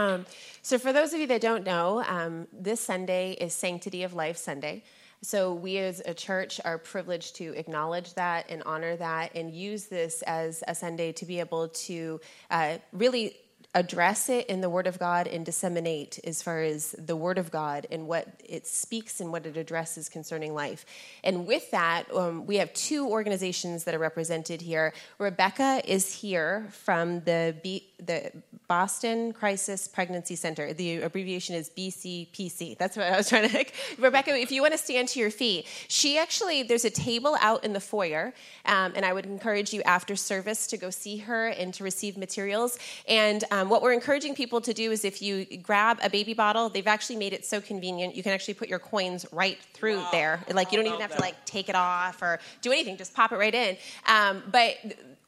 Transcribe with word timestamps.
Um, 0.00 0.24
so, 0.62 0.78
for 0.78 0.94
those 0.94 1.12
of 1.12 1.20
you 1.20 1.26
that 1.26 1.42
don't 1.42 1.62
know, 1.62 2.02
um, 2.06 2.48
this 2.54 2.80
Sunday 2.80 3.32
is 3.32 3.52
Sanctity 3.52 4.02
of 4.02 4.14
Life 4.14 4.38
Sunday. 4.38 4.82
So, 5.20 5.52
we 5.52 5.76
as 5.76 6.00
a 6.06 6.14
church 6.14 6.58
are 6.64 6.78
privileged 6.78 7.36
to 7.36 7.54
acknowledge 7.54 8.14
that 8.14 8.46
and 8.48 8.62
honor 8.64 8.96
that 8.96 9.34
and 9.34 9.52
use 9.52 9.84
this 9.88 10.22
as 10.22 10.64
a 10.66 10.74
Sunday 10.74 11.12
to 11.12 11.26
be 11.26 11.38
able 11.38 11.68
to 11.68 12.18
uh, 12.50 12.78
really 12.94 13.36
address 13.74 14.28
it 14.28 14.46
in 14.46 14.60
the 14.60 14.68
Word 14.68 14.88
of 14.88 14.98
God 14.98 15.28
and 15.28 15.46
disseminate 15.46 16.18
as 16.24 16.42
far 16.42 16.60
as 16.60 16.90
the 16.98 17.14
Word 17.14 17.38
of 17.38 17.52
God 17.52 17.86
and 17.90 18.08
what 18.08 18.26
it 18.44 18.66
speaks 18.66 19.20
and 19.20 19.30
what 19.30 19.46
it 19.46 19.56
addresses 19.56 20.08
concerning 20.08 20.54
life. 20.54 20.84
And 21.22 21.46
with 21.46 21.70
that, 21.70 22.12
um, 22.12 22.46
we 22.46 22.56
have 22.56 22.72
two 22.72 23.06
organizations 23.08 23.84
that 23.84 23.94
are 23.94 23.98
represented 23.98 24.60
here. 24.60 24.92
Rebecca 25.18 25.82
is 25.84 26.12
here 26.12 26.66
from 26.72 27.20
the 27.20 27.54
B, 27.62 27.86
the 28.04 28.32
Boston 28.66 29.32
Crisis 29.32 29.86
Pregnancy 29.86 30.34
Center. 30.34 30.72
The 30.72 31.02
abbreviation 31.02 31.54
is 31.54 31.70
BCPC. 31.70 32.76
That's 32.76 32.96
what 32.96 33.06
I 33.06 33.16
was 33.16 33.28
trying 33.28 33.48
to. 33.48 33.64
Rebecca, 33.98 34.36
if 34.36 34.50
you 34.50 34.62
want 34.62 34.72
to 34.72 34.78
stand 34.78 35.08
to 35.08 35.20
your 35.20 35.30
feet, 35.30 35.66
she 35.86 36.18
actually 36.18 36.64
there's 36.64 36.84
a 36.84 36.90
table 36.90 37.36
out 37.40 37.64
in 37.64 37.72
the 37.72 37.80
foyer, 37.80 38.34
um, 38.66 38.92
and 38.96 39.04
I 39.04 39.12
would 39.12 39.26
encourage 39.26 39.72
you 39.72 39.82
after 39.82 40.16
service 40.16 40.66
to 40.68 40.76
go 40.76 40.90
see 40.90 41.18
her 41.18 41.48
and 41.48 41.72
to 41.74 41.84
receive 41.84 42.16
materials. 42.16 42.78
And 43.06 43.44
um, 43.50 43.59
what 43.68 43.82
we're 43.82 43.92
encouraging 43.92 44.34
people 44.34 44.60
to 44.60 44.72
do 44.72 44.92
is 44.92 45.04
if 45.04 45.20
you 45.20 45.44
grab 45.58 45.98
a 46.02 46.10
baby 46.10 46.34
bottle, 46.34 46.68
they've 46.68 46.86
actually 46.86 47.16
made 47.16 47.32
it 47.32 47.44
so 47.44 47.60
convenient. 47.60 48.14
You 48.14 48.22
can 48.22 48.32
actually 48.32 48.54
put 48.54 48.68
your 48.68 48.78
coins 48.78 49.26
right 49.32 49.58
through 49.74 49.98
wow. 49.98 50.08
there. 50.12 50.44
Like 50.52 50.72
you 50.72 50.78
don't 50.78 50.86
even 50.86 51.00
have 51.00 51.10
that. 51.10 51.16
to 51.16 51.22
like 51.22 51.44
take 51.44 51.68
it 51.68 51.74
off 51.74 52.22
or 52.22 52.40
do 52.62 52.72
anything. 52.72 52.96
Just 52.96 53.14
pop 53.14 53.32
it 53.32 53.36
right 53.36 53.54
in. 53.54 53.76
Um, 54.06 54.42
but 54.50 54.76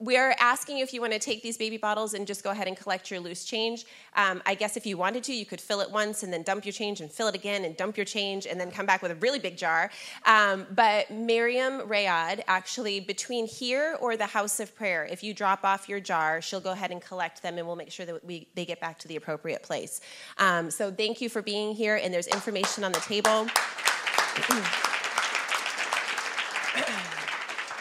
we're 0.02 0.34
asking 0.41 0.79
if 0.79 0.92
you 0.92 1.01
want 1.01 1.12
to 1.12 1.19
take 1.20 1.42
these 1.42 1.56
baby 1.56 1.77
bottles 1.77 2.15
and 2.15 2.27
just 2.27 2.42
go 2.42 2.51
ahead 2.51 2.66
and 2.66 2.77
collect 2.77 3.09
your 3.09 3.20
loose 3.20 3.45
change. 3.45 3.87
Um, 4.16 4.42
I 4.45 4.56
guess 4.56 4.77
if 4.77 4.84
you 4.84 4.97
wanted 4.97 5.23
to, 5.25 5.33
you 5.33 5.47
could 5.47 5.61
fill 5.61 5.80
it 5.80 5.91
once 5.92 6.25
and 6.25 6.33
then 6.33 6.42
dump 6.42 6.65
your 6.65 6.73
change 6.73 7.01
and 7.01 7.11
fill 7.11 7.28
it 7.28 7.37
again 7.37 7.65
and 7.65 7.77
dump 7.77 7.97
your 7.97 8.05
change 8.05 8.47
and 8.47 8.61
then 8.61 8.72
come 8.72 8.84
back 8.84 9.00
with 9.00 9.12
a 9.12 9.14
really 9.17 9.39
big 9.39 9.56
jar. 9.56 9.92
Um, 10.27 10.67
but 10.75 11.09
Miriam 11.12 11.83
Rayad, 11.83 12.42
actually, 12.48 12.98
between 12.98 13.47
here 13.47 13.97
or 14.00 14.17
the 14.17 14.27
house 14.27 14.59
of 14.59 14.75
prayer, 14.75 15.06
if 15.09 15.22
you 15.22 15.33
drop 15.33 15.64
off 15.64 15.89
your 15.89 16.00
jar, 16.00 16.42
she'll 16.42 16.61
go 16.61 16.72
ahead 16.72 16.91
and 16.91 17.00
collect 17.00 17.41
them 17.41 17.56
and 17.59 17.66
we'll 17.66 17.77
make 17.77 17.92
sure 17.92 18.05
that 18.05 18.25
we, 18.25 18.48
they 18.56 18.64
get 18.64 18.81
back 18.81 18.98
to 18.98 19.09
the 19.09 19.14
appropriate 19.14 19.62
place. 19.62 20.00
Um, 20.39 20.69
so 20.69 20.91
thank 20.91 21.20
you 21.20 21.28
for 21.28 21.42
being 21.42 21.75
here, 21.75 21.94
and 22.03 22.12
there's 22.12 22.27
information 22.27 22.83
on 22.83 22.91
the 22.91 23.00
table. 23.00 23.47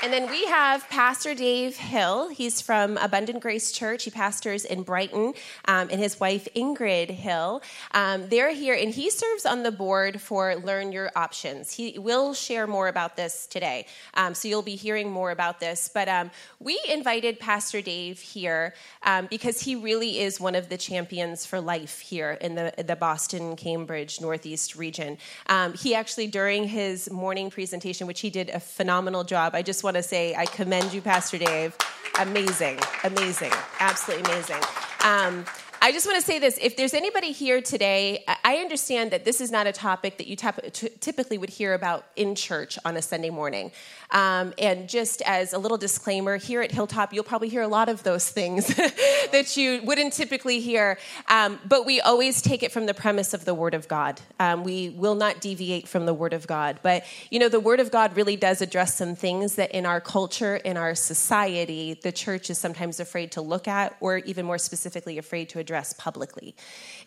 And 0.04 0.12
then 0.12 0.32
we 0.32 0.46
have 0.46 0.90
Pastor 0.90 1.36
Dave 1.36 1.78
Hill. 1.78 2.30
He's 2.30 2.60
from 2.60 2.98
Abundant 2.98 3.40
Grace 3.40 3.72
Church. 3.72 4.06
He 4.06 4.10
pastors 4.10 4.66
in 4.66 4.82
Brighton, 4.82 5.36
um, 5.66 5.90
and 5.92 6.00
his 6.00 6.20
wife 6.20 6.48
Ingrid 6.56 7.12
Hill. 7.12 7.62
Um, 7.94 8.28
they're 8.28 8.52
here, 8.52 8.74
and 8.74 8.92
he 8.92 9.12
serves 9.12 9.46
on 9.46 9.62
the 9.62 9.72
board 9.72 10.20
for 10.20 10.56
Learn 10.56 10.92
Your 10.92 11.12
Options. 11.16 11.72
He 11.72 12.00
will 12.00 12.34
share 12.34 12.66
more 12.66 12.88
about 12.88 13.16
this 13.16 13.46
today, 13.46 13.86
um, 14.16 14.34
so 14.34 14.48
you'll 14.48 14.64
be 14.64 14.76
hearing 14.76 15.12
more 15.12 15.30
about 15.30 15.60
this. 15.60 15.88
But 15.94 16.08
um, 16.08 16.32
we 16.60 16.80
invited 16.90 17.40
Pastor 17.40 17.80
Dave 17.80 18.20
here 18.20 18.74
um, 19.04 19.28
because 19.28 19.62
he 19.62 19.76
really 19.76 20.20
is 20.20 20.40
one 20.40 20.56
of 20.56 20.68
the 20.68 20.78
champions 20.78 21.46
for 21.46 21.62
life 21.62 22.00
here 22.00 22.40
in 22.42 22.56
the 22.56 22.74
the 22.84 22.96
Boston, 22.96 23.56
Cambridge, 23.56 24.20
Northeast 24.20 24.76
region. 24.76 25.20
Um, 25.46 25.74
he 25.74 25.94
actually, 25.94 26.26
during 26.26 26.68
his 26.68 27.12
morning 27.12 27.52
presentation, 27.52 28.08
which 28.08 28.22
he 28.22 28.32
did 28.32 28.50
a 28.50 28.60
phenomenal 28.60 29.24
job, 29.24 29.54
I 29.54 29.62
just 29.62 29.84
want 29.84 29.91
want 29.92 30.02
to 30.02 30.08
say 30.08 30.34
I 30.34 30.46
commend 30.46 30.94
you, 30.94 31.02
Pastor 31.02 31.38
Dave. 31.38 31.76
Amazing, 32.18 32.80
amazing, 33.04 33.52
absolutely 33.82 34.32
amazing. 34.32 34.56
Um, 35.04 35.44
I 35.82 35.92
just 35.92 36.06
want 36.06 36.18
to 36.18 36.26
say 36.26 36.40
this. 36.40 36.58
If 36.62 36.78
there's 36.78 36.94
anybody 36.94 37.34
here 37.34 37.62
today, 37.62 38.24
I 38.44 38.58
understand 38.58 39.12
that 39.12 39.26
this 39.26 39.42
is 39.42 39.52
not 39.52 39.68
a 39.68 39.72
topic 39.72 40.18
that 40.18 40.28
you 40.28 40.36
typically 40.36 41.38
would 41.38 41.50
hear 41.50 41.74
about 41.74 42.06
in 42.16 42.36
church 42.36 42.78
on 42.86 42.98
a 42.98 43.02
Sunday 43.02 43.30
morning. 43.30 43.72
Um, 44.12 44.54
and 44.58 44.90
just 44.90 45.22
as 45.24 45.54
a 45.54 45.58
little 45.58 45.78
disclaimer, 45.78 46.38
here 46.38 46.62
at 46.62 46.72
Hilltop, 46.72 47.14
you'll 47.14 47.24
probably 47.24 47.50
hear 47.50 47.62
a 47.62 47.68
lot 47.68 47.90
of 47.90 48.04
those 48.04 48.30
things 48.30 48.68
that 49.32 49.56
you 49.56 49.82
wouldn't 49.84 50.14
typically 50.14 50.60
hear. 50.60 50.98
Um, 51.28 51.60
but 51.68 51.86
we 51.86 52.02
always 52.02 52.42
take 52.42 52.64
it 52.64 52.72
from 52.72 52.86
the 52.86 52.94
premise 52.94 53.34
of 53.34 53.46
the 53.46 53.54
Word 53.54 53.74
of 53.74 53.88
God. 53.88 54.20
Um, 54.40 54.64
we 54.64 54.90
will 54.90 55.16
not 55.16 55.40
deviate 55.40 55.88
from 55.88 56.06
the 56.06 56.14
Word 56.14 56.34
of 56.34 56.48
God. 56.48 56.80
But, 56.82 57.06
you 57.30 57.40
know, 57.40 57.50
the 57.50 57.60
Word 57.60 57.80
of 57.80 57.92
God 57.92 58.16
really 58.16 58.36
does 58.36 58.62
address 58.62 58.96
some 58.96 59.16
things 59.16 59.56
that 59.56 59.72
in 59.72 59.86
our 59.86 60.02
culture, 60.02 60.58
in 60.58 60.78
our 60.78 60.96
society, 60.96 62.00
the 62.02 62.12
church 62.12 62.50
is 62.50 62.58
sometimes 62.58 63.00
afraid 63.00 63.32
to 63.34 63.42
look 63.42 63.68
at, 63.68 63.96
or 64.00 64.18
even 64.18 64.46
more 64.46 64.58
specifically, 64.58 65.18
afraid 65.18 65.50
to 65.50 65.60
address 65.60 65.94
publicly. 65.94 66.56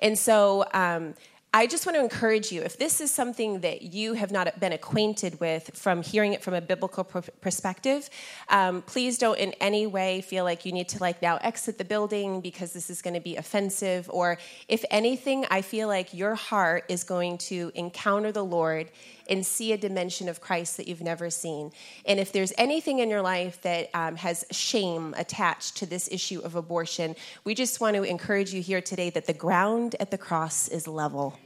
And 0.00 0.18
so 0.18 0.64
um, 0.72 1.14
I 1.56 1.68
just 1.68 1.86
want 1.86 1.94
to 1.94 2.02
encourage 2.02 2.50
you 2.50 2.62
if 2.62 2.78
this 2.78 3.00
is 3.00 3.12
something 3.12 3.60
that 3.60 3.82
you 3.82 4.14
have 4.14 4.32
not 4.32 4.58
been 4.58 4.72
acquainted 4.72 5.38
with 5.38 5.70
from 5.76 6.02
hearing 6.02 6.32
it 6.32 6.42
from 6.42 6.54
a 6.54 6.60
biblical 6.60 7.04
perspective, 7.04 8.10
um, 8.48 8.82
please 8.82 9.18
don't 9.18 9.38
in 9.38 9.52
any 9.60 9.86
way 9.86 10.20
feel 10.20 10.42
like 10.42 10.66
you 10.66 10.72
need 10.72 10.88
to 10.88 10.98
like 10.98 11.22
now 11.22 11.36
exit 11.42 11.78
the 11.78 11.84
building 11.84 12.40
because 12.40 12.72
this 12.72 12.90
is 12.90 13.00
going 13.00 13.14
to 13.14 13.20
be 13.20 13.36
offensive. 13.36 14.10
Or 14.12 14.36
if 14.66 14.84
anything, 14.90 15.46
I 15.48 15.62
feel 15.62 15.86
like 15.86 16.12
your 16.12 16.34
heart 16.34 16.86
is 16.88 17.04
going 17.04 17.38
to 17.38 17.70
encounter 17.76 18.32
the 18.32 18.44
Lord 18.44 18.90
and 19.30 19.46
see 19.46 19.72
a 19.72 19.78
dimension 19.78 20.28
of 20.28 20.40
Christ 20.40 20.76
that 20.76 20.88
you've 20.88 21.02
never 21.02 21.30
seen. 21.30 21.70
And 22.04 22.18
if 22.18 22.32
there's 22.32 22.52
anything 22.58 22.98
in 22.98 23.08
your 23.08 23.22
life 23.22 23.62
that 23.62 23.90
um, 23.94 24.16
has 24.16 24.44
shame 24.50 25.14
attached 25.16 25.76
to 25.76 25.86
this 25.86 26.08
issue 26.10 26.40
of 26.40 26.56
abortion, 26.56 27.14
we 27.44 27.54
just 27.54 27.80
want 27.80 27.94
to 27.94 28.02
encourage 28.02 28.52
you 28.52 28.60
here 28.60 28.80
today 28.80 29.08
that 29.10 29.26
the 29.26 29.32
ground 29.32 29.94
at 30.00 30.10
the 30.10 30.18
cross 30.18 30.66
is 30.66 30.88
level. 30.88 31.38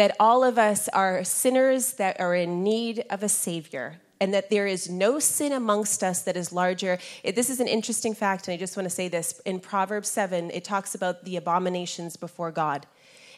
That 0.00 0.16
all 0.18 0.44
of 0.44 0.56
us 0.56 0.88
are 0.88 1.24
sinners 1.24 1.92
that 1.94 2.18
are 2.20 2.34
in 2.34 2.64
need 2.64 3.04
of 3.10 3.22
a 3.22 3.28
Savior 3.28 4.00
and 4.18 4.32
that 4.32 4.48
there 4.48 4.66
is 4.66 4.88
no 4.88 5.18
sin 5.18 5.52
amongst 5.52 6.02
us 6.02 6.22
that 6.22 6.38
is 6.38 6.54
larger. 6.54 6.96
This 7.22 7.50
is 7.50 7.60
an 7.60 7.68
interesting 7.68 8.14
fact, 8.14 8.48
and 8.48 8.54
I 8.54 8.56
just 8.56 8.78
want 8.78 8.86
to 8.86 8.94
say 8.94 9.08
this. 9.08 9.40
In 9.44 9.60
Proverbs 9.60 10.08
7, 10.08 10.52
it 10.52 10.64
talks 10.64 10.94
about 10.94 11.26
the 11.26 11.36
abominations 11.36 12.16
before 12.16 12.50
God. 12.50 12.86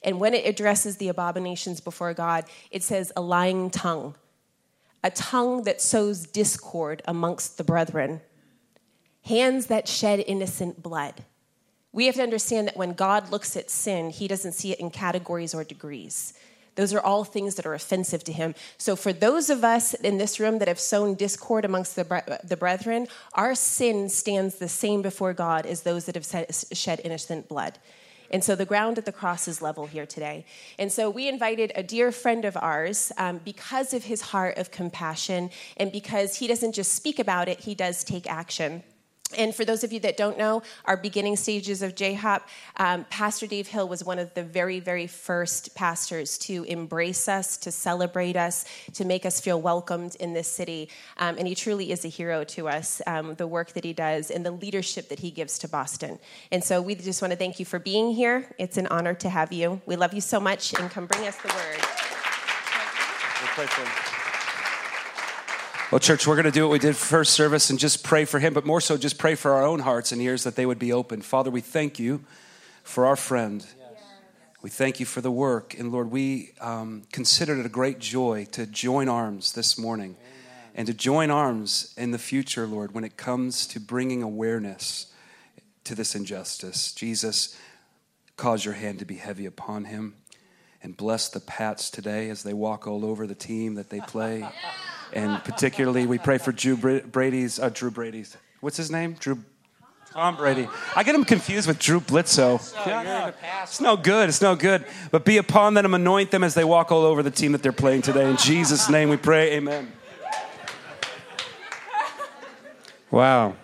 And 0.04 0.20
when 0.20 0.34
it 0.34 0.46
addresses 0.46 0.98
the 0.98 1.08
abominations 1.08 1.80
before 1.80 2.14
God, 2.14 2.44
it 2.70 2.84
says 2.84 3.10
a 3.16 3.20
lying 3.20 3.68
tongue, 3.68 4.14
a 5.02 5.10
tongue 5.10 5.64
that 5.64 5.80
sows 5.80 6.28
discord 6.28 7.02
amongst 7.06 7.58
the 7.58 7.64
brethren, 7.64 8.20
hands 9.22 9.66
that 9.66 9.88
shed 9.88 10.22
innocent 10.28 10.80
blood. 10.80 11.24
We 11.90 12.06
have 12.06 12.14
to 12.14 12.22
understand 12.22 12.68
that 12.68 12.76
when 12.76 12.92
God 12.92 13.32
looks 13.32 13.56
at 13.56 13.68
sin, 13.68 14.10
he 14.10 14.28
doesn't 14.28 14.52
see 14.52 14.70
it 14.70 14.78
in 14.78 14.90
categories 14.90 15.54
or 15.54 15.64
degrees. 15.64 16.34
Those 16.74 16.94
are 16.94 17.00
all 17.00 17.24
things 17.24 17.56
that 17.56 17.66
are 17.66 17.74
offensive 17.74 18.24
to 18.24 18.32
him. 18.32 18.54
So, 18.78 18.96
for 18.96 19.12
those 19.12 19.50
of 19.50 19.62
us 19.62 19.94
in 19.94 20.18
this 20.18 20.40
room 20.40 20.58
that 20.58 20.68
have 20.68 20.80
sown 20.80 21.14
discord 21.14 21.64
amongst 21.64 21.96
the, 21.96 22.40
the 22.44 22.56
brethren, 22.56 23.08
our 23.34 23.54
sin 23.54 24.08
stands 24.08 24.56
the 24.56 24.68
same 24.68 25.02
before 25.02 25.34
God 25.34 25.66
as 25.66 25.82
those 25.82 26.06
that 26.06 26.14
have 26.14 26.66
shed 26.72 27.00
innocent 27.04 27.48
blood. 27.48 27.78
And 28.32 28.42
so 28.42 28.56
the 28.56 28.64
ground 28.64 28.96
at 28.96 29.04
the 29.04 29.12
cross 29.12 29.46
is 29.46 29.60
level 29.60 29.86
here 29.86 30.06
today. 30.06 30.46
And 30.78 30.90
so 30.90 31.10
we 31.10 31.28
invited 31.28 31.70
a 31.74 31.82
dear 31.82 32.10
friend 32.10 32.46
of 32.46 32.56
ours 32.56 33.12
um, 33.18 33.40
because 33.44 33.92
of 33.92 34.04
his 34.04 34.22
heart 34.22 34.56
of 34.56 34.70
compassion 34.70 35.50
and 35.76 35.92
because 35.92 36.36
he 36.36 36.46
doesn't 36.46 36.72
just 36.72 36.94
speak 36.94 37.18
about 37.18 37.48
it, 37.48 37.60
he 37.60 37.74
does 37.74 38.02
take 38.02 38.30
action. 38.30 38.82
And 39.34 39.54
for 39.54 39.64
those 39.64 39.84
of 39.84 39.92
you 39.92 40.00
that 40.00 40.16
don't 40.16 40.38
know, 40.38 40.62
our 40.84 40.96
beginning 40.96 41.36
stages 41.36 41.82
of 41.82 41.94
JHOP, 41.94 42.42
um, 42.76 43.04
Pastor 43.10 43.46
Dave 43.46 43.68
Hill 43.68 43.88
was 43.88 44.04
one 44.04 44.18
of 44.18 44.32
the 44.34 44.42
very, 44.42 44.80
very 44.80 45.06
first 45.06 45.74
pastors 45.74 46.38
to 46.38 46.64
embrace 46.64 47.28
us, 47.28 47.56
to 47.58 47.70
celebrate 47.70 48.36
us, 48.36 48.64
to 48.94 49.04
make 49.04 49.24
us 49.26 49.40
feel 49.40 49.60
welcomed 49.60 50.14
in 50.16 50.32
this 50.32 50.48
city. 50.48 50.88
Um, 51.18 51.36
and 51.38 51.46
he 51.46 51.54
truly 51.54 51.92
is 51.92 52.04
a 52.04 52.08
hero 52.08 52.44
to 52.44 52.68
us, 52.68 53.00
um, 53.06 53.34
the 53.34 53.46
work 53.46 53.72
that 53.72 53.84
he 53.84 53.92
does 53.92 54.30
and 54.30 54.44
the 54.44 54.50
leadership 54.50 55.08
that 55.08 55.20
he 55.20 55.30
gives 55.30 55.58
to 55.58 55.68
Boston. 55.68 56.18
And 56.50 56.62
so 56.62 56.80
we 56.82 56.94
just 56.94 57.22
want 57.22 57.32
to 57.32 57.38
thank 57.38 57.58
you 57.58 57.64
for 57.64 57.78
being 57.78 58.12
here. 58.12 58.54
It's 58.58 58.76
an 58.76 58.86
honor 58.88 59.14
to 59.14 59.28
have 59.28 59.52
you. 59.52 59.80
We 59.86 59.96
love 59.96 60.14
you 60.14 60.20
so 60.20 60.40
much, 60.40 60.74
and 60.78 60.90
come 60.90 61.06
bring 61.06 61.26
us 61.26 61.36
the 61.36 61.48
word. 61.48 61.80
Well, 65.92 66.00
church, 66.00 66.26
we're 66.26 66.36
going 66.36 66.46
to 66.46 66.50
do 66.50 66.62
what 66.62 66.72
we 66.72 66.78
did 66.78 66.96
first 66.96 67.34
service 67.34 67.68
and 67.68 67.78
just 67.78 68.02
pray 68.02 68.24
for 68.24 68.38
him, 68.38 68.54
but 68.54 68.64
more 68.64 68.80
so 68.80 68.96
just 68.96 69.18
pray 69.18 69.34
for 69.34 69.52
our 69.52 69.62
own 69.62 69.80
hearts 69.80 70.10
and 70.10 70.22
ears 70.22 70.44
that 70.44 70.56
they 70.56 70.64
would 70.64 70.78
be 70.78 70.90
open. 70.90 71.20
Father, 71.20 71.50
we 71.50 71.60
thank 71.60 71.98
you 71.98 72.24
for 72.82 73.04
our 73.04 73.14
friend. 73.14 73.66
We 74.62 74.70
thank 74.70 75.00
you 75.00 75.04
for 75.04 75.20
the 75.20 75.30
work. 75.30 75.78
And 75.78 75.92
Lord, 75.92 76.10
we 76.10 76.52
um, 76.62 77.02
consider 77.12 77.60
it 77.60 77.66
a 77.66 77.68
great 77.68 77.98
joy 77.98 78.46
to 78.52 78.64
join 78.64 79.10
arms 79.10 79.52
this 79.52 79.76
morning 79.76 80.16
Amen. 80.18 80.72
and 80.76 80.86
to 80.86 80.94
join 80.94 81.30
arms 81.30 81.92
in 81.98 82.10
the 82.10 82.18
future, 82.18 82.66
Lord, 82.66 82.94
when 82.94 83.04
it 83.04 83.18
comes 83.18 83.66
to 83.66 83.78
bringing 83.78 84.22
awareness 84.22 85.12
to 85.84 85.94
this 85.94 86.14
injustice. 86.14 86.94
Jesus, 86.94 87.54
cause 88.38 88.64
your 88.64 88.74
hand 88.74 88.98
to 89.00 89.04
be 89.04 89.16
heavy 89.16 89.44
upon 89.44 89.84
him 89.84 90.14
and 90.82 90.96
bless 90.96 91.28
the 91.28 91.40
Pats 91.40 91.90
today 91.90 92.30
as 92.30 92.44
they 92.44 92.54
walk 92.54 92.86
all 92.86 93.04
over 93.04 93.26
the 93.26 93.34
team 93.34 93.74
that 93.74 93.90
they 93.90 94.00
play. 94.00 94.48
And 95.12 95.42
particularly, 95.44 96.06
we 96.06 96.18
pray 96.18 96.38
for 96.38 96.52
Drew 96.52 96.76
Brady's, 96.76 97.58
uh, 97.58 97.68
Drew 97.68 97.90
Brady's, 97.90 98.36
what's 98.60 98.76
his 98.76 98.90
name? 98.90 99.14
Drew 99.14 99.38
Tom 100.12 100.36
Brady. 100.36 100.68
I 100.94 101.04
get 101.04 101.14
him 101.14 101.24
confused 101.24 101.66
with 101.66 101.78
Drew 101.78 101.98
Bledsoe. 101.98 102.60
Yeah, 102.86 103.32
It's 103.62 103.80
no 103.80 103.96
good. 103.96 104.28
It's 104.28 104.42
no 104.42 104.54
good. 104.54 104.84
But 105.10 105.24
be 105.24 105.38
upon 105.38 105.74
them, 105.74 105.86
and 105.86 105.94
anoint 105.94 106.30
them 106.30 106.44
as 106.44 106.54
they 106.54 106.64
walk 106.64 106.92
all 106.92 107.04
over 107.04 107.22
the 107.22 107.30
team 107.30 107.52
that 107.52 107.62
they're 107.62 107.72
playing 107.72 108.02
today. 108.02 108.28
In 108.28 108.36
Jesus' 108.36 108.90
name 108.90 109.08
we 109.08 109.16
pray. 109.16 109.54
Amen. 109.54 109.90
Wow. 113.10 113.56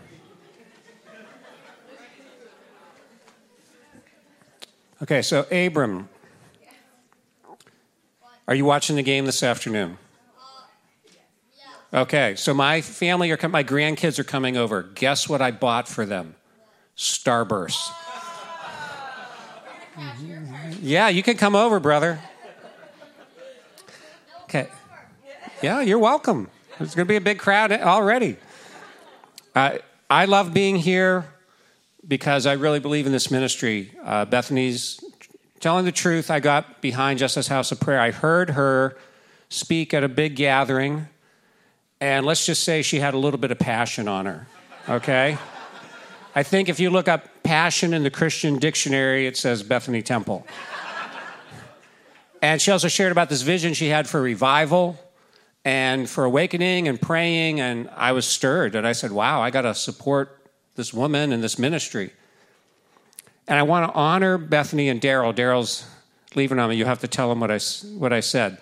Okay, 5.02 5.22
so 5.22 5.46
Abram, 5.52 6.08
are 8.48 8.54
you 8.54 8.64
watching 8.64 8.96
the 8.96 9.02
game 9.02 9.26
this 9.26 9.42
afternoon? 9.42 9.98
Okay, 11.92 12.34
so 12.36 12.52
my 12.52 12.82
family 12.82 13.30
are 13.30 13.48
my 13.48 13.64
grandkids 13.64 14.18
are 14.18 14.24
coming 14.24 14.56
over. 14.56 14.82
Guess 14.82 15.28
what 15.28 15.40
I 15.40 15.50
bought 15.50 15.88
for 15.88 16.04
them? 16.04 16.34
Starburst. 16.96 17.90
Yeah, 20.80 21.08
you 21.08 21.24
can 21.24 21.36
come 21.36 21.56
over, 21.56 21.80
brother. 21.80 22.20
Okay. 24.44 24.68
Yeah, 25.60 25.80
you're 25.80 25.98
welcome. 25.98 26.48
There's 26.78 26.94
going 26.94 27.06
to 27.06 27.08
be 27.08 27.16
a 27.16 27.20
big 27.20 27.40
crowd 27.40 27.72
already. 27.72 28.36
Uh, 29.56 29.78
I 30.08 30.26
love 30.26 30.54
being 30.54 30.76
here 30.76 31.26
because 32.06 32.46
I 32.46 32.52
really 32.52 32.78
believe 32.78 33.06
in 33.06 33.12
this 33.12 33.30
ministry. 33.30 33.90
Uh, 34.04 34.24
Bethany's 34.24 35.02
telling 35.58 35.84
the 35.84 35.92
truth. 35.92 36.30
I 36.30 36.38
got 36.38 36.80
behind 36.80 37.18
Justice 37.18 37.48
House 37.48 37.72
of 37.72 37.80
Prayer. 37.80 38.00
I 38.00 38.12
heard 38.12 38.50
her 38.50 38.96
speak 39.48 39.92
at 39.92 40.04
a 40.04 40.08
big 40.08 40.36
gathering, 40.36 41.08
and 42.00 42.24
let's 42.24 42.46
just 42.46 42.62
say 42.62 42.82
she 42.82 43.00
had 43.00 43.14
a 43.14 43.18
little 43.18 43.38
bit 43.38 43.50
of 43.50 43.58
passion 43.58 44.06
on 44.06 44.26
her, 44.26 44.46
okay? 44.88 45.36
I 46.34 46.42
think 46.44 46.68
if 46.68 46.78
you 46.78 46.90
look 46.90 47.08
up 47.08 47.42
passion 47.42 47.92
in 47.92 48.04
the 48.04 48.10
Christian 48.10 48.58
dictionary, 48.58 49.26
it 49.26 49.36
says 49.36 49.62
Bethany 49.62 50.02
Temple. 50.02 50.46
and 52.42 52.62
she 52.62 52.70
also 52.70 52.86
shared 52.86 53.10
about 53.10 53.28
this 53.28 53.42
vision 53.42 53.74
she 53.74 53.88
had 53.88 54.08
for 54.08 54.20
revival 54.20 54.96
and 55.64 56.08
for 56.08 56.24
awakening 56.24 56.86
and 56.86 57.00
praying. 57.00 57.60
And 57.60 57.90
I 57.96 58.12
was 58.12 58.26
stirred. 58.26 58.76
And 58.76 58.86
I 58.86 58.92
said, 58.92 59.10
wow, 59.10 59.40
I 59.40 59.50
got 59.50 59.62
to 59.62 59.74
support 59.74 60.48
this 60.76 60.94
woman 60.94 61.32
and 61.32 61.42
this 61.42 61.58
ministry. 61.58 62.12
And 63.48 63.58
I 63.58 63.62
want 63.62 63.90
to 63.90 63.98
honor 63.98 64.38
Bethany 64.38 64.88
and 64.88 65.00
Daryl. 65.00 65.34
Daryl's 65.34 65.84
leaving 66.36 66.60
on 66.60 66.70
me. 66.70 66.76
You 66.76 66.84
have 66.84 67.00
to 67.00 67.08
tell 67.08 67.32
him 67.32 67.40
what 67.40 67.50
I, 67.50 67.58
what 67.96 68.12
I 68.12 68.20
said 68.20 68.58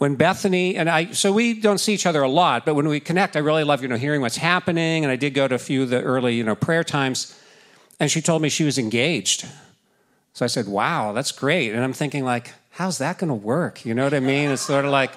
when 0.00 0.14
Bethany 0.14 0.76
and 0.76 0.88
I, 0.88 1.12
so 1.12 1.30
we 1.30 1.52
don't 1.52 1.76
see 1.76 1.92
each 1.92 2.06
other 2.06 2.22
a 2.22 2.28
lot, 2.28 2.64
but 2.64 2.74
when 2.74 2.88
we 2.88 3.00
connect, 3.00 3.36
I 3.36 3.40
really 3.40 3.64
love, 3.64 3.82
you 3.82 3.88
know, 3.88 3.96
hearing 3.96 4.22
what's 4.22 4.38
happening. 4.38 5.04
And 5.04 5.12
I 5.12 5.16
did 5.16 5.34
go 5.34 5.46
to 5.46 5.54
a 5.54 5.58
few 5.58 5.82
of 5.82 5.90
the 5.90 6.00
early, 6.00 6.36
you 6.36 6.42
know, 6.42 6.54
prayer 6.54 6.82
times, 6.82 7.38
and 8.00 8.10
she 8.10 8.22
told 8.22 8.40
me 8.40 8.48
she 8.48 8.64
was 8.64 8.78
engaged. 8.78 9.46
So 10.32 10.42
I 10.42 10.48
said, 10.48 10.68
wow, 10.68 11.12
that's 11.12 11.32
great. 11.32 11.74
And 11.74 11.84
I'm 11.84 11.92
thinking, 11.92 12.24
like, 12.24 12.54
how's 12.70 12.96
that 12.96 13.18
going 13.18 13.28
to 13.28 13.34
work? 13.34 13.84
You 13.84 13.92
know 13.92 14.04
what 14.04 14.14
I 14.14 14.20
mean? 14.20 14.48
It's 14.48 14.62
sort 14.62 14.86
of 14.86 14.90
like, 14.90 15.12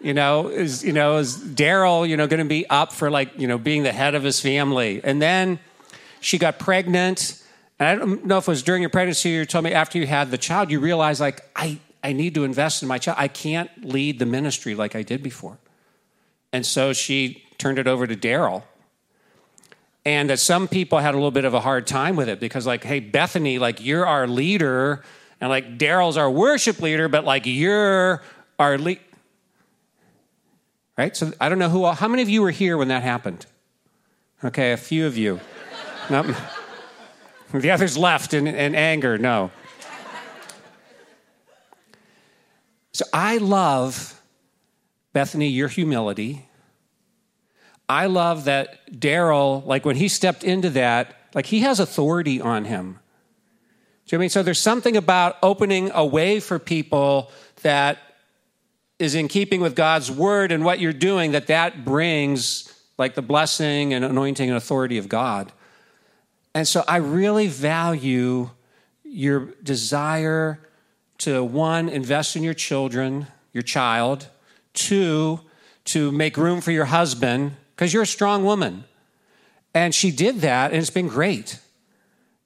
you 0.00 0.14
know, 0.14 0.46
is, 0.46 0.84
you 0.84 0.92
know, 0.92 1.16
is 1.16 1.36
Daryl, 1.36 2.08
you 2.08 2.16
know, 2.16 2.28
going 2.28 2.38
to 2.38 2.48
be 2.48 2.70
up 2.70 2.92
for 2.92 3.10
like, 3.10 3.36
you 3.36 3.48
know, 3.48 3.58
being 3.58 3.82
the 3.82 3.90
head 3.90 4.14
of 4.14 4.22
his 4.22 4.38
family? 4.38 5.00
And 5.02 5.20
then 5.20 5.58
she 6.20 6.38
got 6.38 6.60
pregnant. 6.60 7.42
And 7.80 7.88
I 7.88 7.96
don't 7.96 8.24
know 8.26 8.38
if 8.38 8.44
it 8.44 8.48
was 8.48 8.62
during 8.62 8.80
your 8.80 8.90
pregnancy 8.90 9.30
you 9.30 9.44
told 9.44 9.64
me 9.64 9.72
after 9.72 9.98
you 9.98 10.06
had 10.06 10.30
the 10.30 10.38
child, 10.38 10.70
you 10.70 10.78
realized, 10.78 11.20
like, 11.20 11.40
I, 11.56 11.80
I 12.02 12.12
need 12.12 12.34
to 12.34 12.44
invest 12.44 12.82
in 12.82 12.88
my 12.88 12.98
child. 12.98 13.16
I 13.20 13.28
can't 13.28 13.70
lead 13.84 14.18
the 14.18 14.26
ministry 14.26 14.74
like 14.74 14.94
I 14.94 15.02
did 15.02 15.22
before. 15.22 15.58
And 16.52 16.64
so 16.64 16.92
she 16.92 17.44
turned 17.58 17.78
it 17.78 17.86
over 17.86 18.06
to 18.06 18.16
Daryl. 18.16 18.62
And 20.04 20.30
that 20.30 20.38
some 20.38 20.68
people 20.68 20.98
had 20.98 21.14
a 21.14 21.18
little 21.18 21.30
bit 21.30 21.44
of 21.44 21.52
a 21.52 21.60
hard 21.60 21.86
time 21.86 22.16
with 22.16 22.28
it 22.28 22.40
because, 22.40 22.66
like, 22.66 22.82
hey, 22.84 23.00
Bethany, 23.00 23.58
like, 23.58 23.84
you're 23.84 24.06
our 24.06 24.26
leader. 24.26 25.04
And, 25.40 25.50
like, 25.50 25.76
Daryl's 25.76 26.16
our 26.16 26.30
worship 26.30 26.80
leader, 26.80 27.08
but, 27.08 27.24
like, 27.24 27.44
you're 27.44 28.22
our 28.58 28.78
lead. 28.78 29.00
Right? 30.96 31.14
So 31.14 31.32
I 31.40 31.48
don't 31.48 31.58
know 31.58 31.68
who, 31.68 31.84
how 31.86 32.08
many 32.08 32.22
of 32.22 32.28
you 32.28 32.40
were 32.40 32.50
here 32.50 32.78
when 32.78 32.88
that 32.88 33.02
happened? 33.02 33.44
Okay, 34.42 34.72
a 34.72 34.76
few 34.76 35.06
of 35.06 35.16
you. 35.16 35.40
the 37.52 37.70
others 37.70 37.98
left 37.98 38.32
in, 38.34 38.46
in 38.46 38.74
anger. 38.74 39.18
No. 39.18 39.50
So 42.92 43.04
I 43.12 43.38
love, 43.38 44.20
Bethany, 45.12 45.48
your 45.48 45.68
humility. 45.68 46.48
I 47.88 48.06
love 48.06 48.44
that 48.44 48.90
Daryl, 48.92 49.64
like 49.66 49.84
when 49.84 49.96
he 49.96 50.08
stepped 50.08 50.44
into 50.44 50.70
that, 50.70 51.14
like 51.34 51.46
he 51.46 51.60
has 51.60 51.80
authority 51.80 52.40
on 52.40 52.64
him. 52.64 52.98
Do 54.06 54.14
you 54.14 54.18
know 54.18 54.20
I 54.20 54.24
mean? 54.24 54.30
So 54.30 54.42
there's 54.42 54.60
something 54.60 54.96
about 54.96 55.36
opening 55.42 55.90
a 55.92 56.04
way 56.04 56.40
for 56.40 56.58
people 56.58 57.30
that 57.62 57.98
is 58.98 59.14
in 59.14 59.28
keeping 59.28 59.60
with 59.60 59.76
God's 59.76 60.10
word 60.10 60.50
and 60.50 60.64
what 60.64 60.80
you're 60.80 60.92
doing, 60.92 61.32
that 61.32 61.46
that 61.46 61.84
brings 61.84 62.74
like 62.98 63.14
the 63.14 63.22
blessing 63.22 63.94
and 63.94 64.04
anointing 64.04 64.48
and 64.48 64.56
authority 64.56 64.98
of 64.98 65.08
God. 65.08 65.52
And 66.54 66.66
so 66.66 66.82
I 66.88 66.96
really 66.96 67.46
value 67.46 68.50
your 69.04 69.54
desire 69.62 70.67
to 71.18 71.42
one, 71.42 71.88
invest 71.88 72.36
in 72.36 72.42
your 72.42 72.54
children, 72.54 73.26
your 73.52 73.62
child, 73.62 74.28
two, 74.72 75.40
to 75.84 76.12
make 76.12 76.36
room 76.36 76.60
for 76.60 76.70
your 76.70 76.86
husband, 76.86 77.56
because 77.74 77.92
you're 77.92 78.02
a 78.02 78.06
strong 78.06 78.44
woman. 78.44 78.84
And 79.74 79.94
she 79.94 80.10
did 80.10 80.40
that, 80.40 80.72
and 80.72 80.80
it's 80.80 80.90
been 80.90 81.08
great. 81.08 81.58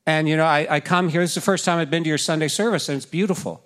And, 0.07 0.29
you 0.29 0.37
know, 0.37 0.45
I, 0.45 0.67
I, 0.69 0.81
come 0.81 1.09
here, 1.09 1.21
this 1.21 1.31
is 1.31 1.35
the 1.37 1.41
first 1.41 1.65
time 1.65 1.79
I've 1.79 1.91
been 1.91 2.03
to 2.03 2.09
your 2.09 2.19
Sunday 2.19 2.49
service, 2.49 2.89
and 2.89 2.97
it's 2.97 3.07
beautiful. 3.07 3.65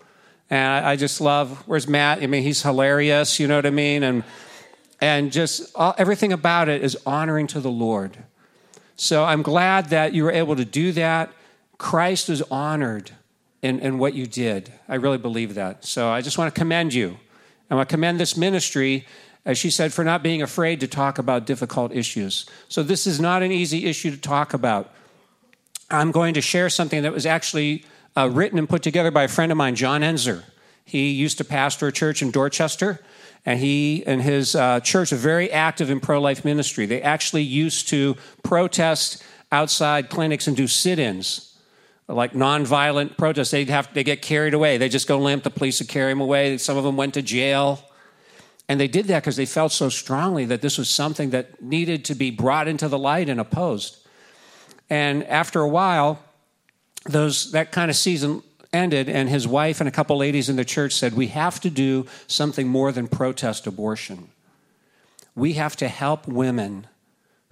And 0.51 0.87
I, 0.87 0.93
I 0.93 0.97
just 0.97 1.21
love, 1.21 1.63
where's 1.67 1.89
Matt? 1.89 2.23
I 2.23 2.27
mean, 2.27 2.43
he's 2.43 2.63
hilarious, 2.63 3.41
you 3.41 3.49
know 3.49 3.57
what 3.57 3.67
I 3.67 3.71
mean? 3.71 4.03
And, 4.03 4.25
and 5.01 5.33
just 5.33 5.71
all, 5.75 5.95
everything 5.99 6.33
about 6.33 6.69
it 6.69 6.83
is 6.83 6.97
honoring 7.07 7.47
to 7.49 7.61
the 7.61 7.71
Lord. 7.71 8.17
So 8.97 9.25
I'm 9.25 9.43
glad 9.43 9.91
that 9.91 10.15
you 10.15 10.25
were 10.25 10.33
able 10.33 10.57
to 10.57 10.65
do 10.65 10.93
that. 10.93 11.31
Christ 11.79 12.29
is 12.29 12.43
honored 12.43 13.13
in 13.63 13.99
what 13.99 14.15
you 14.15 14.27
did. 14.27 14.73
I 14.89 14.97
really 14.97 15.19
believe 15.19 15.55
that. 15.55 15.85
So 15.85 16.09
I 16.09 16.21
just 16.21 16.39
want 16.39 16.55
to 16.55 16.59
commend 16.59 16.95
you. 16.95 17.19
I 17.71 17.75
want 17.75 17.89
to 17.89 17.93
commend 17.93 18.21
this 18.21 18.37
ministry, 18.37 19.07
as 19.45 19.59
she 19.59 19.71
said, 19.71 19.93
for 19.93 20.05
not 20.05 20.23
being 20.23 20.43
afraid 20.43 20.81
to 20.81 20.87
talk 20.87 21.19
about 21.19 21.47
difficult 21.47 21.93
issues. 21.93 22.47
So 22.69 22.83
this 22.83 23.07
is 23.07 23.21
not 23.21 23.43
an 23.43 23.51
easy 23.51 23.87
issue 23.87 24.11
to 24.11 24.17
talk 24.17 24.55
about. 24.55 24.93
I'm 25.91 26.13
going 26.13 26.35
to 26.35 26.41
share 26.41 26.69
something 26.69 27.03
that 27.03 27.13
was 27.13 27.27
actually 27.27 27.85
uh, 28.17 28.29
written 28.33 28.59
and 28.59 28.69
put 28.69 28.83
together 28.83 29.11
by 29.11 29.25
a 29.25 29.29
friend 29.29 29.51
of 29.51 29.59
mine, 29.59 29.75
John 29.75 30.03
Enzer. 30.03 30.45
He 30.85 31.11
used 31.11 31.39
to 31.39 31.45
pastor 31.45 31.89
a 31.89 31.93
church 31.93 32.23
in 32.23 32.31
Dorchester, 32.31 33.01
and 33.45 33.59
he 33.59 34.05
and 34.07 34.23
his 34.23 34.55
uh, 34.55 34.81
church 34.81 35.13
are 35.13 35.17
very 35.17 35.51
active 35.51 35.91
in 35.91 35.99
pro 36.01 36.21
life 36.21 36.45
ministry. 36.45 36.87
They 36.87 37.03
actually 37.03 37.43
used 37.43 37.89
to 37.89 38.17
protest 38.45 39.23
outside 39.51 40.09
clinics 40.11 40.47
and 40.47 40.57
do 40.57 40.67
sit 40.67 40.99
ins 40.99 41.46
like 42.09 42.33
nonviolent 42.33 43.17
protests. 43.17 43.51
they'd 43.51 43.69
have 43.69 43.93
they 43.93 44.05
get 44.05 44.23
carried 44.23 44.55
away. 44.55 44.79
They 44.79 44.89
just 44.89 45.09
go 45.09 45.19
limp. 45.19 45.43
The 45.43 45.51
police 45.51 45.81
would 45.81 45.89
carry 45.89 46.13
them 46.13 46.21
away. 46.21 46.57
Some 46.59 46.77
of 46.77 46.85
them 46.85 46.97
went 46.97 47.15
to 47.15 47.23
jail, 47.23 47.83
and 48.69 48.79
they 48.79 48.89
did 48.89 49.07
that 49.07 49.23
because 49.23 49.37
they 49.37 49.47
felt 49.47 49.73
so 49.73 49.89
strongly 49.89 50.45
that 50.47 50.63
this 50.63 50.79
was 50.79 50.89
something 50.89 51.31
that 51.31 51.61
needed 51.63 52.05
to 52.07 52.15
be 52.15 52.31
brought 52.31 52.69
into 52.69 52.89
the 52.89 52.99
light 52.99 53.29
and 53.29 53.41
opposed. 53.41 53.97
And 54.89 55.25
after 55.25 55.61
a 55.61 55.69
while, 55.69 56.21
those 57.05 57.51
that 57.53 57.73
kind 57.73 57.91
of 57.91 57.97
season 57.97 58.43
ended, 58.73 59.09
and 59.09 59.29
his 59.29 59.49
wife 59.49 59.81
and 59.81 59.89
a 59.89 59.93
couple 59.93 60.17
ladies 60.17 60.49
in 60.49 60.57
the 60.57 60.65
church 60.65 60.93
said, 60.93 61.15
"We 61.15 61.29
have 61.29 61.61
to 61.61 61.71
do 61.71 62.07
something 62.29 62.69
more 62.69 62.93
than 62.93 63.09
protest 63.09 63.67
abortion. 63.67 64.29
We 65.35 65.55
have 65.55 65.77
to 65.77 65.89
help 65.89 66.29
women 66.29 66.87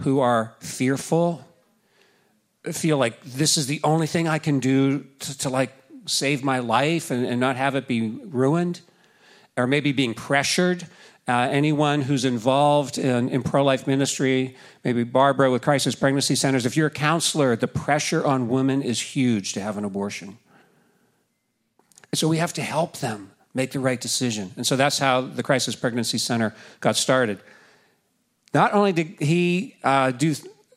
who 0.02 0.20
are 0.20 0.54
fearful." 0.61 1.44
Feel 2.73 2.99
like 2.99 3.23
this 3.23 3.56
is 3.56 3.66
the 3.66 3.80
only 3.85 4.06
thing 4.06 4.26
I 4.28 4.38
can 4.38 4.59
do 4.59 5.04
to, 5.21 5.38
to 5.38 5.50
like 5.50 5.73
save 6.06 6.42
my 6.42 6.59
life 6.59 7.11
and, 7.11 7.26
and, 7.26 7.40
not 7.40 7.56
have 7.56 7.75
it 7.75 7.87
be 7.87 8.09
ruined, 8.09 8.80
or 9.56 9.66
maybe 9.66 9.92
being 9.92 10.14
pressured. 10.14 10.87
Uh, 11.26 11.49
anyone 11.50 12.02
who's 12.02 12.26
involved 12.26 12.99
in, 12.99 13.30
in 13.30 13.42
pro 13.42 13.64
life 13.64 13.87
ministry, 13.87 14.54
maybe 14.85 15.04
Barbara 15.04 15.50
with 15.50 15.62
crisis 15.62 15.94
pregnancy 15.94 16.35
centers, 16.35 16.66
if 16.66 16.76
you're 16.76 16.88
a 16.88 16.90
counselor, 16.90 17.56
the 17.56 17.68
pressure 17.68 18.25
on 18.25 18.49
women 18.49 18.83
is 18.83 19.00
huge 19.00 19.54
to 19.54 19.61
have 19.61 19.78
an 19.78 19.85
abortion. 19.85 20.37
And 22.12 22.18
so 22.18 22.28
we 22.28 22.37
have 22.37 22.52
to 22.54 22.62
help 22.62 22.99
them 22.99 23.30
make 23.54 23.71
the 23.71 23.80
right 23.80 24.00
decision. 24.00 24.52
And 24.56 24.66
so 24.66 24.76
that's 24.76 24.99
how 24.99 25.23
the 25.23 25.42
Crisis 25.42 25.75
Pregnancy 25.75 26.18
Center 26.18 26.54
got 26.80 26.97
started. 26.97 27.40
Not 28.52 28.73
only 28.73 28.92
did 28.92 29.16
he 29.18 29.76
uh, 29.83 30.11
do 30.11 30.35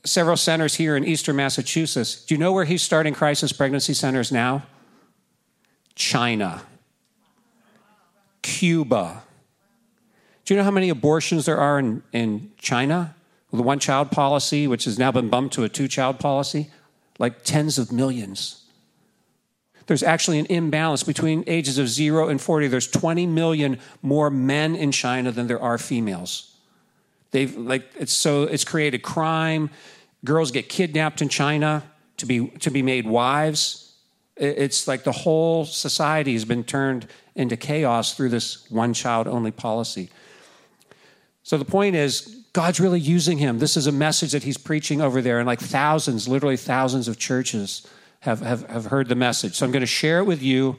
several 0.08 0.38
centers 0.38 0.76
here 0.76 0.96
in 0.96 1.04
eastern 1.04 1.36
Massachusetts. 1.36 2.24
Do 2.24 2.34
you 2.34 2.40
know 2.40 2.52
where 2.52 2.66
he's 2.66 2.82
starting 2.82 3.14
crisis 3.14 3.52
pregnancy 3.52 3.94
centers 3.94 4.32
now? 4.32 4.64
China, 5.96 6.62
Cuba. 8.42 9.24
Do 10.46 10.54
you 10.54 10.58
know 10.58 10.64
how 10.64 10.72
many 10.72 10.90
abortions 10.90 11.46
there 11.46 11.58
are 11.58 11.80
in, 11.80 12.04
in 12.14 12.52
China? 12.58 13.16
the 13.52 13.64
one 13.64 13.80
child 13.80 14.12
policy, 14.12 14.68
which 14.68 14.86
has 14.86 15.00
now 15.00 15.12
been 15.12 15.30
bumped 15.30 15.54
to 15.56 15.64
a 15.64 15.70
two 15.70 15.88
child 15.88 16.20
policy, 16.20 16.70
like 17.20 17.44
tens 17.44 17.78
of 17.78 17.92
millions. 17.92 18.64
There's 19.88 20.04
actually 20.04 20.40
an 20.40 20.48
imbalance 20.48 21.04
between 21.04 21.46
ages 21.48 21.78
of 21.78 21.88
0 21.88 22.28
and 22.28 22.42
40. 22.42 22.68
There's 22.68 22.88
20 22.88 23.26
million 23.26 23.80
more 24.02 24.30
men 24.30 24.76
in 24.76 24.92
China 24.92 25.32
than 25.32 25.48
there 25.48 25.62
are 25.62 25.78
females. 25.78 26.54
They've 27.32 27.56
like 27.56 27.90
it's 27.98 28.14
so 28.14 28.44
it's 28.44 28.64
created 28.64 29.02
crime. 29.02 29.70
Girls 30.28 30.52
get 30.52 30.68
kidnapped 30.68 31.22
in 31.22 31.30
China 31.30 31.84
to 32.18 32.26
be 32.26 32.50
to 32.60 32.70
be 32.70 32.82
made 32.82 33.08
wives. 33.08 33.96
It's 34.36 34.86
like 34.86 35.06
the 35.06 35.14
whole 35.14 35.64
society 35.64 36.34
has 36.34 36.44
been 36.44 36.66
turned 36.66 37.08
into 37.34 37.56
chaos 37.56 38.14
through 38.14 38.30
this 38.30 38.70
one 38.70 38.94
child 38.94 39.28
only 39.28 39.52
policy. 39.52 40.10
So 41.44 41.58
the 41.58 41.66
point 41.66 41.96
is, 41.96 42.44
God's 42.52 42.82
really 42.82 43.00
using 43.00 43.38
him. 43.38 43.60
This 43.60 43.78
is 43.78 43.88
a 43.88 43.92
message 43.92 44.34
that 44.34 44.44
he's 44.44 44.58
preaching 44.58 45.00
over 45.00 45.22
there, 45.22 45.40
and 45.40 45.48
like 45.48 45.62
thousands, 45.62 46.28
literally 46.28 46.58
thousands 46.58 47.08
of 47.08 47.18
churches 47.18 47.88
have, 48.20 48.42
have, 48.42 48.68
have 48.70 48.88
heard 48.88 49.08
the 49.08 49.16
message. 49.16 49.56
So 49.56 49.66
I'm 49.66 49.72
going 49.72 49.80
to 49.80 49.88
share 49.88 50.20
it 50.20 50.26
with 50.26 50.44
you, 50.44 50.78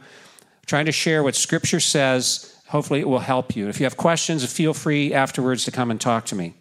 trying 0.67 0.85
to 0.85 0.93
share 0.93 1.23
what 1.23 1.35
Scripture 1.35 1.81
says. 1.81 2.55
Hopefully, 2.67 3.01
it 3.01 3.09
will 3.09 3.19
help 3.21 3.57
you. 3.57 3.69
If 3.69 3.81
you 3.81 3.85
have 3.85 3.97
questions, 3.97 4.45
feel 4.53 4.75
free 4.75 5.15
afterwards 5.15 5.65
to 5.65 5.71
come 5.71 5.91
and 5.91 5.99
talk 5.99 6.27
to 6.27 6.35
me. 6.35 6.53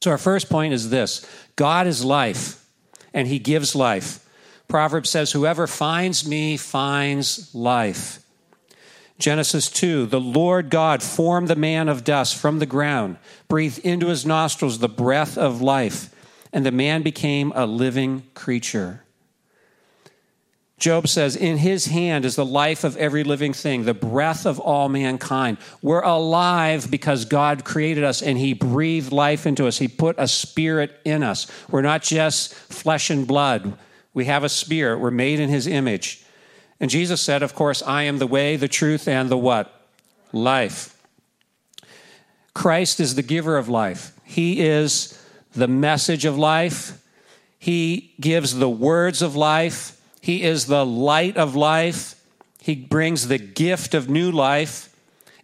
So, 0.00 0.10
our 0.12 0.18
first 0.18 0.48
point 0.48 0.74
is 0.74 0.90
this 0.90 1.26
God 1.56 1.86
is 1.86 2.04
life, 2.04 2.64
and 3.12 3.26
he 3.26 3.38
gives 3.38 3.74
life. 3.74 4.24
Proverbs 4.68 5.10
says, 5.10 5.32
Whoever 5.32 5.66
finds 5.66 6.28
me 6.28 6.56
finds 6.56 7.54
life. 7.54 8.22
Genesis 9.18 9.68
2 9.70 10.06
The 10.06 10.20
Lord 10.20 10.70
God 10.70 11.02
formed 11.02 11.48
the 11.48 11.56
man 11.56 11.88
of 11.88 12.04
dust 12.04 12.36
from 12.36 12.58
the 12.58 12.66
ground, 12.66 13.16
breathed 13.48 13.80
into 13.80 14.08
his 14.08 14.24
nostrils 14.24 14.78
the 14.78 14.88
breath 14.88 15.36
of 15.36 15.60
life, 15.60 16.14
and 16.52 16.64
the 16.64 16.70
man 16.70 17.02
became 17.02 17.52
a 17.56 17.66
living 17.66 18.22
creature. 18.34 19.02
Job 20.78 21.08
says, 21.08 21.34
In 21.34 21.58
his 21.58 21.86
hand 21.86 22.24
is 22.24 22.36
the 22.36 22.44
life 22.44 22.84
of 22.84 22.96
every 22.96 23.24
living 23.24 23.52
thing, 23.52 23.84
the 23.84 23.94
breath 23.94 24.46
of 24.46 24.60
all 24.60 24.88
mankind. 24.88 25.58
We're 25.82 26.02
alive 26.02 26.90
because 26.90 27.24
God 27.24 27.64
created 27.64 28.04
us 28.04 28.22
and 28.22 28.38
he 28.38 28.52
breathed 28.52 29.10
life 29.10 29.46
into 29.46 29.66
us. 29.66 29.78
He 29.78 29.88
put 29.88 30.16
a 30.18 30.28
spirit 30.28 31.00
in 31.04 31.22
us. 31.24 31.48
We're 31.68 31.82
not 31.82 32.02
just 32.02 32.54
flesh 32.54 33.10
and 33.10 33.26
blood, 33.26 33.76
we 34.14 34.24
have 34.26 34.44
a 34.44 34.48
spirit. 34.48 34.98
We're 34.98 35.10
made 35.10 35.38
in 35.38 35.48
his 35.48 35.66
image. 35.66 36.24
And 36.80 36.90
Jesus 36.90 37.20
said, 37.20 37.42
Of 37.42 37.54
course, 37.54 37.82
I 37.82 38.04
am 38.04 38.18
the 38.18 38.26
way, 38.26 38.56
the 38.56 38.68
truth, 38.68 39.08
and 39.08 39.28
the 39.28 39.38
what? 39.38 39.72
Life. 40.32 40.96
Christ 42.54 43.00
is 43.00 43.14
the 43.14 43.22
giver 43.22 43.56
of 43.56 43.68
life. 43.68 44.12
He 44.24 44.60
is 44.60 45.20
the 45.54 45.68
message 45.68 46.24
of 46.24 46.36
life. 46.36 47.02
He 47.58 48.14
gives 48.20 48.54
the 48.54 48.68
words 48.68 49.22
of 49.22 49.36
life. 49.36 49.97
He 50.20 50.42
is 50.42 50.66
the 50.66 50.84
light 50.84 51.36
of 51.36 51.54
life. 51.54 52.22
He 52.60 52.74
brings 52.74 53.28
the 53.28 53.38
gift 53.38 53.94
of 53.94 54.08
new 54.08 54.30
life. 54.30 54.94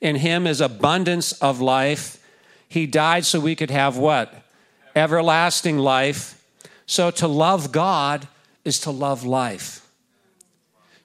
In 0.01 0.17
Him 0.17 0.47
is 0.47 0.61
abundance 0.61 1.33
of 1.33 1.61
life. 1.61 2.23
He 2.69 2.87
died 2.87 3.25
so 3.25 3.41
we 3.41 3.55
could 3.55 3.71
have 3.71 3.97
what? 3.97 4.35
Everlasting 4.95 5.79
life. 5.79 6.45
So 6.87 7.11
to 7.13 7.29
love 7.29 7.73
God 7.73 8.29
is 8.65 8.81
to 8.81 8.91
love 8.91 9.25
life. 9.25 9.89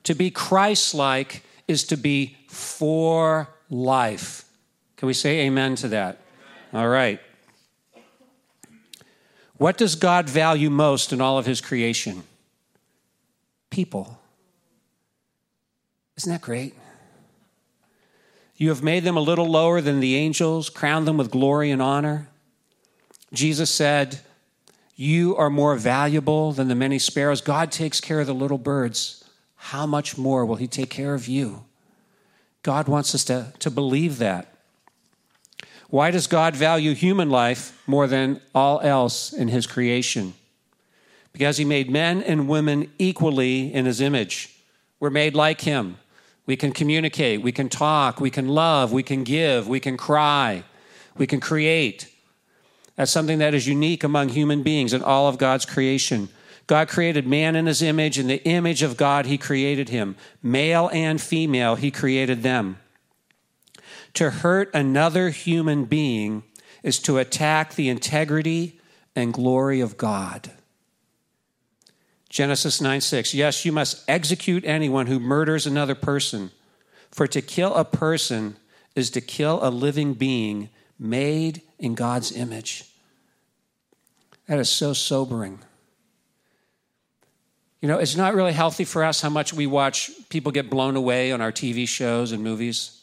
To 0.03 0.15
be 0.15 0.31
Christ 0.31 0.93
like 0.93 1.43
is 1.67 1.83
to 1.85 1.97
be 1.97 2.37
for 2.47 3.49
life. 3.69 4.45
Can 4.97 5.07
we 5.07 5.13
say 5.13 5.41
amen 5.41 5.75
to 5.75 5.87
that? 5.89 6.19
All 6.73 6.87
right. 6.87 7.21
What 9.57 9.77
does 9.77 9.95
God 9.95 10.29
value 10.29 10.69
most 10.69 11.13
in 11.13 11.21
all 11.21 11.37
of 11.37 11.45
his 11.45 11.61
creation? 11.61 12.23
People. 13.69 14.19
Isn't 16.17 16.31
that 16.31 16.41
great? 16.41 16.73
You 18.57 18.69
have 18.69 18.83
made 18.83 19.03
them 19.03 19.15
a 19.15 19.21
little 19.21 19.47
lower 19.47 19.79
than 19.79 20.01
the 20.01 20.15
angels, 20.15 20.69
crowned 20.69 21.07
them 21.07 21.17
with 21.17 21.31
glory 21.31 21.71
and 21.71 21.81
honor. 21.81 22.27
Jesus 23.31 23.69
said, 23.69 24.19
You 24.95 25.35
are 25.37 25.49
more 25.49 25.75
valuable 25.75 26.51
than 26.51 26.67
the 26.67 26.75
many 26.75 26.99
sparrows. 26.99 27.39
God 27.39 27.71
takes 27.71 28.01
care 28.01 28.19
of 28.19 28.27
the 28.27 28.33
little 28.33 28.57
birds 28.57 29.19
how 29.61 29.85
much 29.85 30.17
more 30.17 30.45
will 30.45 30.55
He 30.55 30.67
take 30.67 30.89
care 30.89 31.13
of 31.13 31.27
you? 31.27 31.65
God 32.63 32.87
wants 32.87 33.13
us 33.13 33.25
to, 33.25 33.53
to 33.59 33.69
believe 33.69 34.17
that. 34.17 34.47
Why 35.89 36.11
does 36.11 36.27
God 36.27 36.55
value 36.55 36.93
human 36.93 37.29
life 37.29 37.81
more 37.85 38.07
than 38.07 38.41
all 38.55 38.79
else 38.79 39.33
in 39.33 39.49
His 39.49 39.67
creation? 39.67 40.33
Because 41.33 41.57
He 41.57 41.65
made 41.65 41.89
men 41.89 42.21
and 42.23 42.47
women 42.47 42.91
equally 42.97 43.73
in 43.73 43.85
His 43.85 44.01
image. 44.01 44.55
We're 44.99 45.09
made 45.09 45.35
like 45.35 45.61
Him. 45.61 45.97
We 46.45 46.55
can 46.55 46.71
communicate, 46.71 47.43
we 47.43 47.51
can 47.51 47.69
talk, 47.69 48.19
we 48.19 48.31
can 48.31 48.47
love, 48.47 48.91
we 48.91 49.03
can 49.03 49.23
give, 49.23 49.67
we 49.67 49.79
can 49.79 49.97
cry, 49.97 50.63
we 51.15 51.27
can 51.27 51.39
create. 51.39 52.11
That's 52.95 53.11
something 53.11 53.37
that 53.37 53.53
is 53.53 53.67
unique 53.67 54.03
among 54.03 54.29
human 54.29 54.63
beings 54.63 54.91
in 54.91 55.03
all 55.03 55.27
of 55.27 55.37
God's 55.37 55.65
creation. 55.65 56.29
God 56.65 56.87
created 56.87 57.25
man 57.25 57.55
in 57.55 57.65
his 57.65 57.81
image. 57.81 58.19
In 58.19 58.27
the 58.27 58.43
image 58.43 58.83
of 58.83 58.97
God, 58.97 59.25
he 59.25 59.37
created 59.37 59.89
him. 59.89 60.15
Male 60.43 60.89
and 60.91 61.21
female, 61.21 61.75
he 61.75 61.91
created 61.91 62.43
them. 62.43 62.77
To 64.15 64.29
hurt 64.29 64.69
another 64.73 65.29
human 65.29 65.85
being 65.85 66.43
is 66.83 66.99
to 66.99 67.17
attack 67.17 67.75
the 67.75 67.89
integrity 67.89 68.79
and 69.15 69.33
glory 69.33 69.81
of 69.81 69.97
God. 69.97 70.51
Genesis 72.29 72.79
9 72.79 73.01
6. 73.01 73.33
Yes, 73.33 73.65
you 73.65 73.71
must 73.71 74.03
execute 74.07 74.63
anyone 74.65 75.07
who 75.07 75.19
murders 75.19 75.65
another 75.65 75.95
person, 75.95 76.51
for 77.11 77.27
to 77.27 77.41
kill 77.41 77.73
a 77.75 77.83
person 77.83 78.55
is 78.95 79.09
to 79.11 79.21
kill 79.21 79.59
a 79.63 79.69
living 79.69 80.13
being 80.13 80.69
made 80.99 81.61
in 81.79 81.95
God's 81.95 82.31
image. 82.31 82.85
That 84.47 84.59
is 84.59 84.69
so 84.69 84.93
sobering. 84.93 85.59
You 87.81 87.87
know, 87.87 87.97
it's 87.97 88.15
not 88.15 88.35
really 88.35 88.51
healthy 88.51 88.83
for 88.83 89.03
us 89.03 89.21
how 89.21 89.29
much 89.29 89.53
we 89.53 89.65
watch 89.65 90.11
people 90.29 90.51
get 90.51 90.69
blown 90.69 90.95
away 90.95 91.31
on 91.31 91.39
our 91.39 91.51
TV 91.51 91.87
shows 91.87 92.31
and 92.31 92.43
movies. 92.43 92.99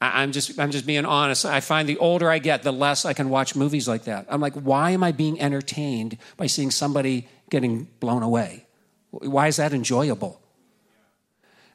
I'm 0.00 0.30
just, 0.30 0.58
I'm 0.60 0.70
just 0.70 0.86
being 0.86 1.06
honest. 1.06 1.44
I 1.44 1.60
find 1.60 1.88
the 1.88 1.96
older 1.98 2.30
I 2.30 2.38
get, 2.38 2.62
the 2.62 2.72
less 2.72 3.04
I 3.04 3.14
can 3.14 3.30
watch 3.30 3.56
movies 3.56 3.88
like 3.88 4.04
that. 4.04 4.26
I'm 4.28 4.40
like, 4.40 4.54
why 4.54 4.90
am 4.90 5.02
I 5.02 5.10
being 5.10 5.40
entertained 5.40 6.18
by 6.36 6.46
seeing 6.46 6.70
somebody 6.70 7.26
getting 7.50 7.88
blown 8.00 8.22
away? 8.22 8.66
Why 9.10 9.48
is 9.48 9.56
that 9.56 9.72
enjoyable? 9.72 10.40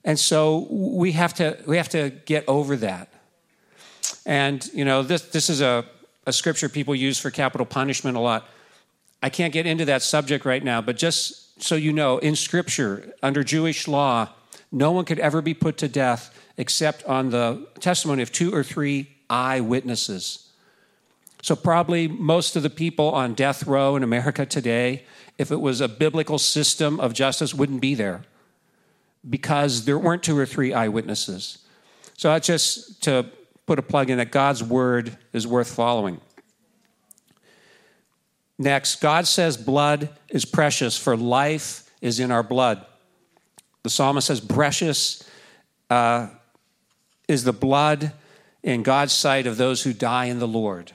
And 0.03 0.19
so 0.19 0.67
we 0.69 1.13
have 1.13 1.33
to, 1.35 1.57
we 1.65 1.77
have 1.77 1.89
to 1.89 2.09
get 2.09 2.43
over 2.47 2.75
that. 2.77 3.13
And, 4.25 4.65
you 4.73 4.85
know, 4.85 5.01
this, 5.01 5.21
this 5.23 5.49
is 5.49 5.61
a, 5.61 5.85
a 6.25 6.33
scripture 6.33 6.69
people 6.69 6.93
use 6.95 7.17
for 7.17 7.31
capital 7.31 7.65
punishment 7.65 8.17
a 8.17 8.19
lot. 8.19 8.47
I 9.21 9.29
can't 9.29 9.53
get 9.53 9.65
into 9.65 9.85
that 9.85 10.01
subject 10.01 10.43
right 10.45 10.63
now, 10.63 10.81
but 10.81 10.97
just 10.97 11.61
so 11.61 11.75
you 11.75 11.93
know, 11.93 12.17
in 12.17 12.35
Scripture, 12.35 13.13
under 13.23 13.43
Jewish 13.43 13.87
law, 13.87 14.29
no 14.71 14.91
one 14.91 15.05
could 15.05 15.19
ever 15.19 15.41
be 15.41 15.53
put 15.53 15.77
to 15.77 15.87
death 15.87 16.37
except 16.57 17.03
on 17.05 17.29
the 17.29 17.65
testimony 17.79 18.21
of 18.21 18.31
two 18.31 18.53
or 18.53 18.63
three 18.63 19.09
eyewitnesses. 19.29 20.49
So, 21.43 21.57
probably 21.57 22.07
most 22.07 22.55
of 22.55 22.63
the 22.63 22.69
people 22.69 23.09
on 23.09 23.33
death 23.33 23.67
row 23.67 23.97
in 23.97 24.03
America 24.03 24.45
today, 24.45 25.03
if 25.37 25.51
it 25.51 25.59
was 25.59 25.81
a 25.81 25.89
biblical 25.89 26.39
system 26.39 27.01
of 27.01 27.13
justice, 27.13 27.53
wouldn't 27.53 27.81
be 27.81 27.95
there 27.95 28.23
because 29.29 29.83
there 29.83 29.99
weren't 29.99 30.23
two 30.23 30.37
or 30.37 30.45
three 30.45 30.73
eyewitnesses. 30.73 31.57
So, 32.15 32.29
that's 32.29 32.47
just 32.47 33.03
to 33.03 33.25
put 33.65 33.77
a 33.77 33.81
plug 33.81 34.09
in 34.09 34.19
that 34.19 34.31
God's 34.31 34.63
word 34.63 35.17
is 35.33 35.45
worth 35.45 35.69
following. 35.69 36.21
Next, 38.57 39.01
God 39.01 39.27
says 39.27 39.57
blood 39.57 40.07
is 40.29 40.45
precious, 40.45 40.97
for 40.97 41.17
life 41.17 41.91
is 41.99 42.21
in 42.21 42.31
our 42.31 42.43
blood. 42.43 42.85
The 43.83 43.89
psalmist 43.89 44.27
says, 44.27 44.39
Precious 44.39 45.29
uh, 45.89 46.29
is 47.27 47.43
the 47.43 47.51
blood 47.51 48.13
in 48.63 48.81
God's 48.81 49.11
sight 49.11 49.45
of 49.45 49.57
those 49.57 49.83
who 49.83 49.91
die 49.91 50.25
in 50.25 50.39
the 50.39 50.47
Lord. 50.47 50.93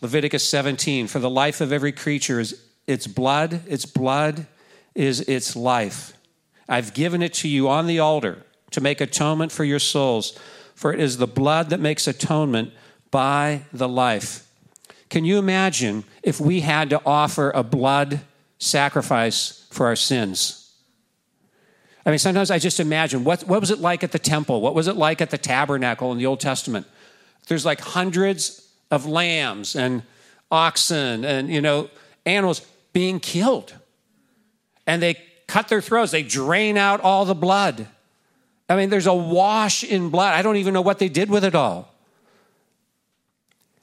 Leviticus 0.00 0.48
17, 0.48 1.06
for 1.06 1.18
the 1.18 1.30
life 1.30 1.60
of 1.60 1.72
every 1.72 1.92
creature 1.92 2.40
is 2.40 2.62
its 2.86 3.06
blood, 3.06 3.62
its 3.68 3.84
blood 3.84 4.46
is 4.94 5.20
its 5.22 5.54
life. 5.54 6.14
I've 6.68 6.94
given 6.94 7.22
it 7.22 7.34
to 7.34 7.48
you 7.48 7.68
on 7.68 7.86
the 7.86 7.98
altar 7.98 8.44
to 8.70 8.80
make 8.80 9.00
atonement 9.00 9.52
for 9.52 9.64
your 9.64 9.78
souls, 9.78 10.38
for 10.74 10.92
it 10.92 11.00
is 11.00 11.18
the 11.18 11.26
blood 11.26 11.70
that 11.70 11.80
makes 11.80 12.06
atonement 12.06 12.72
by 13.10 13.62
the 13.72 13.88
life. 13.88 14.46
Can 15.10 15.24
you 15.24 15.38
imagine 15.38 16.04
if 16.22 16.40
we 16.40 16.60
had 16.60 16.88
to 16.90 17.02
offer 17.04 17.50
a 17.50 17.62
blood 17.62 18.20
sacrifice 18.58 19.66
for 19.70 19.86
our 19.86 19.96
sins? 19.96 20.72
I 22.06 22.10
mean, 22.10 22.18
sometimes 22.18 22.50
I 22.50 22.58
just 22.58 22.80
imagine 22.80 23.24
what, 23.24 23.42
what 23.44 23.60
was 23.60 23.70
it 23.70 23.80
like 23.80 24.02
at 24.02 24.12
the 24.12 24.18
temple? 24.18 24.60
What 24.60 24.74
was 24.74 24.88
it 24.88 24.96
like 24.96 25.20
at 25.20 25.30
the 25.30 25.38
tabernacle 25.38 26.12
in 26.12 26.18
the 26.18 26.26
Old 26.26 26.40
Testament? 26.40 26.86
There's 27.48 27.66
like 27.66 27.80
hundreds 27.80 28.69
of 28.90 29.06
lambs 29.06 29.76
and 29.76 30.02
oxen 30.50 31.24
and, 31.24 31.48
you 31.48 31.60
know, 31.60 31.88
animals 32.26 32.60
being 32.92 33.20
killed. 33.20 33.74
And 34.86 35.02
they 35.02 35.16
cut 35.46 35.68
their 35.68 35.80
throats, 35.80 36.12
they 36.12 36.22
drain 36.22 36.76
out 36.76 37.00
all 37.00 37.24
the 37.24 37.34
blood. 37.34 37.86
I 38.68 38.76
mean, 38.76 38.88
there's 38.88 39.06
a 39.06 39.14
wash 39.14 39.82
in 39.82 40.10
blood. 40.10 40.34
I 40.34 40.42
don't 40.42 40.56
even 40.56 40.72
know 40.72 40.80
what 40.80 41.00
they 41.00 41.08
did 41.08 41.28
with 41.28 41.44
it 41.44 41.54
all. 41.54 41.92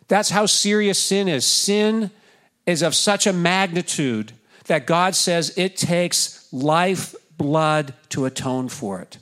That's 0.08 0.30
how 0.30 0.46
serious 0.46 0.98
sin 0.98 1.28
is. 1.28 1.46
Sin 1.46 2.12
is 2.66 2.82
of 2.82 2.96
such 2.96 3.28
a 3.28 3.34
magnitude 3.34 4.32
that 4.68 4.88
God 4.88 5.16
says 5.16 5.54
it 5.58 5.76
takes 5.76 6.48
life 6.54 7.16
blood 7.38 7.94
to 8.10 8.26
atone 8.26 8.70
for 8.70 9.02
it. 9.02 9.18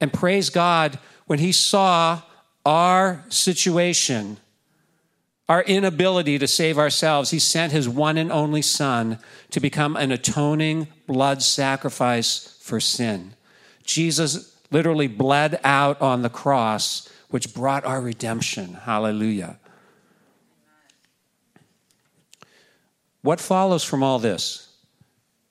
And 0.00 0.12
praise 0.12 0.50
God, 0.50 0.98
when 1.26 1.38
He 1.38 1.52
saw 1.52 2.22
our 2.68 3.24
situation, 3.30 4.36
our 5.48 5.62
inability 5.62 6.38
to 6.38 6.46
save 6.46 6.76
ourselves, 6.76 7.30
He 7.30 7.38
sent 7.38 7.72
His 7.72 7.88
one 7.88 8.18
and 8.18 8.30
only 8.30 8.60
Son 8.60 9.18
to 9.52 9.58
become 9.58 9.96
an 9.96 10.12
atoning 10.12 10.86
blood 11.06 11.42
sacrifice 11.42 12.58
for 12.60 12.78
sin. 12.78 13.32
Jesus 13.84 14.54
literally 14.70 15.06
bled 15.06 15.58
out 15.64 15.98
on 16.02 16.20
the 16.20 16.28
cross, 16.28 17.08
which 17.30 17.54
brought 17.54 17.86
our 17.86 18.02
redemption. 18.02 18.74
Hallelujah. 18.74 19.58
What 23.22 23.40
follows 23.40 23.82
from 23.82 24.02
all 24.02 24.18
this? 24.18 24.68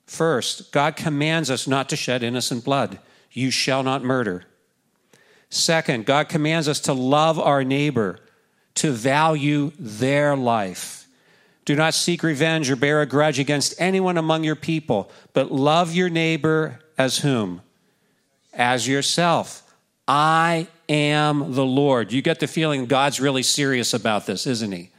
First, 0.05 0.71
God 0.71 0.95
commands 0.95 1.49
us 1.49 1.67
not 1.67 1.89
to 1.89 1.95
shed 1.95 2.21
innocent 2.21 2.63
blood. 2.63 2.99
You 3.31 3.49
shall 3.49 3.81
not 3.81 4.03
murder. 4.03 4.45
Second, 5.49 6.05
God 6.05 6.29
commands 6.29 6.67
us 6.67 6.79
to 6.81 6.93
love 6.93 7.39
our 7.39 7.63
neighbor, 7.63 8.19
to 8.75 8.91
value 8.91 9.71
their 9.79 10.35
life. 10.35 11.07
Do 11.65 11.75
not 11.75 11.93
seek 11.93 12.23
revenge 12.23 12.69
or 12.69 12.75
bear 12.75 13.01
a 13.01 13.05
grudge 13.05 13.39
against 13.39 13.79
anyone 13.79 14.17
among 14.17 14.43
your 14.43 14.55
people, 14.55 15.11
but 15.33 15.51
love 15.51 15.93
your 15.93 16.09
neighbor 16.09 16.79
as 16.97 17.19
whom? 17.19 17.61
As 18.53 18.87
yourself. 18.87 19.63
I 20.07 20.67
am 20.87 21.53
the 21.53 21.65
Lord. 21.65 22.11
You 22.13 22.21
get 22.21 22.39
the 22.39 22.47
feeling 22.47 22.85
God's 22.85 23.19
really 23.19 23.43
serious 23.43 23.93
about 23.93 24.25
this, 24.25 24.47
isn't 24.47 24.71
he? 24.71 24.89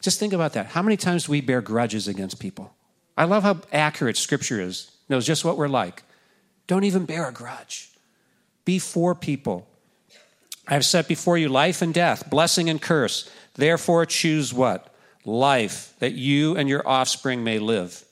Just 0.00 0.18
think 0.18 0.32
about 0.32 0.52
that. 0.54 0.66
How 0.66 0.82
many 0.82 0.96
times 0.96 1.26
do 1.26 1.32
we 1.32 1.40
bear 1.40 1.60
grudges 1.60 2.08
against 2.08 2.38
people? 2.38 2.74
I 3.16 3.24
love 3.24 3.42
how 3.42 3.60
accurate 3.72 4.16
Scripture 4.16 4.60
is, 4.60 4.90
knows 5.08 5.26
just 5.26 5.44
what 5.44 5.56
we're 5.56 5.68
like. 5.68 6.02
Don't 6.66 6.84
even 6.84 7.04
bear 7.04 7.28
a 7.28 7.32
grudge. 7.32 7.90
Be 8.64 8.78
for 8.78 9.14
people. 9.14 9.68
I 10.66 10.74
have 10.74 10.84
set 10.84 11.06
before 11.06 11.38
you 11.38 11.48
life 11.48 11.80
and 11.80 11.94
death, 11.94 12.28
blessing 12.28 12.68
and 12.68 12.82
curse. 12.82 13.30
Therefore, 13.54 14.04
choose 14.04 14.52
what? 14.52 14.92
Life, 15.24 15.94
that 16.00 16.12
you 16.12 16.56
and 16.56 16.68
your 16.68 16.86
offspring 16.86 17.44
may 17.44 17.58
live. 17.58 18.04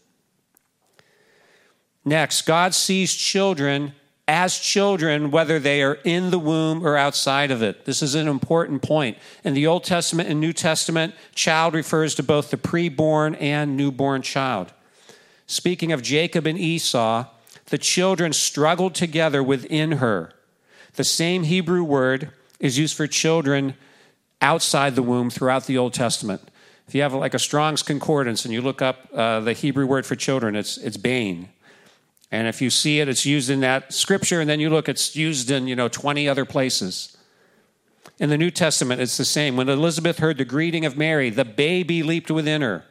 Next, 2.05 2.43
God 2.43 2.75
sees 2.75 3.15
children 3.15 3.95
as 4.27 4.59
children, 4.59 5.31
whether 5.31 5.59
they 5.59 5.83
are 5.83 5.99
in 6.05 6.31
the 6.31 6.39
womb 6.39 6.87
or 6.87 6.97
outside 6.97 7.51
of 7.51 7.63
it. 7.63 7.85
This 7.85 8.03
is 8.03 8.15
an 8.15 8.27
important 8.27 8.83
point. 8.83 9.19
In 9.43 9.53
the 9.55 9.67
Old 9.67 9.85
Testament 9.85 10.29
and 10.29 10.41
New 10.41 10.53
Testament, 10.53 11.15
child 11.35 11.75
refers 11.75 12.15
to 12.15 12.23
both 12.23 12.51
the 12.51 12.57
preborn 12.57 13.37
and 13.41 13.77
newborn 13.77 14.23
child. 14.23 14.73
Speaking 15.47 15.93
of 15.93 16.01
Jacob 16.01 16.47
and 16.47 16.59
Esau, 16.59 17.27
the 17.67 17.79
children 17.79 18.33
struggled 18.33 18.95
together 18.95 19.43
within 19.43 19.93
her. 19.93 20.33
The 20.95 21.05
same 21.05 21.45
Hebrew 21.45 21.83
word 21.83 22.31
is 22.61 22.79
used 22.79 22.97
for 22.97 23.07
children 23.07 23.75
outside 24.41 24.95
the 24.95 25.03
womb 25.03 25.31
throughout 25.31 25.67
the 25.67 25.79
Old 25.79 25.95
Testament. 25.95 26.51
If 26.87 26.95
you 26.95 27.03
have 27.03 27.15
like 27.15 27.35
a 27.35 27.39
Strong's 27.39 27.83
Concordance 27.83 28.45
and 28.45 28.53
you 28.53 28.61
look 28.61 28.83
up 28.83 29.09
uh, 29.15 29.41
the 29.41 29.55
Hebrew 29.55 29.87
word 29.87 30.05
for 30.05 30.17
children, 30.17 30.55
it's, 30.55 30.77
it's 30.77 30.97
bane. 30.97 31.49
And 32.31 32.47
if 32.47 32.61
you 32.61 32.69
see 32.69 33.01
it, 33.01 33.09
it's 33.09 33.25
used 33.25 33.49
in 33.49 33.61
that 33.61 33.93
scripture, 33.93 34.41
and 34.41 34.51
then 34.51 34.61
you 34.61 34.69
look, 34.69 34.89
it's 34.89 35.15
used 35.17 35.51
in, 35.51 35.67
you 35.67 35.77
know, 35.77 35.89
20 35.89 36.29
other 36.29 36.45
places. 36.45 37.17
In 38.19 38.29
the 38.29 38.39
New 38.39 38.51
Testament, 38.51 39.01
it's 39.01 39.17
the 39.17 39.25
same. 39.25 39.57
When 39.57 39.69
Elizabeth 39.69 40.19
heard 40.19 40.37
the 40.37 40.45
greeting 40.45 40.85
of 40.85 40.97
Mary, 40.97 41.31
the 41.31 41.45
baby 41.45 42.03
leaped 42.03 42.31
within 42.31 42.61
her. 42.63 42.85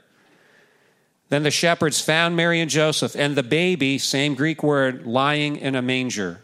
Then 1.34 1.42
the 1.42 1.50
shepherds 1.50 2.00
found 2.00 2.36
Mary 2.36 2.62
and 2.62 2.70
Joseph, 2.70 3.16
and 3.16 3.36
the 3.36 3.42
baby, 3.42 3.98
same 3.98 4.36
Greek 4.36 4.62
word, 4.62 5.08
lying 5.08 5.56
in 5.56 5.74
a 5.74 5.82
manger. 5.82 6.42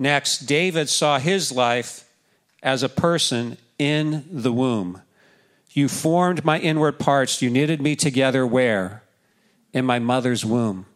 Next, 0.00 0.46
David 0.46 0.88
saw 0.88 1.20
his 1.20 1.52
life 1.52 2.10
as 2.60 2.82
a 2.82 2.88
person 2.88 3.56
in 3.78 4.24
the 4.28 4.52
womb. 4.52 5.00
You 5.70 5.86
formed 5.86 6.44
my 6.44 6.58
inward 6.58 6.98
parts, 6.98 7.40
you 7.40 7.50
knitted 7.50 7.80
me 7.80 7.94
together 7.94 8.44
where? 8.44 9.04
In 9.72 9.84
my 9.84 10.00
mother's 10.00 10.44
womb. 10.44 10.86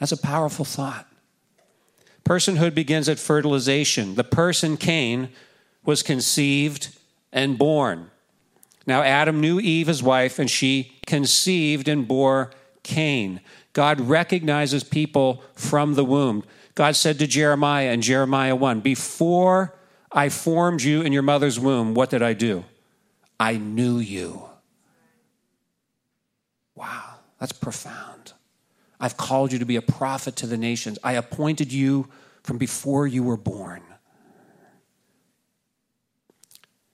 That's 0.00 0.10
a 0.10 0.16
powerful 0.16 0.64
thought. 0.64 1.06
Personhood 2.24 2.74
begins 2.74 3.08
at 3.08 3.20
fertilization. 3.20 4.16
The 4.16 4.24
person, 4.24 4.76
Cain, 4.76 5.28
was 5.84 6.02
conceived 6.02 6.88
and 7.32 7.56
born. 7.56 8.10
Now, 8.86 9.02
Adam 9.02 9.40
knew 9.40 9.60
Eve, 9.60 9.86
his 9.86 10.02
wife, 10.02 10.38
and 10.38 10.50
she 10.50 10.96
conceived 11.06 11.88
and 11.88 12.08
bore 12.08 12.50
Cain. 12.82 13.40
God 13.72 14.00
recognizes 14.00 14.82
people 14.82 15.42
from 15.54 15.94
the 15.94 16.04
womb. 16.04 16.44
God 16.74 16.96
said 16.96 17.18
to 17.18 17.26
Jeremiah 17.26 17.92
in 17.92 18.02
Jeremiah 18.02 18.56
1 18.56 18.80
Before 18.80 19.74
I 20.10 20.28
formed 20.28 20.82
you 20.82 21.02
in 21.02 21.12
your 21.12 21.22
mother's 21.22 21.60
womb, 21.60 21.94
what 21.94 22.10
did 22.10 22.22
I 22.22 22.32
do? 22.32 22.64
I 23.38 23.56
knew 23.56 23.98
you. 23.98 24.42
Wow, 26.74 27.16
that's 27.38 27.52
profound. 27.52 28.32
I've 28.98 29.16
called 29.16 29.52
you 29.52 29.58
to 29.58 29.64
be 29.64 29.76
a 29.76 29.82
prophet 29.82 30.36
to 30.36 30.46
the 30.46 30.56
nations. 30.56 30.98
I 31.04 31.12
appointed 31.12 31.72
you 31.72 32.08
from 32.42 32.58
before 32.58 33.06
you 33.06 33.22
were 33.22 33.36
born. 33.36 33.82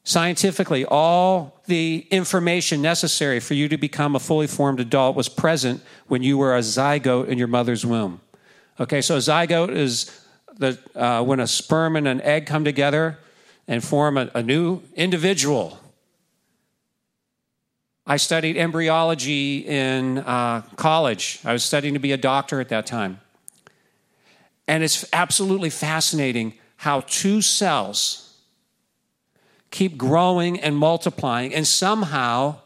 Scientifically, 0.06 0.84
all 0.84 1.60
the 1.66 2.06
information 2.12 2.80
necessary 2.80 3.40
for 3.40 3.54
you 3.54 3.68
to 3.68 3.76
become 3.76 4.14
a 4.14 4.20
fully 4.20 4.46
formed 4.46 4.78
adult 4.78 5.16
was 5.16 5.28
present 5.28 5.82
when 6.06 6.22
you 6.22 6.38
were 6.38 6.54
a 6.54 6.60
zygote 6.60 7.26
in 7.26 7.38
your 7.38 7.48
mother's 7.48 7.84
womb. 7.84 8.20
Okay, 8.78 9.02
so 9.02 9.16
a 9.16 9.18
zygote 9.18 9.74
is 9.74 10.16
the, 10.58 10.78
uh, 10.94 11.24
when 11.24 11.40
a 11.40 11.46
sperm 11.48 11.96
and 11.96 12.06
an 12.06 12.20
egg 12.20 12.46
come 12.46 12.62
together 12.62 13.18
and 13.66 13.82
form 13.82 14.16
a, 14.16 14.30
a 14.32 14.44
new 14.44 14.80
individual. 14.94 15.80
I 18.06 18.16
studied 18.16 18.56
embryology 18.56 19.66
in 19.66 20.18
uh, 20.18 20.62
college. 20.76 21.40
I 21.44 21.52
was 21.52 21.64
studying 21.64 21.94
to 21.94 22.00
be 22.00 22.12
a 22.12 22.16
doctor 22.16 22.60
at 22.60 22.68
that 22.68 22.86
time. 22.86 23.18
And 24.68 24.84
it's 24.84 25.04
absolutely 25.12 25.70
fascinating 25.70 26.54
how 26.76 27.00
two 27.00 27.42
cells 27.42 28.25
keep 29.70 29.96
growing 29.96 30.60
and 30.60 30.76
multiplying, 30.76 31.54
and 31.54 31.66
somehow 31.66 32.56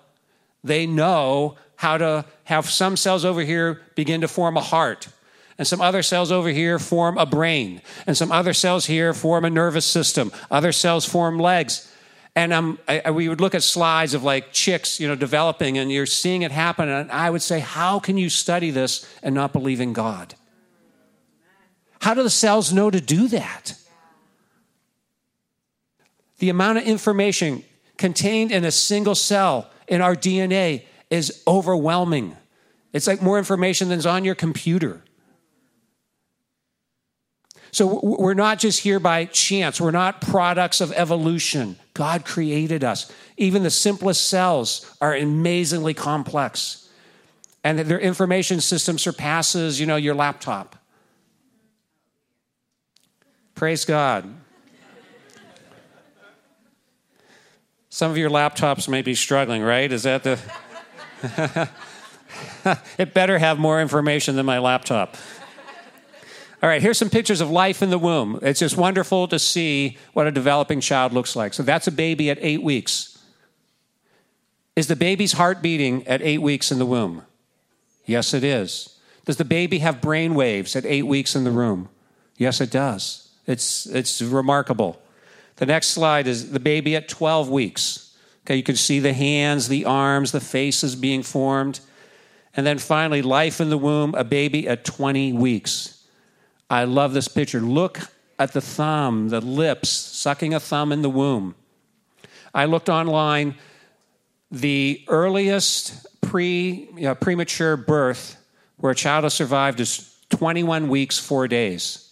they 0.62 0.86
know 0.86 1.56
how 1.76 1.96
to 1.96 2.24
have 2.44 2.68
some 2.68 2.96
cells 2.96 3.24
over 3.24 3.42
here 3.42 3.80
begin 3.94 4.20
to 4.20 4.28
form 4.28 4.56
a 4.56 4.60
heart, 4.60 5.08
and 5.56 5.66
some 5.66 5.80
other 5.80 6.02
cells 6.02 6.30
over 6.30 6.50
here 6.50 6.78
form 6.78 7.18
a 7.18 7.26
brain, 7.26 7.80
and 8.06 8.16
some 8.16 8.30
other 8.30 8.52
cells 8.52 8.86
here 8.86 9.14
form 9.14 9.44
a 9.44 9.50
nervous 9.50 9.86
system, 9.86 10.30
other 10.50 10.72
cells 10.72 11.06
form 11.06 11.38
legs. 11.38 11.86
And 12.36 12.52
um, 12.52 12.78
I, 12.86 13.10
we 13.10 13.28
would 13.28 13.40
look 13.40 13.54
at 13.54 13.62
slides 13.62 14.14
of 14.14 14.22
like 14.22 14.52
chicks, 14.52 15.00
you 15.00 15.08
know, 15.08 15.16
developing, 15.16 15.78
and 15.78 15.90
you're 15.90 16.06
seeing 16.06 16.42
it 16.42 16.52
happen. 16.52 16.88
And 16.88 17.10
I 17.10 17.28
would 17.28 17.42
say, 17.42 17.58
how 17.58 17.98
can 17.98 18.16
you 18.16 18.30
study 18.30 18.70
this 18.70 19.04
and 19.22 19.34
not 19.34 19.52
believe 19.52 19.80
in 19.80 19.92
God? 19.92 20.34
How 22.00 22.14
do 22.14 22.22
the 22.22 22.30
cells 22.30 22.72
know 22.72 22.88
to 22.90 23.00
do 23.00 23.28
that? 23.28 23.74
The 26.40 26.48
amount 26.48 26.79
of 26.79 26.85
information 26.85 27.64
contained 27.96 28.50
in 28.50 28.64
a 28.64 28.70
single 28.70 29.14
cell 29.14 29.70
in 29.87 30.00
our 30.00 30.16
DNA 30.16 30.85
is 31.11 31.42
overwhelming. 31.46 32.37
It's 32.92 33.07
like 33.07 33.22
more 33.22 33.38
information 33.38 33.88
than's 33.88 34.07
on 34.07 34.24
your 34.24 34.35
computer. 34.35 35.03
So 37.72 38.00
we're 38.03 38.35
not 38.35 38.59
just 38.59 38.81
here 38.81 38.98
by 38.98 39.26
chance. 39.26 39.81
We're 39.81 39.90
not 39.92 40.20
products 40.20 40.81
of 40.81 40.92
evolution. 40.92 41.76
God 41.94 42.24
created 42.24 42.83
us. 42.83 43.12
Even 43.37 43.62
the 43.62 43.70
simplest 43.70 44.29
cells 44.29 44.92
are 45.00 45.14
amazingly 45.14 45.94
complex. 45.94 46.88
And 47.62 47.79
their 47.79 48.00
information 48.00 48.61
system 48.61 48.98
surpasses, 48.98 49.79
you 49.79 49.87
know, 49.87 49.96
your 49.96 50.14
laptop. 50.14 50.74
Praise 53.55 53.85
God. 53.85 54.24
Some 57.90 58.12
of 58.12 58.16
your 58.16 58.31
laptops 58.31 58.88
may 58.88 59.03
be 59.03 59.16
struggling, 59.16 59.62
right? 59.62 59.90
Is 59.90 60.05
that 60.05 60.22
the. 60.22 60.38
it 62.98 63.12
better 63.12 63.38
have 63.38 63.59
more 63.59 63.81
information 63.83 64.37
than 64.37 64.46
my 64.46 64.59
laptop. 64.59 65.16
All 66.62 66.68
right, 66.68 66.81
here's 66.81 66.98
some 66.98 67.11
pictures 67.11 67.40
of 67.40 67.50
life 67.50 67.83
in 67.83 67.90
the 67.90 67.98
womb. 67.98 68.38
It's 68.42 68.61
just 68.61 68.76
wonderful 68.76 69.26
to 69.29 69.38
see 69.38 69.98
what 70.12 70.26
a 70.26 70.31
developing 70.31 70.81
child 70.81 71.12
looks 71.12 71.35
like. 71.35 71.53
So 71.53 71.62
that's 71.62 71.87
a 71.88 71.92
baby 71.92 72.31
at 72.31 72.38
eight 72.40 72.62
weeks. 72.62 73.18
Is 74.76 74.87
the 74.87 74.96
baby's 74.96 75.33
heart 75.33 75.61
beating 75.61 76.07
at 76.07 76.22
eight 76.22 76.42
weeks 76.42 76.70
in 76.70 76.79
the 76.79 76.87
womb? 76.87 77.24
Yes, 78.07 78.33
it 78.33 78.44
is. 78.44 78.98
Does 79.24 79.37
the 79.37 79.44
baby 79.44 79.81
have 79.81 80.00
brain 80.00 80.35
waves 80.35 80.76
at 80.76 80.87
eight 80.87 81.07
weeks 81.07 81.35
in 81.35 81.44
the 81.44 81.53
womb? 81.53 81.88
Yes, 82.37 82.61
it 82.61 82.70
does. 82.70 83.31
It's, 83.46 83.87
it's 83.87 84.22
remarkable. 84.22 85.03
The 85.61 85.66
next 85.66 85.88
slide 85.88 86.27
is 86.27 86.53
the 86.53 86.59
baby 86.59 86.96
at 86.96 87.07
12 87.07 87.51
weeks. 87.51 88.16
Okay, 88.44 88.57
you 88.57 88.62
can 88.62 88.77
see 88.77 88.99
the 88.99 89.12
hands, 89.12 89.68
the 89.68 89.85
arms, 89.85 90.33
the 90.33 90.40
faces 90.40 90.96
being 90.96 91.23
formed. 91.23 91.81
And 92.57 92.66
then 92.66 92.79
finally, 92.79 93.20
life 93.20 93.61
in 93.61 93.68
the 93.68 93.77
womb, 93.77 94.14
a 94.14 94.25
baby 94.25 94.66
at 94.66 94.87
20 94.87 95.35
weeks. 95.35 96.03
I 96.70 96.85
love 96.85 97.12
this 97.12 97.29
picture. 97.29 97.61
Look 97.61 98.01
at 98.38 98.55
the 98.55 98.62
thumb, 98.62 99.29
the 99.29 99.42
lips, 99.42 99.90
sucking 99.90 100.55
a 100.55 100.61
thumb 100.61 100.92
in 100.92 101.03
the 101.03 101.11
womb. 101.11 101.55
I 102.55 102.64
looked 102.64 102.88
online. 102.88 103.55
The 104.51 105.05
earliest 105.09 106.07
pre, 106.23 106.88
you 106.96 107.03
know, 107.03 107.14
premature 107.14 107.77
birth 107.77 108.38
where 108.79 108.92
a 108.92 108.96
child 108.96 109.25
has 109.25 109.35
survived 109.35 109.79
is 109.79 110.16
21 110.31 110.88
weeks, 110.88 111.18
four 111.18 111.46
days. 111.49 112.10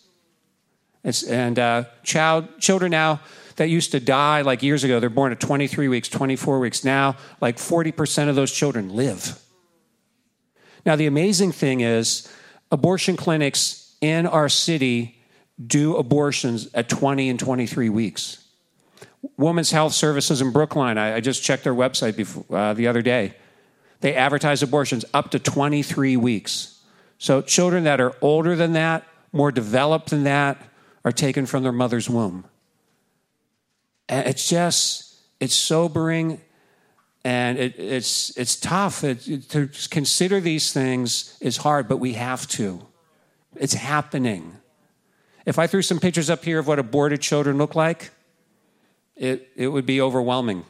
It's, 1.04 1.22
and 1.22 1.58
uh, 1.58 1.84
child, 2.02 2.58
children 2.58 2.90
now 2.90 3.20
that 3.56 3.68
used 3.68 3.92
to 3.92 4.00
die 4.00 4.42
like 4.42 4.62
years 4.62 4.84
ago, 4.84 5.00
they're 5.00 5.10
born 5.10 5.32
at 5.32 5.40
23 5.40 5.88
weeks, 5.88 6.08
24 6.08 6.58
weeks. 6.58 6.84
Now, 6.84 7.16
like 7.40 7.56
40% 7.56 8.28
of 8.28 8.36
those 8.36 8.52
children 8.52 8.94
live. 8.94 9.40
Now, 10.86 10.96
the 10.96 11.06
amazing 11.06 11.52
thing 11.52 11.80
is, 11.80 12.32
abortion 12.70 13.16
clinics 13.16 13.96
in 14.00 14.26
our 14.26 14.48
city 14.48 15.18
do 15.64 15.96
abortions 15.96 16.68
at 16.74 16.88
20 16.88 17.28
and 17.28 17.38
23 17.38 17.88
weeks. 17.88 18.44
Women's 19.36 19.72
Health 19.72 19.92
Services 19.92 20.40
in 20.40 20.52
Brookline, 20.52 20.96
I, 20.96 21.16
I 21.16 21.20
just 21.20 21.42
checked 21.42 21.64
their 21.64 21.74
website 21.74 22.16
before, 22.16 22.44
uh, 22.56 22.74
the 22.74 22.86
other 22.86 23.02
day. 23.02 23.34
They 24.00 24.14
advertise 24.14 24.62
abortions 24.62 25.04
up 25.12 25.32
to 25.32 25.40
23 25.40 26.16
weeks. 26.16 26.80
So 27.18 27.42
children 27.42 27.84
that 27.84 28.00
are 28.00 28.14
older 28.20 28.54
than 28.54 28.74
that, 28.74 29.04
more 29.32 29.50
developed 29.50 30.10
than 30.10 30.24
that, 30.24 30.62
are 31.04 31.12
taken 31.12 31.46
from 31.46 31.62
their 31.62 31.72
mother's 31.72 32.08
womb. 32.08 32.44
And 34.08 34.26
it's 34.26 34.48
just, 34.48 35.16
it's 35.40 35.54
sobering 35.54 36.40
and 37.24 37.58
it, 37.58 37.78
it's, 37.78 38.36
it's 38.38 38.56
tough. 38.56 39.04
It, 39.04 39.26
it, 39.28 39.48
to 39.50 39.68
consider 39.90 40.40
these 40.40 40.72
things 40.72 41.36
is 41.40 41.58
hard, 41.58 41.88
but 41.88 41.98
we 41.98 42.14
have 42.14 42.46
to. 42.48 42.86
It's 43.56 43.74
happening. 43.74 44.56
If 45.44 45.58
I 45.58 45.66
threw 45.66 45.82
some 45.82 45.98
pictures 45.98 46.30
up 46.30 46.44
here 46.44 46.58
of 46.58 46.66
what 46.66 46.78
aborted 46.78 47.20
children 47.20 47.58
look 47.58 47.74
like, 47.74 48.10
it, 49.16 49.48
it 49.56 49.68
would 49.68 49.86
be 49.86 50.00
overwhelming. 50.00 50.64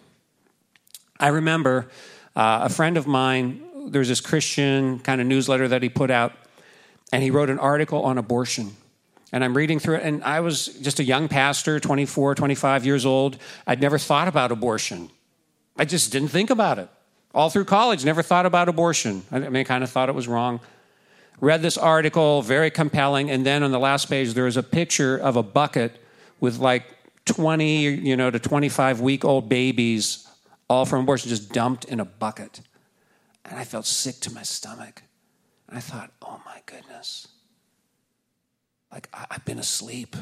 I 1.20 1.28
remember 1.28 1.88
uh, 2.34 2.60
a 2.62 2.68
friend 2.68 2.96
of 2.96 3.06
mine, 3.06 3.62
there's 3.88 4.08
this 4.08 4.20
Christian 4.20 5.00
kind 5.00 5.20
of 5.20 5.26
newsletter 5.26 5.68
that 5.68 5.82
he 5.82 5.88
put 5.88 6.10
out, 6.10 6.32
and 7.12 7.22
he 7.22 7.30
wrote 7.30 7.50
an 7.50 7.58
article 7.58 8.02
on 8.02 8.18
abortion. 8.18 8.76
And 9.32 9.44
I'm 9.44 9.56
reading 9.56 9.78
through 9.78 9.96
it, 9.96 10.02
and 10.04 10.24
I 10.24 10.40
was 10.40 10.66
just 10.66 11.00
a 11.00 11.04
young 11.04 11.28
pastor, 11.28 11.78
24, 11.78 12.34
25 12.34 12.86
years 12.86 13.04
old. 13.04 13.38
I'd 13.66 13.80
never 13.80 13.98
thought 13.98 14.26
about 14.26 14.50
abortion. 14.50 15.10
I 15.76 15.84
just 15.84 16.12
didn't 16.12 16.28
think 16.28 16.48
about 16.50 16.78
it. 16.78 16.88
All 17.34 17.50
through 17.50 17.66
college, 17.66 18.04
never 18.04 18.22
thought 18.22 18.46
about 18.46 18.68
abortion. 18.68 19.22
I 19.30 19.40
mean, 19.40 19.56
I 19.56 19.64
kind 19.64 19.84
of 19.84 19.90
thought 19.90 20.08
it 20.08 20.14
was 20.14 20.26
wrong 20.26 20.60
read 21.40 21.62
this 21.62 21.78
article, 21.78 22.42
very 22.42 22.70
compelling, 22.70 23.30
and 23.30 23.44
then 23.44 23.62
on 23.62 23.70
the 23.70 23.78
last 23.78 24.08
page 24.08 24.34
there 24.34 24.44
was 24.44 24.56
a 24.56 24.62
picture 24.62 25.16
of 25.16 25.36
a 25.36 25.42
bucket 25.42 26.00
with 26.40 26.58
like 26.58 26.84
20, 27.26 27.82
you 27.82 28.16
know, 28.16 28.30
to 28.30 28.38
25 28.38 29.00
week 29.00 29.24
old 29.24 29.48
babies, 29.48 30.28
all 30.68 30.84
from 30.84 31.02
abortion, 31.02 31.28
just 31.28 31.52
dumped 31.52 31.84
in 31.84 32.00
a 32.00 32.04
bucket. 32.04 32.60
And 33.44 33.58
I 33.58 33.64
felt 33.64 33.86
sick 33.86 34.20
to 34.20 34.32
my 34.32 34.42
stomach. 34.42 35.02
And 35.68 35.76
I 35.76 35.80
thought, 35.80 36.10
oh 36.22 36.40
my 36.44 36.60
goodness. 36.66 37.28
Like, 38.92 39.08
I've 39.12 39.44
been 39.44 39.58
asleep. 39.58 40.16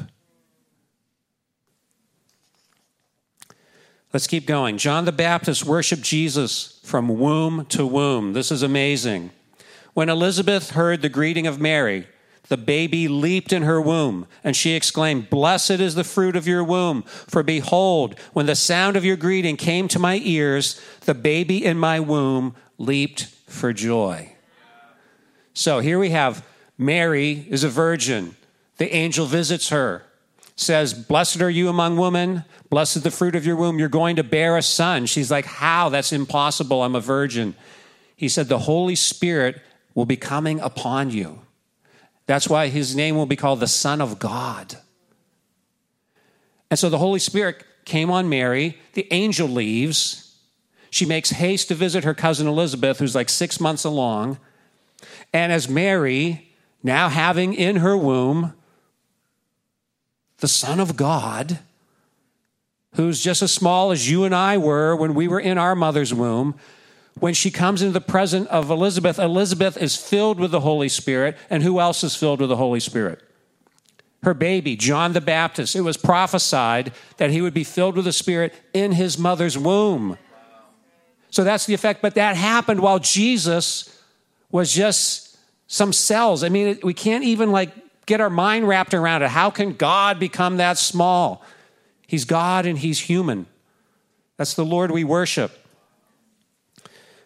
Let's 4.13 4.27
keep 4.27 4.45
going. 4.45 4.77
John 4.77 5.05
the 5.05 5.11
Baptist 5.11 5.65
worshiped 5.65 6.01
Jesus 6.01 6.79
from 6.83 7.19
womb 7.19 7.65
to 7.67 7.85
womb. 7.85 8.33
This 8.33 8.51
is 8.51 8.63
amazing. 8.63 9.31
When 9.93 10.09
Elizabeth 10.09 10.71
heard 10.71 11.01
the 11.01 11.09
greeting 11.09 11.47
of 11.47 11.59
Mary, 11.59 12.07
the 12.49 12.57
baby 12.57 13.07
leaped 13.07 13.51
in 13.51 13.63
her 13.63 13.81
womb, 13.81 14.25
and 14.43 14.55
she 14.55 14.71
exclaimed, 14.71 15.29
Blessed 15.29 15.71
is 15.71 15.95
the 15.95 16.03
fruit 16.03 16.35
of 16.35 16.47
your 16.47 16.63
womb. 16.63 17.03
For 17.03 17.43
behold, 17.43 18.17
when 18.31 18.45
the 18.45 18.55
sound 18.55 18.95
of 18.95 19.03
your 19.03 19.17
greeting 19.17 19.57
came 19.57 19.87
to 19.89 19.99
my 19.99 20.21
ears, 20.23 20.79
the 21.01 21.13
baby 21.13 21.65
in 21.65 21.77
my 21.77 21.99
womb 21.99 22.55
leaped 22.77 23.23
for 23.47 23.73
joy. 23.73 24.33
So 25.53 25.79
here 25.79 25.99
we 25.99 26.11
have 26.11 26.45
Mary 26.77 27.45
is 27.49 27.63
a 27.63 27.69
virgin. 27.69 28.35
The 28.77 28.93
angel 28.93 29.25
visits 29.25 29.69
her, 29.69 30.03
says, 30.55 30.93
Blessed 30.93 31.41
are 31.41 31.49
you 31.49 31.69
among 31.69 31.97
women, 31.97 32.45
blessed 32.69 33.03
the 33.03 33.11
fruit 33.11 33.35
of 33.35 33.45
your 33.45 33.55
womb. 33.55 33.79
You're 33.79 33.89
going 33.89 34.15
to 34.17 34.23
bear 34.23 34.57
a 34.57 34.61
son. 34.61 35.05
She's 35.05 35.31
like, 35.31 35.45
How? 35.45 35.89
That's 35.89 36.13
impossible. 36.13 36.83
I'm 36.83 36.95
a 36.95 37.01
virgin. 37.01 37.55
He 38.15 38.29
said, 38.29 38.47
The 38.47 38.59
Holy 38.59 38.95
Spirit 38.95 39.61
will 39.93 40.05
be 40.05 40.17
coming 40.17 40.59
upon 40.59 41.09
you. 41.09 41.41
That's 42.27 42.49
why 42.49 42.67
his 42.67 42.95
name 42.95 43.15
will 43.15 43.25
be 43.25 43.35
called 43.35 43.61
the 43.61 43.67
Son 43.67 44.01
of 44.01 44.19
God. 44.19 44.77
And 46.69 46.77
so 46.77 46.89
the 46.89 46.97
Holy 46.97 47.19
Spirit 47.19 47.63
came 47.85 48.11
on 48.11 48.27
Mary. 48.27 48.77
The 48.93 49.07
angel 49.11 49.47
leaves. 49.47 50.35
She 50.89 51.05
makes 51.05 51.31
haste 51.31 51.69
to 51.69 51.75
visit 51.75 52.03
her 52.03 52.13
cousin 52.13 52.47
Elizabeth, 52.47 52.99
who's 52.99 53.15
like 53.15 53.29
six 53.29 53.59
months 53.59 53.85
along. 53.85 54.39
And 55.33 55.51
as 55.51 55.69
Mary, 55.69 56.53
now 56.83 57.09
having 57.09 57.53
in 57.53 57.77
her 57.77 57.95
womb 57.95 58.53
the 60.39 60.47
Son 60.47 60.79
of 60.79 60.95
God, 60.95 61.59
who's 62.95 63.23
just 63.23 63.41
as 63.41 63.51
small 63.51 63.91
as 63.91 64.09
you 64.09 64.23
and 64.23 64.33
I 64.33 64.57
were 64.57 64.95
when 64.95 65.13
we 65.13 65.27
were 65.27 65.39
in 65.39 65.57
our 65.57 65.75
mother's 65.75 66.13
womb, 66.13 66.55
when 67.19 67.33
she 67.33 67.49
comes 67.49 67.81
into 67.81 67.93
the 67.93 68.01
presence 68.01 68.47
of 68.49 68.69
Elizabeth, 68.69 69.17
Elizabeth 69.17 69.77
is 69.77 69.95
filled 69.95 70.39
with 70.39 70.51
the 70.51 70.59
Holy 70.59 70.89
Spirit. 70.89 71.35
And 71.49 71.63
who 71.63 71.79
else 71.79 72.03
is 72.03 72.15
filled 72.15 72.39
with 72.39 72.49
the 72.49 72.57
Holy 72.57 72.79
Spirit? 72.79 73.21
Her 74.23 74.33
baby, 74.33 74.75
John 74.75 75.13
the 75.13 75.21
Baptist. 75.21 75.75
It 75.75 75.81
was 75.81 75.97
prophesied 75.97 76.91
that 77.17 77.31
he 77.31 77.41
would 77.41 77.53
be 77.53 77.63
filled 77.63 77.95
with 77.95 78.05
the 78.05 78.13
Spirit 78.13 78.53
in 78.73 78.91
his 78.91 79.17
mother's 79.17 79.57
womb. 79.57 80.17
So 81.29 81.43
that's 81.43 81.65
the 81.65 81.73
effect. 81.73 82.01
But 82.01 82.15
that 82.15 82.35
happened 82.35 82.79
while 82.81 82.99
Jesus 82.99 84.01
was 84.51 84.71
just 84.71 85.37
some 85.67 85.93
cells. 85.93 86.43
I 86.43 86.49
mean, 86.49 86.79
we 86.83 86.93
can't 86.93 87.23
even 87.23 87.51
like 87.51 87.71
get 88.07 88.19
our 88.19 88.29
mind 88.31 88.67
wrapped 88.67 88.95
around 88.95 89.21
it. 89.21 89.29
How 89.29 89.51
can 89.51 89.73
God 89.73 90.19
become 90.19 90.57
that 90.57 90.79
small? 90.79 91.43
He's 92.07 92.25
God 92.25 92.65
and 92.65 92.79
he's 92.79 92.99
human. 93.01 93.45
That's 94.37 94.55
the 94.55 94.65
Lord 94.65 94.89
we 94.89 95.03
worship. 95.03 95.51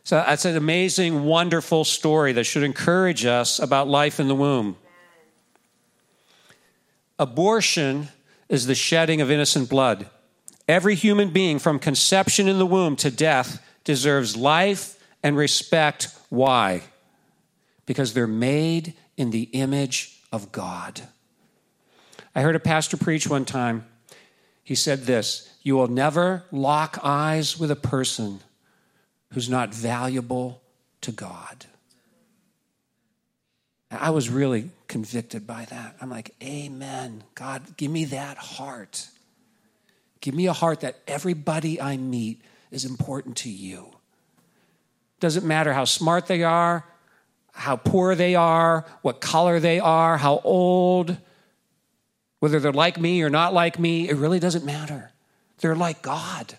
So 0.04 0.16
that's 0.16 0.46
an 0.46 0.58
amazing, 0.58 1.24
wonderful 1.24 1.86
story 1.86 2.34
that 2.34 2.44
should 2.46 2.64
encourage 2.64 3.24
us 3.24 3.60
about 3.60 3.88
life 3.88 4.20
in 4.20 4.28
the 4.28 4.36
womb. 4.36 4.76
Abortion 7.20 8.10
is 8.50 8.66
the 8.66 8.74
shedding 8.74 9.22
of 9.22 9.30
innocent 9.30 9.70
blood. 9.70 10.10
Every 10.68 10.96
human 10.96 11.30
being 11.30 11.60
from 11.60 11.78
conception 11.78 12.48
in 12.48 12.58
the 12.58 12.66
womb 12.66 12.96
to 12.98 13.12
death 13.12 13.64
deserves 13.84 14.36
life 14.36 14.98
and 15.22 15.38
respect. 15.38 16.08
Why? 16.30 16.82
Because 17.86 18.14
they're 18.14 18.26
made 18.26 18.96
in 19.18 19.30
the 19.30 19.44
image 19.52 20.21
of 20.32 20.52
God. 20.52 21.02
I 22.34 22.42
heard 22.42 22.56
a 22.56 22.60
pastor 22.60 22.98
preach 22.98 23.28
one 23.28 23.46
time. 23.46 23.86
He 24.64 24.76
said 24.76 25.06
this 25.06 25.50
You 25.64 25.76
will 25.76 25.88
never 25.88 26.44
lock 26.52 27.00
eyes 27.04 27.60
with 27.60 27.72
a 27.72 27.76
person 27.76 28.40
who's 29.34 29.50
not 29.50 29.74
valuable 29.74 30.62
to 31.02 31.12
God. 31.12 31.66
I 33.90 34.12
was 34.12 34.30
really 34.30 34.70
convicted 34.88 35.46
by 35.46 35.66
that. 35.66 35.98
I'm 36.00 36.10
like, 36.10 36.34
Amen. 36.42 37.24
God, 37.36 37.76
give 37.78 37.92
me 37.92 38.06
that 38.06 38.38
heart. 38.38 39.10
Give 40.22 40.34
me 40.34 40.48
a 40.48 40.54
heart 40.54 40.82
that 40.82 41.00
everybody 41.08 41.82
I 41.82 41.98
meet 41.98 42.42
is 42.70 42.86
important 42.86 43.38
to 43.38 43.50
you. 43.50 43.88
Doesn't 45.20 45.46
matter 45.46 45.74
how 45.74 45.86
smart 45.86 46.28
they 46.28 46.44
are, 46.44 46.86
how 47.52 47.76
poor 47.76 48.16
they 48.16 48.36
are, 48.36 48.86
what 49.02 49.22
color 49.22 49.60
they 49.60 49.80
are, 49.80 50.18
how 50.18 50.42
old, 50.44 51.18
whether 52.40 52.60
they're 52.60 52.72
like 52.72 53.00
me 53.00 53.22
or 53.22 53.30
not 53.30 53.54
like 53.54 53.78
me, 53.78 54.10
it 54.10 54.16
really 54.16 54.40
doesn't 54.40 54.66
matter. 54.66 55.12
They're 55.60 55.76
like 55.76 56.02
God. 56.02 56.58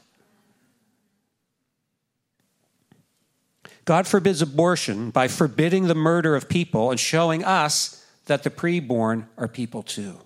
God 3.85 4.07
forbids 4.07 4.41
abortion 4.41 5.11
by 5.11 5.27
forbidding 5.27 5.89
the 5.89 5.95
murder 5.95 6.37
of 6.37 6.49
people 6.49 6.91
and 6.91 7.01
showing 7.01 7.43
us 7.43 8.07
that 8.27 8.45
the 8.45 8.51
preborn 8.51 9.27
are 9.37 9.49
people 9.49 9.83
too. 9.83 10.19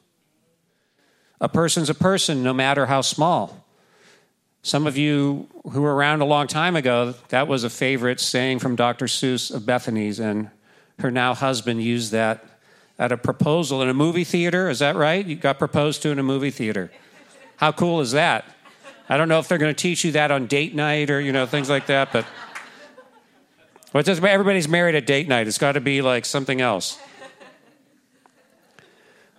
A 1.41 1.49
person's 1.49 1.89
a 1.89 1.95
person, 1.95 2.43
no 2.43 2.53
matter 2.53 2.87
how 2.87 3.01
small. 3.01 3.65
Some 4.63 4.87
of 4.87 4.99
you 4.99 5.49
who 5.71 5.81
were 5.83 5.95
around 5.95 6.21
a 6.21 6.27
long 6.27 6.49
time 6.49 6.77
ago, 6.77 7.15
that 7.29 7.49
was 7.49 7.65
a 7.65 7.71
favorite 7.71 8.21
saying 8.21 8.59
from 8.59 8.77
Dr. 8.77 9.07
Seuss 9.07 9.55
of 9.55 9.65
Bethany's, 9.65 10.19
and 10.19 10.51
her 10.99 11.11
now 11.11 11.35
husband 11.35 11.83
used 11.83 12.13
that 12.13 12.45
at 12.99 13.13
a 13.13 13.17
proposal 13.17 13.83
in 13.83 13.89
a 13.89 13.95
movie 13.95 14.25
theater. 14.25 14.71
Is 14.71 14.79
that 14.79 14.97
right? 14.97 15.25
You 15.25 15.37
got 15.37 15.59
proposed 15.59 16.03
to 16.03 16.11
in 16.11 16.19
a 16.19 16.23
movie 16.23 16.51
theater. 16.51 16.91
How 17.57 17.73
cool 17.73 18.01
is 18.01 18.13
that? 18.13 18.45
I 19.09 19.17
don't 19.17 19.29
know 19.29 19.39
if 19.39 19.49
they're 19.49 19.59
going 19.59 19.75
to 19.75 19.81
teach 19.81 20.05
you 20.05 20.13
that 20.13 20.31
on 20.31 20.47
date 20.47 20.75
night 20.75 21.11
or 21.11 21.21
you 21.21 21.33
know 21.33 21.47
things 21.47 21.71
like 21.71 21.87
that, 21.87 22.13
but 22.13 22.27
well, 23.93 24.01
it 24.01 24.09
everybody's 24.09 24.69
married 24.69 24.95
at 24.95 25.07
date 25.07 25.29
night. 25.29 25.47
It's 25.47 25.59
got 25.59 25.73
to 25.73 25.81
be 25.81 26.03
like 26.03 26.25
something 26.25 26.61
else. 26.61 26.99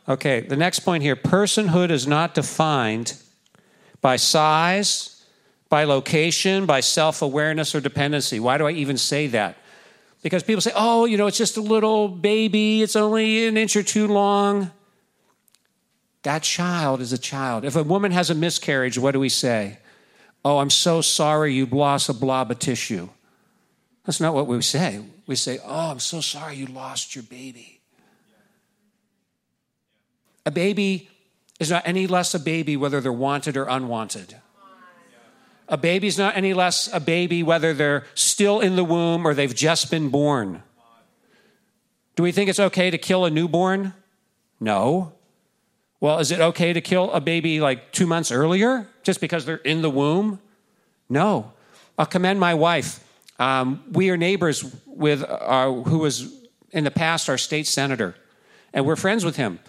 Okay, 0.08 0.40
the 0.40 0.56
next 0.56 0.80
point 0.80 1.04
here: 1.04 1.16
personhood 1.16 1.92
is 1.92 2.08
not 2.08 2.34
defined 2.34 3.16
by 4.00 4.16
size, 4.16 5.26
by 5.70 5.84
location, 5.84 6.66
by 6.66 6.80
self-awareness 6.80 7.76
or 7.76 7.82
dependency. 7.82 8.40
Why 8.40 8.58
do 8.58 8.66
I 8.66 8.72
even 8.72 8.98
say 8.98 9.28
that? 9.28 9.58
Because 10.24 10.44
people 10.44 10.62
say, 10.62 10.72
"Oh, 10.76 11.06
you 11.06 11.18
know, 11.18 11.28
it's 11.28 11.38
just 11.38 11.58
a 11.58 11.62
little 11.62 12.08
baby. 12.08 12.82
It's 12.82 12.96
only 12.96 13.48
an 13.48 13.58
inch 13.58 13.76
or 13.76 13.84
two 13.84 14.08
long." 14.08 14.72
That 16.24 16.44
child 16.44 17.00
is 17.00 17.14
a 17.14 17.18
child. 17.18 17.64
If 17.64 17.76
a 17.76 17.84
woman 17.84 18.12
has 18.12 18.30
a 18.30 18.36
miscarriage, 18.36 18.98
what 18.98 19.12
do 19.12 19.20
we 19.20 19.30
say? 19.30 19.80
Oh, 20.44 20.60
I'm 20.60 20.70
so 20.70 21.02
sorry 21.02 21.54
you 21.54 21.66
lost 21.66 22.10
a 22.10 22.14
blob 22.14 22.52
of 22.52 22.60
tissue. 22.60 23.10
That's 24.06 24.22
not 24.22 24.34
what 24.34 24.48
we 24.48 24.62
say. 24.62 25.04
We 25.26 25.36
say, 25.36 25.60
Oh, 25.64 25.92
I'm 25.92 26.00
so 26.00 26.22
sorry 26.22 26.56
you 26.56 26.66
lost 26.66 27.16
your 27.16 27.24
baby. 27.24 27.82
A 30.46 30.52
baby 30.52 31.10
is 31.60 31.70
not 31.70 31.84
any 31.86 32.08
less 32.08 32.34
a 32.34 32.40
baby 32.40 32.78
whether 32.78 33.02
they're 33.02 33.12
wanted 33.12 33.58
or 33.58 33.66
unwanted. 33.66 34.38
A 35.70 35.78
baby's 35.78 36.18
not 36.18 36.38
any 36.38 36.54
less 36.54 36.90
a 36.94 37.00
baby 37.00 37.44
whether 37.44 37.74
they're 37.74 38.06
still 38.14 38.60
in 38.62 38.76
the 38.76 38.84
womb 38.84 39.26
or 39.26 39.34
they've 39.34 39.54
just 39.54 39.92
been 39.92 40.10
born. 40.10 40.64
Do 42.16 42.24
we 42.24 42.32
think 42.32 42.50
it's 42.50 42.60
okay 42.60 42.90
to 42.90 42.98
kill 42.98 43.26
a 43.26 43.30
newborn? 43.30 43.94
No. 44.60 45.14
Well, 46.00 46.20
is 46.20 46.32
it 46.32 46.40
okay 46.40 46.74
to 46.74 46.82
kill 46.82 47.12
a 47.12 47.20
baby 47.20 47.60
like 47.60 47.92
two 47.92 48.08
months 48.08 48.32
earlier 48.32 48.88
just 49.04 49.20
because 49.20 49.46
they're 49.46 49.58
in 49.58 49.82
the 49.82 49.90
womb? 49.90 50.40
No. 51.10 51.54
I'll 51.98 52.06
commend 52.06 52.40
my 52.40 52.54
wife. 52.54 53.04
Um, 53.40 53.84
we 53.92 54.10
are 54.10 54.18
neighbors 54.18 54.66
with 54.86 55.24
our, 55.24 55.72
who 55.72 56.00
was 56.00 56.34
in 56.72 56.84
the 56.84 56.92
past 56.92 57.30
our 57.30 57.38
state 57.38 57.68
senator, 57.68 58.16
and 58.74 58.86
we're 58.86 58.96
friends 58.96 59.24
with 59.24 59.36
him. 59.36 59.60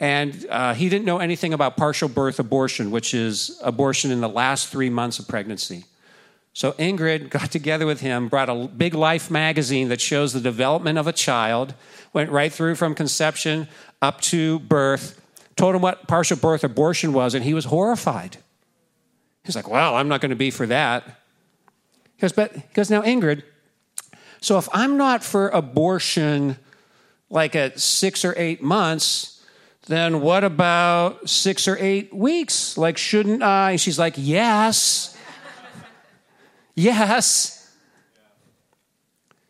And 0.00 0.46
uh, 0.50 0.74
he 0.74 0.88
didn't 0.88 1.04
know 1.04 1.18
anything 1.18 1.52
about 1.52 1.76
partial 1.76 2.08
birth 2.08 2.38
abortion, 2.38 2.90
which 2.90 3.14
is 3.14 3.58
abortion 3.62 4.10
in 4.10 4.20
the 4.20 4.28
last 4.28 4.68
three 4.68 4.90
months 4.90 5.18
of 5.18 5.28
pregnancy. 5.28 5.84
So 6.52 6.72
Ingrid 6.72 7.30
got 7.30 7.50
together 7.50 7.84
with 7.84 8.00
him, 8.00 8.28
brought 8.28 8.48
a 8.48 8.68
big 8.68 8.94
life 8.94 9.30
magazine 9.30 9.88
that 9.88 10.00
shows 10.00 10.32
the 10.32 10.40
development 10.40 10.98
of 10.98 11.06
a 11.06 11.12
child, 11.12 11.74
went 12.12 12.30
right 12.30 12.52
through 12.52 12.76
from 12.76 12.94
conception 12.94 13.68
up 14.00 14.20
to 14.22 14.60
birth, 14.60 15.20
told 15.56 15.74
him 15.74 15.82
what 15.82 16.06
partial 16.06 16.36
birth 16.36 16.62
abortion 16.62 17.12
was, 17.12 17.34
and 17.34 17.44
he 17.44 17.54
was 17.54 17.66
horrified. 17.66 18.36
He's 19.44 19.56
like, 19.56 19.68
Well, 19.68 19.96
I'm 19.96 20.08
not 20.08 20.20
going 20.20 20.30
to 20.30 20.36
be 20.36 20.50
for 20.50 20.66
that. 20.66 21.04
He 22.16 22.20
goes, 22.20 22.32
But 22.32 22.52
he 22.52 22.62
goes, 22.72 22.88
Now, 22.88 23.02
Ingrid, 23.02 23.42
so 24.40 24.58
if 24.58 24.68
I'm 24.72 24.96
not 24.96 25.24
for 25.24 25.48
abortion 25.48 26.56
like 27.30 27.56
at 27.56 27.80
six 27.80 28.24
or 28.24 28.34
eight 28.36 28.62
months, 28.62 29.33
then 29.86 30.20
what 30.20 30.44
about 30.44 31.28
six 31.28 31.68
or 31.68 31.76
eight 31.78 32.14
weeks? 32.14 32.78
Like, 32.78 32.96
shouldn't 32.96 33.42
I? 33.42 33.76
She's 33.76 33.98
like, 33.98 34.14
Yes. 34.16 35.16
yes. 36.74 37.54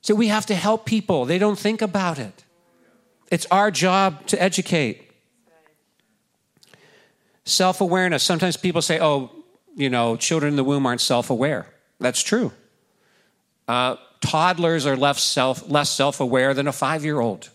So 0.01 0.15
we 0.15 0.29
have 0.29 0.45
to 0.47 0.55
help 0.55 0.85
people. 0.85 1.25
They 1.25 1.39
don't 1.39 1.59
think 1.59 1.81
about 1.81 2.19
it. 2.19 2.45
It's 3.31 3.47
our 3.51 3.71
job 3.71 4.27
to 4.27 4.43
educate. 4.43 5.11
Self 7.45 7.81
awareness. 7.81 8.23
Sometimes 8.23 8.57
people 8.57 8.83
say, 8.83 9.01
oh, 9.01 9.31
you 9.75 9.91
know, 9.91 10.17
children 10.17 10.53
in 10.53 10.57
the 10.57 10.65
womb 10.65 10.87
aren't 10.87 11.01
self 11.01 11.31
aware. 11.31 11.67
That's 12.01 12.23
true. 12.23 12.53
Uh, 13.67 13.97
toddlers 14.21 14.87
are 14.87 14.97
less 14.97 15.23
self 15.23 16.21
aware 16.21 16.55
than 16.55 16.69
a 16.69 16.73
five 16.73 17.05
year 17.05 17.21
old. 17.21 17.51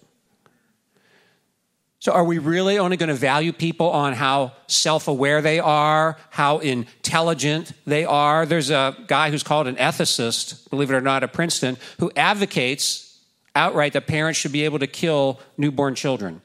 So, 2.01 2.13
are 2.13 2.23
we 2.23 2.37
really 2.37 2.79
only 2.79 2.95
going 2.95 3.09
to 3.09 3.15
value 3.15 3.51
people 3.51 3.89
on 3.89 4.13
how 4.13 4.53
self 4.67 5.09
aware 5.09 5.41
they 5.41 5.59
are, 5.59 6.17
how 6.29 6.59
intelligent 6.59 7.73
they 7.85 8.05
are? 8.05 8.45
There's 8.45 8.69
a 8.69 8.95
guy 9.07 9.31
who's 9.31 9.43
called 9.43 9.67
an 9.67 9.75
ethicist, 9.75 10.69
believe 10.69 10.89
it 10.89 10.95
or 10.95 11.01
not, 11.01 11.23
at 11.23 11.33
Princeton, 11.33 11.77
who 11.99 12.09
advocates 12.15 13.19
outright 13.53 13.91
that 13.93 14.07
parents 14.07 14.39
should 14.39 14.53
be 14.53 14.63
able 14.63 14.79
to 14.79 14.87
kill 14.87 15.41
newborn 15.57 15.93
children. 15.93 16.41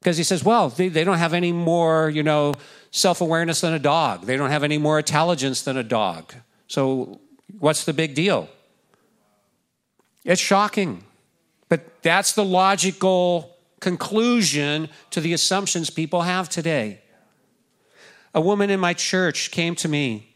Because 0.00 0.16
he 0.16 0.24
says, 0.24 0.42
well, 0.42 0.68
they, 0.68 0.88
they 0.88 1.04
don't 1.04 1.18
have 1.18 1.32
any 1.32 1.52
more, 1.52 2.10
you 2.10 2.24
know, 2.24 2.54
self 2.90 3.20
awareness 3.20 3.60
than 3.60 3.72
a 3.72 3.78
dog. 3.78 4.26
They 4.26 4.36
don't 4.36 4.50
have 4.50 4.64
any 4.64 4.78
more 4.78 4.98
intelligence 4.98 5.62
than 5.62 5.76
a 5.76 5.84
dog. 5.84 6.34
So 6.66 7.20
what's 7.60 7.84
the 7.84 7.92
big 7.92 8.16
deal? 8.16 8.48
It's 10.24 10.40
shocking. 10.40 11.04
But 11.72 12.02
that's 12.02 12.34
the 12.34 12.44
logical 12.44 13.56
conclusion 13.80 14.90
to 15.08 15.22
the 15.22 15.32
assumptions 15.32 15.88
people 15.88 16.20
have 16.20 16.50
today. 16.50 17.00
A 18.34 18.42
woman 18.42 18.68
in 18.68 18.78
my 18.78 18.92
church 18.92 19.50
came 19.50 19.74
to 19.76 19.88
me. 19.88 20.34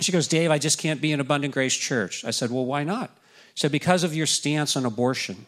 She 0.00 0.10
goes, 0.10 0.26
Dave, 0.26 0.50
I 0.50 0.58
just 0.58 0.78
can't 0.78 1.00
be 1.00 1.12
in 1.12 1.20
Abundant 1.20 1.54
Grace 1.54 1.76
Church. 1.76 2.24
I 2.24 2.32
said, 2.32 2.50
Well, 2.50 2.64
why 2.64 2.82
not? 2.82 3.16
She 3.54 3.60
said, 3.60 3.70
Because 3.70 4.02
of 4.02 4.12
your 4.12 4.26
stance 4.26 4.74
on 4.74 4.84
abortion. 4.84 5.46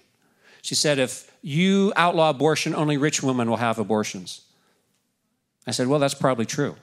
She 0.63 0.77
said, 0.77 1.01
If 1.01 1.29
you 1.43 1.93
outlaw 1.97 2.31
abortion, 2.31 2.73
only 2.73 2.97
rich 2.97 3.21
women 3.21 3.51
will 3.51 3.57
have 3.57 3.81
abortions. 3.81 4.43
I 5.67 5.73
said, 5.73 5.89
Well, 5.89 5.99
that's 5.99 6.15
probably 6.15 6.47
true. 6.47 6.77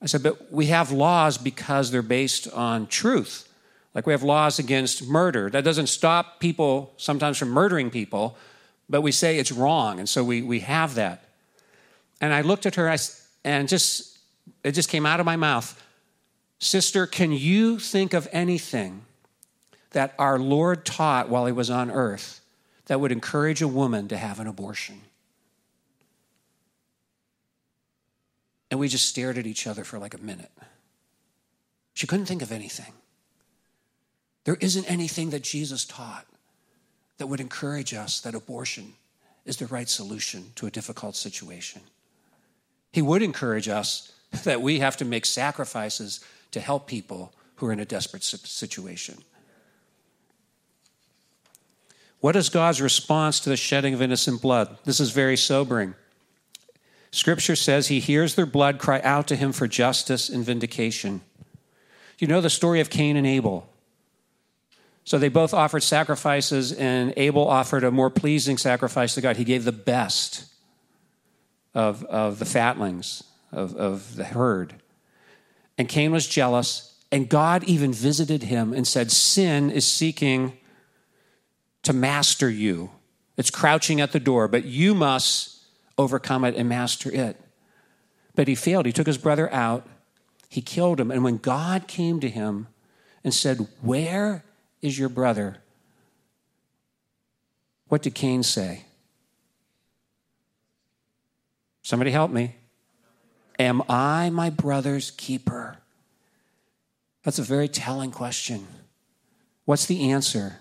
I 0.00 0.06
said, 0.06 0.22
But 0.22 0.52
we 0.52 0.66
have 0.66 0.92
laws 0.92 1.36
because 1.36 1.90
they're 1.90 2.00
based 2.00 2.46
on 2.52 2.86
truth. 2.86 3.48
Like 3.94 4.06
we 4.06 4.12
have 4.12 4.22
laws 4.22 4.58
against 4.58 5.06
murder. 5.06 5.48
That 5.50 5.64
doesn't 5.64 5.86
stop 5.86 6.40
people 6.40 6.92
sometimes 6.96 7.38
from 7.38 7.50
murdering 7.50 7.90
people, 7.90 8.36
but 8.88 9.02
we 9.02 9.12
say 9.12 9.38
it's 9.38 9.52
wrong. 9.52 9.98
And 9.98 10.08
so 10.08 10.24
we, 10.24 10.42
we 10.42 10.60
have 10.60 10.96
that. 10.96 11.24
And 12.20 12.32
I 12.34 12.40
looked 12.40 12.66
at 12.66 12.74
her 12.74 12.94
and 13.44 13.68
just, 13.68 14.18
it 14.62 14.72
just 14.72 14.88
came 14.88 15.06
out 15.06 15.20
of 15.20 15.26
my 15.26 15.36
mouth. 15.36 15.80
Sister, 16.58 17.06
can 17.06 17.30
you 17.32 17.78
think 17.78 18.14
of 18.14 18.28
anything 18.32 19.02
that 19.94 20.12
our 20.18 20.38
Lord 20.38 20.84
taught 20.84 21.28
while 21.28 21.46
he 21.46 21.52
was 21.52 21.70
on 21.70 21.90
earth 21.90 22.40
that 22.86 23.00
would 23.00 23.12
encourage 23.12 23.62
a 23.62 23.68
woman 23.68 24.08
to 24.08 24.16
have 24.16 24.38
an 24.40 24.46
abortion. 24.46 25.00
And 28.70 28.78
we 28.78 28.88
just 28.88 29.06
stared 29.06 29.38
at 29.38 29.46
each 29.46 29.66
other 29.66 29.84
for 29.84 29.98
like 29.98 30.14
a 30.14 30.18
minute. 30.18 30.50
She 31.94 32.06
couldn't 32.06 32.26
think 32.26 32.42
of 32.42 32.52
anything. 32.52 32.92
There 34.44 34.56
isn't 34.60 34.90
anything 34.90 35.30
that 35.30 35.42
Jesus 35.42 35.84
taught 35.84 36.26
that 37.18 37.26
would 37.26 37.40
encourage 37.40 37.94
us 37.94 38.20
that 38.20 38.34
abortion 38.34 38.94
is 39.44 39.56
the 39.56 39.66
right 39.66 39.88
solution 39.88 40.52
to 40.56 40.66
a 40.66 40.70
difficult 40.70 41.16
situation. 41.16 41.82
He 42.92 43.02
would 43.02 43.22
encourage 43.22 43.68
us 43.68 44.12
that 44.44 44.62
we 44.62 44.80
have 44.80 44.96
to 44.98 45.04
make 45.04 45.26
sacrifices 45.26 46.20
to 46.50 46.60
help 46.60 46.86
people 46.86 47.32
who 47.56 47.66
are 47.66 47.72
in 47.72 47.80
a 47.80 47.84
desperate 47.84 48.22
situation. 48.22 49.18
What 52.20 52.36
is 52.36 52.48
God's 52.48 52.80
response 52.80 53.38
to 53.40 53.50
the 53.50 53.56
shedding 53.56 53.92
of 53.92 54.00
innocent 54.00 54.40
blood? 54.40 54.78
This 54.84 54.98
is 54.98 55.10
very 55.10 55.36
sobering. 55.36 55.94
Scripture 57.10 57.54
says 57.54 57.88
he 57.88 58.00
hears 58.00 58.34
their 58.34 58.46
blood 58.46 58.78
cry 58.78 59.00
out 59.02 59.28
to 59.28 59.36
him 59.36 59.52
for 59.52 59.68
justice 59.68 60.28
and 60.28 60.44
vindication. 60.44 61.20
You 62.18 62.26
know 62.26 62.40
the 62.40 62.50
story 62.50 62.80
of 62.80 62.90
Cain 62.90 63.16
and 63.16 63.26
Abel. 63.26 63.68
So 65.04 65.18
they 65.18 65.28
both 65.28 65.52
offered 65.52 65.82
sacrifices, 65.82 66.72
and 66.72 67.12
Abel 67.16 67.46
offered 67.46 67.84
a 67.84 67.90
more 67.90 68.08
pleasing 68.08 68.56
sacrifice 68.56 69.14
to 69.14 69.20
God. 69.20 69.36
He 69.36 69.44
gave 69.44 69.64
the 69.64 69.72
best 69.72 70.46
of, 71.74 72.04
of 72.04 72.38
the 72.38 72.46
fatlings, 72.46 73.22
of, 73.52 73.76
of 73.76 74.16
the 74.16 74.24
herd. 74.24 74.74
And 75.76 75.88
Cain 75.88 76.10
was 76.10 76.26
jealous, 76.26 76.94
and 77.12 77.28
God 77.28 77.64
even 77.64 77.92
visited 77.92 78.44
him 78.44 78.72
and 78.72 78.86
said, 78.86 79.10
Sin 79.12 79.70
is 79.70 79.86
seeking 79.86 80.56
to 81.82 81.92
master 81.92 82.48
you. 82.48 82.90
It's 83.36 83.50
crouching 83.50 84.00
at 84.00 84.12
the 84.12 84.20
door, 84.20 84.48
but 84.48 84.64
you 84.64 84.94
must 84.94 85.60
overcome 85.98 86.44
it 86.44 86.56
and 86.56 86.68
master 86.68 87.12
it. 87.12 87.38
But 88.34 88.48
he 88.48 88.54
failed. 88.54 88.86
He 88.86 88.92
took 88.92 89.06
his 89.06 89.18
brother 89.18 89.52
out, 89.52 89.86
he 90.48 90.62
killed 90.62 90.98
him. 90.98 91.10
And 91.10 91.22
when 91.22 91.36
God 91.36 91.88
came 91.88 92.20
to 92.20 92.30
him 92.30 92.68
and 93.22 93.34
said, 93.34 93.68
Where 93.82 94.44
is 94.84 94.98
your 94.98 95.08
brother? 95.08 95.56
What 97.88 98.02
did 98.02 98.14
Cain 98.14 98.42
say? 98.42 98.84
Somebody 101.80 102.10
help 102.10 102.30
me. 102.30 102.56
Am 103.58 103.82
I 103.88 104.28
my 104.28 104.50
brother's 104.50 105.10
keeper? 105.10 105.78
That's 107.22 107.38
a 107.38 107.42
very 107.42 107.66
telling 107.66 108.10
question. 108.10 108.66
What's 109.64 109.86
the 109.86 110.10
answer? 110.10 110.58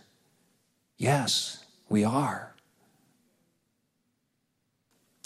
Yes, 0.97 1.65
we 1.89 2.05
are. 2.05 2.55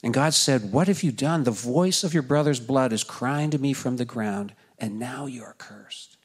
And 0.02 0.12
God 0.12 0.34
said, 0.34 0.72
What 0.72 0.88
have 0.88 1.04
you 1.04 1.12
done? 1.12 1.44
The 1.44 1.52
voice 1.52 2.04
of 2.04 2.16
your 2.16 2.24
brother's 2.24 2.60
blood 2.60 2.92
is 2.92 3.04
crying 3.04 3.52
to 3.52 3.60
me 3.60 3.74
from 3.74 3.98
the 3.98 4.06
ground, 4.06 4.54
and 4.80 4.98
now 4.98 5.28
you 5.28 5.44
are 5.44 5.56
cursed. 5.60 6.17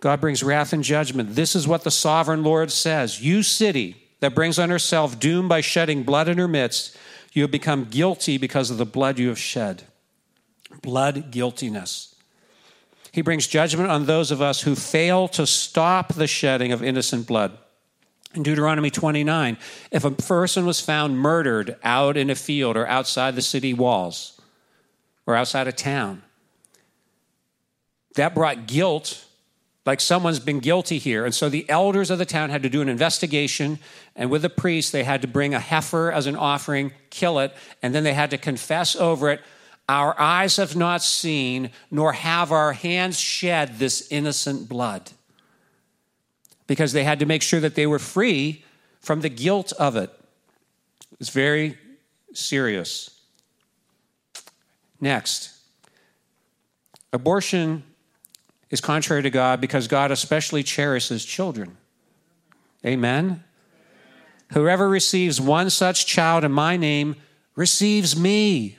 God 0.00 0.20
brings 0.20 0.42
wrath 0.42 0.72
and 0.72 0.82
judgment. 0.82 1.34
This 1.34 1.54
is 1.54 1.68
what 1.68 1.84
the 1.84 1.90
sovereign 1.90 2.42
Lord 2.42 2.70
says 2.70 3.22
You 3.22 3.42
city 3.42 3.96
that 4.20 4.34
brings 4.34 4.58
on 4.58 4.70
herself 4.70 5.18
doom 5.18 5.48
by 5.48 5.60
shedding 5.60 6.02
blood 6.02 6.28
in 6.28 6.38
her 6.38 6.48
midst, 6.48 6.96
you 7.32 7.42
have 7.42 7.50
become 7.50 7.84
guilty 7.84 8.38
because 8.38 8.70
of 8.70 8.78
the 8.78 8.86
blood 8.86 9.18
you 9.18 9.28
have 9.28 9.38
shed. 9.38 9.84
Blood 10.82 11.30
guiltiness. 11.30 12.14
He 13.12 13.22
brings 13.22 13.46
judgment 13.46 13.90
on 13.90 14.06
those 14.06 14.30
of 14.30 14.40
us 14.40 14.62
who 14.62 14.74
fail 14.74 15.26
to 15.28 15.46
stop 15.46 16.14
the 16.14 16.26
shedding 16.26 16.72
of 16.72 16.82
innocent 16.82 17.26
blood. 17.26 17.56
In 18.34 18.44
Deuteronomy 18.44 18.90
29, 18.90 19.58
if 19.90 20.04
a 20.04 20.12
person 20.12 20.64
was 20.64 20.80
found 20.80 21.18
murdered 21.18 21.76
out 21.82 22.16
in 22.16 22.30
a 22.30 22.36
field 22.36 22.76
or 22.76 22.86
outside 22.86 23.34
the 23.34 23.42
city 23.42 23.74
walls 23.74 24.40
or 25.26 25.34
outside 25.34 25.66
a 25.66 25.72
town, 25.72 26.22
that 28.14 28.34
brought 28.34 28.68
guilt, 28.68 29.24
like 29.86 30.00
someone's 30.00 30.40
been 30.40 30.60
guilty 30.60 30.98
here. 30.98 31.24
And 31.24 31.34
so 31.34 31.48
the 31.48 31.68
elders 31.70 32.10
of 32.10 32.18
the 32.18 32.26
town 32.26 32.50
had 32.50 32.62
to 32.62 32.68
do 32.68 32.82
an 32.82 32.88
investigation, 32.88 33.78
and 34.14 34.30
with 34.30 34.42
the 34.42 34.50
priest, 34.50 34.92
they 34.92 35.04
had 35.04 35.22
to 35.22 35.28
bring 35.28 35.54
a 35.54 35.60
heifer 35.60 36.12
as 36.12 36.26
an 36.26 36.36
offering, 36.36 36.92
kill 37.08 37.38
it, 37.38 37.54
and 37.82 37.94
then 37.94 38.04
they 38.04 38.12
had 38.12 38.30
to 38.30 38.38
confess 38.38 38.94
over 38.94 39.30
it 39.30 39.40
Our 39.90 40.14
eyes 40.20 40.54
have 40.58 40.76
not 40.76 41.02
seen, 41.02 41.70
nor 41.90 42.12
have 42.12 42.52
our 42.52 42.72
hands 42.72 43.18
shed 43.18 43.80
this 43.80 44.06
innocent 44.12 44.68
blood 44.68 45.10
because 46.68 46.92
they 46.92 47.02
had 47.02 47.18
to 47.18 47.26
make 47.26 47.42
sure 47.42 47.58
that 47.58 47.74
they 47.74 47.88
were 47.88 47.98
free 47.98 48.64
from 49.00 49.20
the 49.20 49.28
guilt 49.28 49.72
of 49.80 49.96
it. 49.96 50.12
It's 51.18 51.30
very 51.30 51.76
serious. 52.32 53.20
Next, 55.00 55.58
abortion 57.12 57.82
is 58.70 58.80
contrary 58.80 59.22
to 59.22 59.30
God 59.30 59.60
because 59.60 59.88
God 59.88 60.10
especially 60.10 60.62
cherishes 60.62 61.24
children. 61.24 61.76
Amen? 62.84 63.44
Whoever 64.52 64.88
receives 64.88 65.40
one 65.40 65.70
such 65.70 66.06
child 66.06 66.44
in 66.44 66.52
my 66.52 66.76
name 66.76 67.16
receives 67.54 68.16
me. 68.16 68.78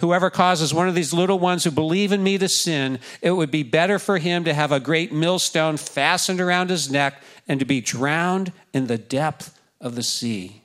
Whoever 0.00 0.30
causes 0.30 0.72
one 0.72 0.88
of 0.88 0.94
these 0.94 1.12
little 1.12 1.40
ones 1.40 1.64
who 1.64 1.72
believe 1.72 2.12
in 2.12 2.22
me 2.22 2.38
to 2.38 2.48
sin, 2.48 3.00
it 3.20 3.32
would 3.32 3.50
be 3.50 3.64
better 3.64 3.98
for 3.98 4.18
him 4.18 4.44
to 4.44 4.54
have 4.54 4.70
a 4.70 4.78
great 4.78 5.12
millstone 5.12 5.76
fastened 5.76 6.40
around 6.40 6.70
his 6.70 6.90
neck 6.90 7.20
and 7.48 7.58
to 7.58 7.66
be 7.66 7.80
drowned 7.80 8.52
in 8.72 8.86
the 8.86 8.98
depth 8.98 9.58
of 9.80 9.96
the 9.96 10.02
sea. 10.04 10.62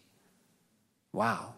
Wow. 1.12 1.53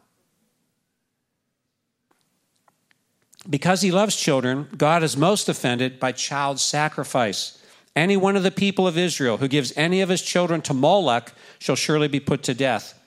Because 3.50 3.82
he 3.82 3.92
loves 3.92 4.16
children, 4.16 4.68
God 4.76 5.04
is 5.04 5.16
most 5.16 5.50
offended 5.50 6.00
by 6.00 6.12
child 6.12 6.60
sacrifice. 6.60 7.62
Any 7.96 8.18
one 8.18 8.36
of 8.36 8.44
the 8.44 8.52
people 8.52 8.88
of 8.88 8.98
Israel 8.98 9.38
who 9.38 9.48
gives 9.48 9.72
any 9.78 10.02
of 10.02 10.10
his 10.10 10.22
children 10.22 10.62
to 10.64 10.74
Moloch 10.74 11.34
shall 11.60 11.76
surely 11.76 12.08
be 12.08 12.20
put 12.20 12.44
to 12.44 12.54
death. 12.54 13.00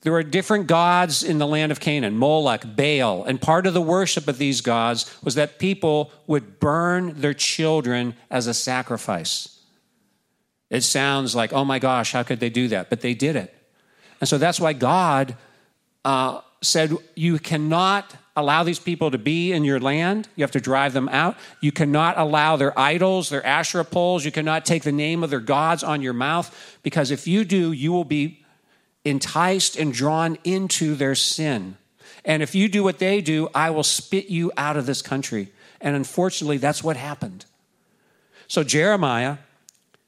There 0.00 0.12
were 0.12 0.22
different 0.22 0.66
gods 0.66 1.22
in 1.22 1.38
the 1.38 1.46
land 1.46 1.72
of 1.72 1.80
Canaan 1.80 2.16
Moloch, 2.16 2.76
Baal. 2.76 3.24
And 3.24 3.40
part 3.40 3.66
of 3.66 3.72
the 3.72 3.80
worship 3.80 4.28
of 4.28 4.36
these 4.36 4.60
gods 4.60 5.10
was 5.22 5.34
that 5.36 5.58
people 5.58 6.12
would 6.26 6.60
burn 6.60 7.20
their 7.20 7.32
children 7.32 8.14
as 8.30 8.46
a 8.46 8.52
sacrifice. 8.52 9.60
It 10.68 10.82
sounds 10.82 11.34
like, 11.34 11.52
oh 11.52 11.64
my 11.64 11.78
gosh, 11.78 12.12
how 12.12 12.22
could 12.22 12.40
they 12.40 12.50
do 12.50 12.68
that? 12.68 12.90
But 12.90 13.00
they 13.00 13.14
did 13.14 13.36
it. 13.36 13.54
And 14.20 14.28
so 14.28 14.36
that's 14.36 14.60
why 14.60 14.74
God 14.74 15.36
uh, 16.04 16.40
said, 16.60 16.92
You 17.14 17.38
cannot 17.38 18.14
allow 18.36 18.64
these 18.64 18.80
people 18.80 19.10
to 19.10 19.18
be 19.18 19.52
in 19.52 19.64
your 19.64 19.78
land. 19.78 20.28
You 20.34 20.42
have 20.42 20.50
to 20.52 20.60
drive 20.60 20.92
them 20.92 21.08
out. 21.08 21.36
You 21.60 21.70
cannot 21.70 22.18
allow 22.18 22.56
their 22.56 22.76
idols, 22.78 23.28
their 23.28 23.44
Asherah 23.46 23.84
poles. 23.84 24.24
You 24.24 24.32
cannot 24.32 24.64
take 24.64 24.82
the 24.82 24.92
name 24.92 25.22
of 25.22 25.30
their 25.30 25.40
gods 25.40 25.82
on 25.82 26.02
your 26.02 26.12
mouth, 26.12 26.78
because 26.82 27.10
if 27.10 27.26
you 27.26 27.44
do, 27.44 27.72
you 27.72 27.92
will 27.92 28.04
be 28.04 28.44
enticed 29.04 29.76
and 29.76 29.92
drawn 29.92 30.38
into 30.44 30.94
their 30.94 31.14
sin. 31.14 31.76
And 32.24 32.42
if 32.42 32.54
you 32.54 32.68
do 32.68 32.82
what 32.82 32.98
they 32.98 33.20
do, 33.20 33.48
I 33.54 33.70
will 33.70 33.82
spit 33.82 34.26
you 34.26 34.50
out 34.56 34.76
of 34.76 34.86
this 34.86 35.02
country. 35.02 35.50
And 35.80 35.94
unfortunately, 35.94 36.56
that's 36.56 36.82
what 36.82 36.96
happened. 36.96 37.44
So 38.48 38.64
Jeremiah, 38.64 39.36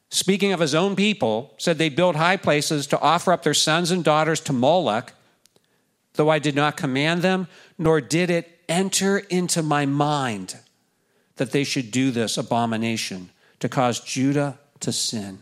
speaking 0.09 0.53
of 0.53 0.61
his 0.61 0.75
own 0.75 0.97
people, 0.97 1.55
said 1.59 1.79
they 1.79 1.91
built 1.91 2.17
high 2.17 2.39
places 2.39 2.87
to 2.89 3.01
offer 3.01 3.33
up 3.33 3.43
their 3.43 3.55
sons 3.55 3.91
and 3.91 4.03
daughters 4.03 4.41
to 4.41 4.53
Moloch, 4.53 5.13
though 6.15 6.31
I 6.31 6.39
did 6.39 6.55
not 6.55 6.79
command 6.79 7.21
them, 7.21 7.49
nor 7.79 8.01
did 8.01 8.31
it 8.31 8.61
enter 8.69 9.19
into 9.19 9.63
my 9.63 9.87
mind 9.87 10.57
that 11.37 11.53
they 11.53 11.65
should 11.65 11.91
do 11.91 12.11
this 12.11 12.37
abomination 12.37 13.31
to 13.61 13.69
cause 13.69 14.01
Judah 14.01 14.59
to 14.81 14.93
sin. 14.93 15.41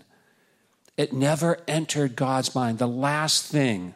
It 0.96 1.12
never 1.12 1.58
entered 1.66 2.16
God's 2.16 2.54
mind. 2.54 2.78
The 2.78 2.88
last 2.88 3.46
thing 3.46 3.94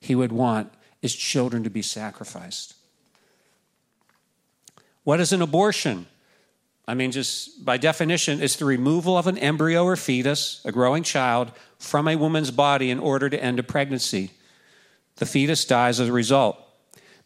he 0.00 0.14
would 0.14 0.32
want 0.32 0.72
is 1.02 1.14
children 1.14 1.64
to 1.64 1.70
be 1.70 1.82
sacrificed. 1.82 2.74
What 5.04 5.20
is 5.20 5.32
an 5.32 5.42
abortion? 5.42 6.06
I 6.86 6.94
mean, 6.94 7.12
just 7.12 7.64
by 7.64 7.76
definition, 7.76 8.42
it's 8.42 8.56
the 8.56 8.64
removal 8.64 9.16
of 9.16 9.26
an 9.26 9.38
embryo 9.38 9.84
or 9.84 9.96
fetus, 9.96 10.60
a 10.64 10.72
growing 10.72 11.02
child, 11.02 11.52
from 11.78 12.08
a 12.08 12.16
woman's 12.16 12.50
body 12.50 12.90
in 12.90 12.98
order 12.98 13.30
to 13.30 13.42
end 13.42 13.58
a 13.58 13.62
pregnancy. 13.62 14.32
The 15.16 15.26
fetus 15.26 15.64
dies 15.64 16.00
as 16.00 16.08
a 16.08 16.12
result. 16.12 16.58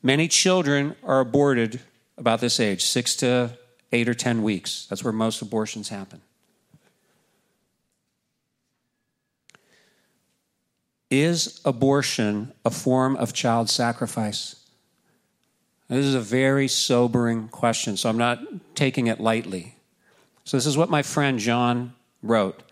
Many 0.03 0.29
children 0.29 0.95
are 1.03 1.21
aborted 1.21 1.81
about 2.17 2.41
this 2.41 2.61
age, 2.61 2.85
six 2.85 3.17
to 3.17 3.57
eight 3.93 4.09
or 4.09 4.15
10 4.15 4.43
weeks. 4.43 4.87
That's 4.89 5.03
where 5.03 5.13
most 5.13 5.43
abortions 5.43 5.89
happen. 5.89 6.21
Is 11.11 11.61
abortion 11.65 12.53
a 12.65 12.71
form 12.71 13.17
of 13.17 13.33
child 13.33 13.71
sacrifice? 13.71 14.57
This 15.89 16.05
is 16.05 16.15
a 16.15 16.21
very 16.21 16.69
sobering 16.69 17.49
question, 17.49 17.97
so 17.97 18.11
I'm 18.11 18.19
not 18.19 18.41
taking 18.75 19.07
it 19.07 19.19
lightly. 19.19 19.75
So, 20.45 20.57
this 20.57 20.67
is 20.67 20.77
what 20.77 20.91
my 20.91 21.03
friend 21.03 21.39
John 21.39 21.95
wrote. 22.23 22.63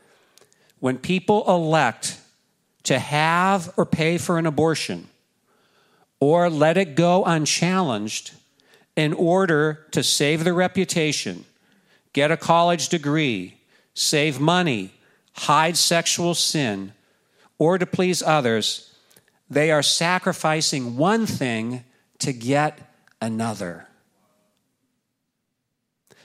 When 0.81 0.99
people 0.99 1.45
elect 1.49 2.19
to 2.85 2.99
have 2.99 3.73
or 3.79 3.87
pay 3.87 4.19
for 4.19 4.39
an 4.39 4.45
abortion, 4.45 5.09
or 6.21 6.49
let 6.49 6.77
it 6.77 6.95
go 6.95 7.25
unchallenged 7.25 8.33
in 8.97 9.13
order 9.13 9.87
to 9.91 10.03
save 10.03 10.45
their 10.45 10.55
reputation, 10.55 11.45
get 12.13 12.31
a 12.31 12.37
college 12.37 12.89
degree, 12.89 13.57
save 13.95 14.41
money, 14.41 14.93
hide 15.35 15.77
sexual 15.77 16.35
sin, 16.35 16.93
or 17.59 17.79
to 17.79 17.87
please 17.87 18.23
others, 18.23 18.95
they 19.51 19.71
are 19.71 19.83
sacrificing 19.83 20.97
one 20.97 21.27
thing 21.27 21.85
to 22.19 22.33
get 22.33 22.79
another. 23.21 23.87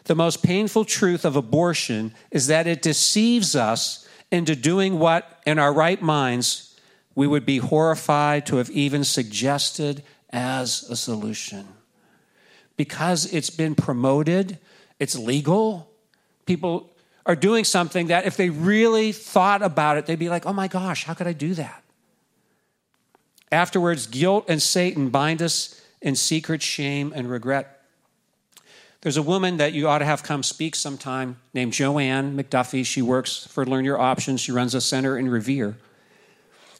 The 0.05 0.15
most 0.15 0.41
painful 0.41 0.85
truth 0.85 1.25
of 1.25 1.35
abortion 1.35 2.13
is 2.31 2.47
that 2.47 2.67
it 2.67 2.81
deceives 2.81 3.55
us 3.55 4.07
into 4.31 4.55
doing 4.55 4.97
what, 4.97 5.39
in 5.45 5.59
our 5.59 5.73
right 5.73 6.01
minds, 6.01 6.70
we 7.15 7.27
would 7.27 7.45
be 7.45 7.57
horrified 7.57 8.45
to 8.47 8.57
have 8.57 8.69
even 8.69 9.03
suggested 9.03 10.03
as 10.29 10.83
a 10.89 10.95
solution. 10.95 11.67
Because 12.77 13.31
it's 13.33 13.49
been 13.49 13.75
promoted, 13.75 14.57
it's 14.99 15.17
legal, 15.17 15.91
people 16.45 16.89
are 17.25 17.35
doing 17.35 17.63
something 17.63 18.07
that 18.07 18.25
if 18.25 18.37
they 18.37 18.49
really 18.49 19.11
thought 19.11 19.61
about 19.61 19.97
it, 19.97 20.05
they'd 20.05 20.17
be 20.17 20.29
like, 20.29 20.45
oh 20.45 20.53
my 20.53 20.67
gosh, 20.67 21.03
how 21.03 21.13
could 21.13 21.27
I 21.27 21.33
do 21.33 21.53
that? 21.53 21.83
Afterwards, 23.51 24.07
guilt 24.07 24.45
and 24.47 24.61
Satan 24.61 25.09
bind 25.09 25.41
us 25.41 25.81
in 26.01 26.15
secret 26.15 26.61
shame 26.61 27.11
and 27.15 27.29
regret. 27.29 27.81
There's 29.01 29.17
a 29.17 29.21
woman 29.21 29.57
that 29.57 29.73
you 29.73 29.87
ought 29.87 29.99
to 29.99 30.05
have 30.05 30.23
come 30.23 30.43
speak 30.43 30.75
sometime 30.75 31.37
named 31.53 31.73
Joanne 31.73 32.37
McDuffie. 32.37 32.85
She 32.85 33.01
works 33.01 33.47
for 33.47 33.65
Learn 33.65 33.83
Your 33.83 33.99
Options. 33.99 34.41
She 34.41 34.51
runs 34.51 34.73
a 34.75 34.81
center 34.81 35.17
in 35.17 35.27
Revere. 35.27 35.77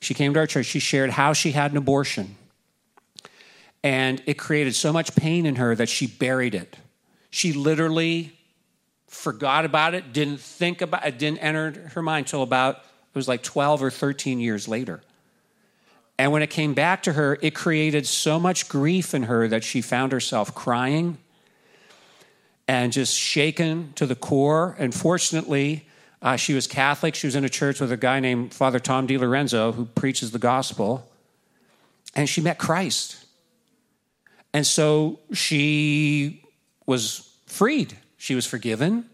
She 0.01 0.13
came 0.13 0.33
to 0.33 0.39
our 0.39 0.47
church. 0.47 0.65
She 0.65 0.79
shared 0.79 1.11
how 1.11 1.31
she 1.31 1.51
had 1.51 1.71
an 1.71 1.77
abortion. 1.77 2.35
And 3.83 4.21
it 4.25 4.37
created 4.37 4.75
so 4.75 4.91
much 4.91 5.15
pain 5.15 5.45
in 5.45 5.55
her 5.55 5.75
that 5.75 5.89
she 5.89 6.07
buried 6.07 6.55
it. 6.55 6.75
She 7.29 7.53
literally 7.53 8.37
forgot 9.07 9.63
about 9.63 9.93
it, 9.93 10.11
didn't 10.11 10.39
think 10.39 10.81
about 10.81 11.05
it, 11.05 11.17
didn't 11.17 11.39
enter 11.39 11.89
her 11.93 12.01
mind 12.01 12.25
until 12.25 12.41
about 12.41 12.77
It 12.77 13.15
was 13.15 13.27
like 13.27 13.43
12 13.43 13.83
or 13.83 13.91
13 13.91 14.39
years 14.39 14.67
later. 14.67 15.01
And 16.17 16.31
when 16.31 16.41
it 16.41 16.49
came 16.49 16.73
back 16.73 17.03
to 17.03 17.13
her, 17.13 17.37
it 17.41 17.53
created 17.53 18.05
so 18.07 18.39
much 18.39 18.69
grief 18.69 19.13
in 19.13 19.23
her 19.23 19.47
that 19.47 19.63
she 19.63 19.81
found 19.81 20.11
herself 20.11 20.55
crying 20.55 21.17
and 22.67 22.91
just 22.91 23.17
shaken 23.17 23.91
to 23.95 24.05
the 24.05 24.15
core. 24.15 24.75
And 24.79 24.93
fortunately, 24.95 25.87
uh, 26.21 26.35
she 26.35 26.53
was 26.53 26.67
Catholic. 26.67 27.15
She 27.15 27.27
was 27.27 27.35
in 27.35 27.43
a 27.43 27.49
church 27.49 27.79
with 27.79 27.91
a 27.91 27.97
guy 27.97 28.19
named 28.19 28.53
Father 28.53 28.79
Tom 28.79 29.07
DiLorenzo 29.07 29.73
who 29.73 29.85
preaches 29.85 30.31
the 30.31 30.39
gospel. 30.39 31.09
And 32.15 32.29
she 32.29 32.41
met 32.41 32.57
Christ. 32.57 33.25
And 34.53 34.67
so 34.67 35.19
she 35.33 36.43
was 36.85 37.33
freed. 37.47 37.97
She 38.17 38.35
was 38.35 38.45
forgiven. 38.45 39.05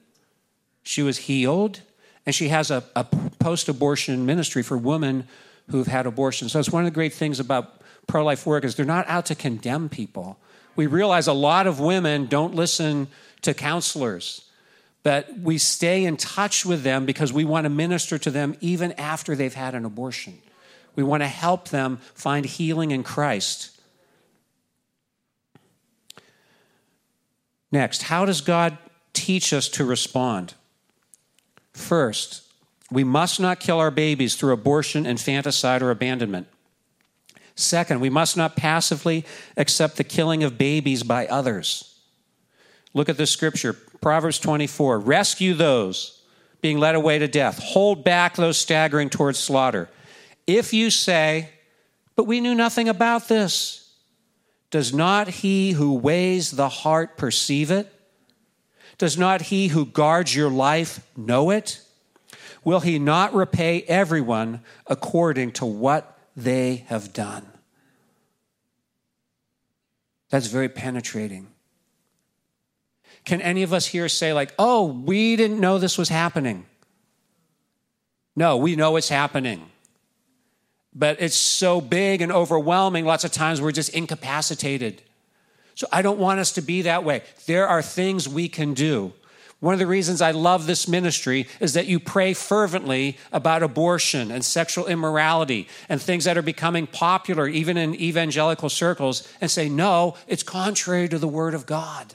She 0.83 1.03
was 1.03 1.17
healed. 1.17 1.81
And 2.25 2.35
she 2.35 2.49
has 2.49 2.71
a, 2.71 2.83
a 2.95 3.03
post 3.03 3.69
abortion 3.69 4.25
ministry 4.25 4.63
for 4.63 4.77
women 4.77 5.27
who've 5.69 5.87
had 5.87 6.05
abortion. 6.05 6.49
So 6.49 6.59
it's 6.59 6.71
one 6.71 6.83
of 6.83 6.91
the 6.91 6.95
great 6.95 7.13
things 7.13 7.39
about 7.39 7.81
pro 8.07 8.23
life 8.23 8.45
work 8.45 8.65
is 8.65 8.75
they're 8.75 8.85
not 8.85 9.07
out 9.07 9.27
to 9.27 9.35
condemn 9.35 9.89
people. 9.89 10.37
We 10.75 10.87
realize 10.87 11.27
a 11.27 11.33
lot 11.33 11.67
of 11.67 11.79
women 11.79 12.25
don't 12.27 12.53
listen 12.53 13.07
to 13.41 13.53
counselors, 13.53 14.46
but 15.07 15.39
we 15.39 15.57
stay 15.57 16.03
in 16.03 16.17
touch 16.17 16.65
with 16.65 16.83
them 16.83 17.05
because 17.05 17.31
we 17.31 17.45
want 17.45 17.63
to 17.63 17.69
minister 17.69 18.17
to 18.17 18.29
them 18.29 18.57
even 18.59 18.91
after 18.99 19.37
they've 19.37 19.53
had 19.53 19.73
an 19.73 19.85
abortion. 19.85 20.37
We 20.97 21.03
want 21.03 21.23
to 21.23 21.27
help 21.27 21.69
them 21.69 21.99
find 22.13 22.45
healing 22.45 22.91
in 22.91 23.03
Christ. 23.03 23.71
Next, 27.71 28.03
how 28.03 28.25
does 28.25 28.41
God 28.41 28.77
teach 29.13 29.53
us 29.53 29.69
to 29.69 29.85
respond? 29.85 30.55
First, 31.71 32.43
we 32.91 33.05
must 33.05 33.39
not 33.39 33.61
kill 33.61 33.79
our 33.79 33.91
babies 33.91 34.35
through 34.35 34.51
abortion, 34.51 35.05
infanticide, 35.05 35.81
or 35.81 35.89
abandonment. 35.89 36.47
Second, 37.55 38.01
we 38.01 38.09
must 38.09 38.35
not 38.35 38.57
passively 38.57 39.23
accept 39.55 39.95
the 39.95 40.03
killing 40.03 40.43
of 40.43 40.57
babies 40.57 41.03
by 41.03 41.27
others. 41.27 41.86
Look 42.97 43.09
at 43.09 43.17
this 43.17 43.29
scripture 43.29 43.73
Proverbs 43.73 44.39
24 44.39 44.99
Rescue 44.99 45.53
those 45.53 46.23
being 46.61 46.79
led 46.79 46.95
away 46.95 47.19
to 47.19 47.27
death, 47.27 47.59
hold 47.59 48.03
back 48.03 48.35
those 48.35 48.57
staggering 48.57 49.11
towards 49.11 49.37
slaughter. 49.37 49.87
If 50.47 50.73
you 50.73 50.89
say, 50.89 51.49
But 52.15 52.23
we 52.23 52.41
knew 52.41 52.55
nothing 52.55 52.89
about 52.89 53.27
this, 53.27 53.93
does 54.71 54.95
not 54.95 55.27
he 55.27 55.73
who 55.73 55.93
weighs 55.93 56.49
the 56.49 56.69
heart 56.69 57.17
perceive 57.17 57.69
it? 57.69 57.93
Does 58.97 59.15
not 59.15 59.43
he 59.43 59.67
who 59.67 59.85
guards 59.85 60.35
your 60.35 60.49
life 60.49 61.05
know 61.15 61.51
it? 61.51 61.79
Will 62.63 62.79
he 62.79 62.97
not 62.97 63.31
repay 63.31 63.83
everyone 63.83 64.61
according 64.87 65.51
to 65.51 65.67
what 65.67 66.17
they 66.35 66.77
have 66.87 67.13
done? 67.13 67.45
That's 70.31 70.47
very 70.47 70.67
penetrating. 70.67 71.49
Can 73.27 73.41
any 73.41 73.61
of 73.63 73.73
us 73.73 73.85
here 73.85 74.07
say, 74.07 74.31
like, 74.31 74.53
oh, 74.57 74.85
we 74.85 75.35
didn't 75.35 75.59
know 75.59 75.79
this 75.79 75.97
was 75.97 76.07
happening? 76.07 76.65
No, 78.37 78.55
we 78.55 78.77
know 78.77 78.95
it's 78.95 79.09
happening. 79.09 79.69
But 80.95 81.17
it's 81.19 81.35
so 81.35 81.81
big 81.81 82.21
and 82.21 82.31
overwhelming, 82.31 83.03
lots 83.03 83.25
of 83.25 83.33
times 83.33 83.59
we're 83.59 83.73
just 83.73 83.89
incapacitated. 83.89 85.01
So 85.75 85.87
I 85.91 86.01
don't 86.01 86.19
want 86.19 86.39
us 86.39 86.53
to 86.53 86.61
be 86.61 86.83
that 86.83 87.03
way. 87.03 87.21
There 87.47 87.67
are 87.67 87.81
things 87.81 88.29
we 88.29 88.47
can 88.47 88.73
do. 88.73 89.11
One 89.59 89.73
of 89.73 89.79
the 89.79 89.87
reasons 89.87 90.21
I 90.21 90.31
love 90.31 90.65
this 90.65 90.87
ministry 90.87 91.47
is 91.59 91.73
that 91.73 91.85
you 91.85 91.99
pray 91.99 92.33
fervently 92.33 93.17
about 93.33 93.61
abortion 93.61 94.31
and 94.31 94.45
sexual 94.45 94.87
immorality 94.87 95.67
and 95.89 96.01
things 96.01 96.23
that 96.23 96.37
are 96.37 96.41
becoming 96.41 96.87
popular, 96.87 97.45
even 97.49 97.75
in 97.75 97.93
evangelical 97.93 98.69
circles, 98.69 99.27
and 99.41 99.51
say, 99.51 99.67
no, 99.67 100.15
it's 100.29 100.43
contrary 100.43 101.09
to 101.09 101.19
the 101.19 101.27
Word 101.27 101.53
of 101.53 101.65
God. 101.65 102.13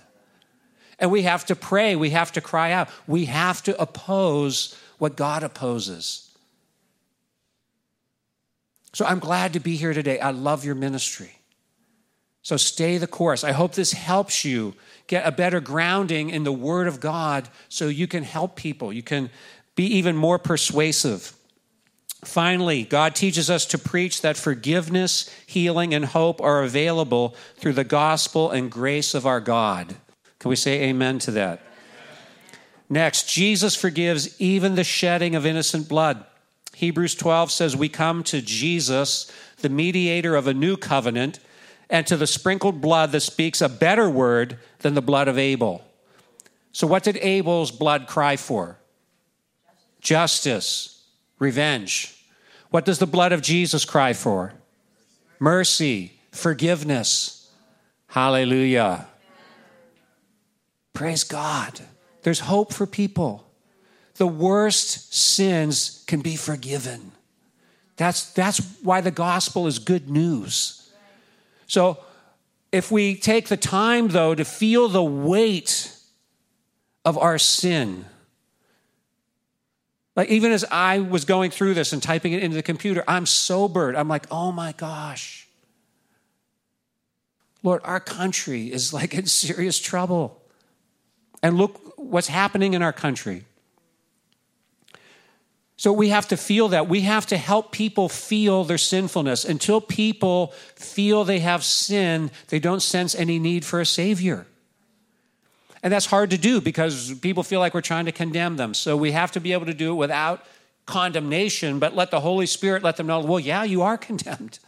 And 1.03 1.11
we 1.11 1.23
have 1.23 1.45
to 1.47 1.57
pray, 1.57 1.97
we 1.97 2.11
have 2.11 2.31
to 2.33 2.41
cry 2.41 2.71
out, 2.71 2.89
we 3.09 3.25
have 3.25 3.61
to 3.65 3.79
oppose 3.83 4.79
what 4.99 5.17
God 5.17 5.43
opposes. 5.43 6.31
So 8.93 9.05
I'm 9.05 9.19
glad 9.19 9.55
to 9.55 9.61
be 9.61 9.75
here 9.75 9.95
today. 9.95 10.21
I 10.21 10.31
love 10.31 10.65
your 10.65 10.77
ministry. 10.77 11.33
So 12.43 12.57
stay 12.57 12.99
the 12.99 13.09
course. 13.09 13.43
I 13.43 13.51
hope 13.51 13.73
this 13.73 13.93
helps 13.93 14.45
you 14.45 14.75
get 15.09 15.27
a 15.27 15.33
better 15.33 15.59
grounding 15.59 16.31
in 16.31 16.45
the 16.45 16.53
Word 16.53 16.87
of 16.87 17.01
God 17.01 17.49
so 17.69 17.89
you 17.89 18.07
can 18.07 18.23
help 18.23 18.55
people. 18.55 18.93
You 18.93 19.03
can 19.03 19.29
be 19.75 19.87
even 19.87 20.15
more 20.15 20.39
persuasive. 20.39 21.35
Finally, 22.25 22.85
God 22.85 23.17
teaches 23.17 23.51
us 23.51 23.67
to 23.67 23.79
preach 23.79 24.21
that 24.21 24.37
forgiveness, 24.37 25.29
healing, 25.47 25.95
and 25.95 26.05
hope 26.05 26.41
are 26.41 26.63
available 26.63 27.35
through 27.57 27.73
the 27.73 27.83
gospel 27.83 28.53
and 28.53 28.71
grace 28.71 29.15
of 29.15 29.27
our 29.27 29.41
God. 29.41 29.97
Can 30.43 30.49
we 30.49 30.57
say 30.57 30.89
amen 30.89 31.21
to 31.21 31.31
that? 31.31 31.61
Next, 32.91 33.29
Jesus 33.29 33.77
forgives 33.77 34.41
even 34.41 34.75
the 34.75 34.83
shedding 34.83 35.37
of 35.37 35.47
innocent 35.47 35.89
blood. 35.89 36.27
Hebrews 36.75 37.15
12 37.15 37.53
says, 37.53 37.77
We 37.77 37.89
come 37.89 38.25
to 38.25 38.43
Jesus, 38.43 39.31
the 39.59 39.69
mediator 39.69 40.35
of 40.35 40.49
a 40.49 40.53
new 40.53 40.77
covenant, 40.77 41.39
and 41.89 42.09
to 42.09 42.17
the 42.17 42.27
sprinkled 42.27 42.81
blood 42.81 43.13
that 43.13 43.21
speaks 43.21 43.61
a 43.61 43.69
better 43.69 44.11
word 44.11 44.59
than 44.81 44.95
the 44.95 45.01
blood 45.01 45.29
of 45.29 45.39
Abel. 45.39 45.85
So, 46.73 46.89
what 46.89 47.05
did 47.05 47.19
Abel's 47.19 47.71
blood 47.71 48.09
cry 48.09 48.35
for? 48.35 48.79
Justice, 50.01 51.05
revenge. 51.39 52.27
What 52.71 52.85
does 52.85 52.99
the 52.99 53.07
blood 53.07 53.31
of 53.31 53.43
Jesus 53.43 53.85
cry 53.85 54.13
for? 54.13 54.55
Mercy, 55.39 56.19
forgiveness. 56.33 57.49
Hallelujah. 58.09 59.07
Praise 60.93 61.25
God. 61.25 61.81
There's 62.23 62.41
hope 62.41 62.73
for 62.73 62.87
people 62.87 63.49
the 64.17 64.27
worst 64.27 65.15
sins 65.15 66.05
can 66.07 66.21
be 66.21 66.37
forgiven. 66.37 67.13
That's, 67.97 68.33
that's 68.33 68.59
why 68.83 69.01
the 69.01 69.11
gospel 69.11 69.67
is 69.67 69.79
good 69.79 70.09
news. 70.11 70.91
So, 71.67 71.99
if 72.71 72.91
we 72.91 73.15
take 73.15 73.49
the 73.49 73.57
time, 73.57 74.09
though, 74.09 74.35
to 74.35 74.45
feel 74.45 74.89
the 74.89 75.03
weight 75.03 75.95
of 77.05 77.19
our 77.19 77.39
sin, 77.39 78.07
like 80.17 80.29
even 80.29 80.53
as 80.53 80.65
I 80.71 81.01
was 81.01 81.25
going 81.25 81.51
through 81.51 81.75
this 81.75 81.93
and 81.93 82.03
typing 82.03 82.33
it 82.33 82.43
into 82.43 82.57
the 82.57 82.63
computer, 82.63 83.05
I'm 83.09 83.27
sobered. 83.27 83.95
I'm 83.97 84.09
like, 84.09 84.27
oh 84.31 84.53
my 84.53 84.73
gosh. 84.73 85.49
Lord, 87.63 87.81
our 87.85 88.01
country 88.01 88.73
is 88.73 88.93
like 88.93 89.15
in 89.15 89.27
serious 89.27 89.79
trouble. 89.79 90.42
And 91.43 91.57
look 91.57 91.95
what's 91.97 92.29
happening 92.29 92.75
in 92.75 92.83
our 92.83 92.93
country. 92.93 93.45
So 95.77 95.93
we 95.93 96.11
have 96.11 96.29
to 96.29 96.37
feel 96.37 96.69
that. 96.69 96.89
We 96.89 97.01
have 97.01 97.27
to 97.27 97.37
help 97.37 97.73
people 97.73 98.09
feel 98.09 98.63
their 98.63 98.79
sinfulness. 98.79 99.45
Until 99.45 99.81
people 99.81 100.49
feel 100.77 101.25
they 101.25 101.41
have 101.41 101.65
sin, 101.65 102.31
they 102.49 102.61
don't 102.61 102.81
sense 102.81 103.17
any 103.17 103.41
need 103.41 103.65
for 103.65 103.81
a 103.81 103.87
Savior. 103.87 104.47
And 105.83 105.93
that's 105.93 106.07
hard 106.07 106.31
to 106.31 106.39
do 106.39 106.61
because 106.61 107.13
people 107.15 107.43
feel 107.43 107.59
like 107.59 107.75
we're 107.75 107.81
trying 107.81 108.05
to 108.05 108.13
condemn 108.13 108.57
them. 108.57 108.75
So 108.75 108.97
we 108.97 109.11
have 109.11 109.33
to 109.33 109.41
be 109.41 109.53
able 109.53 109.67
to 109.67 109.75
do 109.75 109.91
it 109.91 109.97
without 109.97 110.45
condemnation, 110.87 111.81
but 111.81 111.97
let 111.97 112.11
the 112.13 112.21
Holy 112.21 112.47
Spirit 112.47 112.83
let 112.85 112.97
them 112.97 113.09
know, 113.09 113.21
well, 113.21 113.41
yeah, 113.41 113.65
you 113.65 113.83
are 113.83 113.99
condemned. 114.09 114.59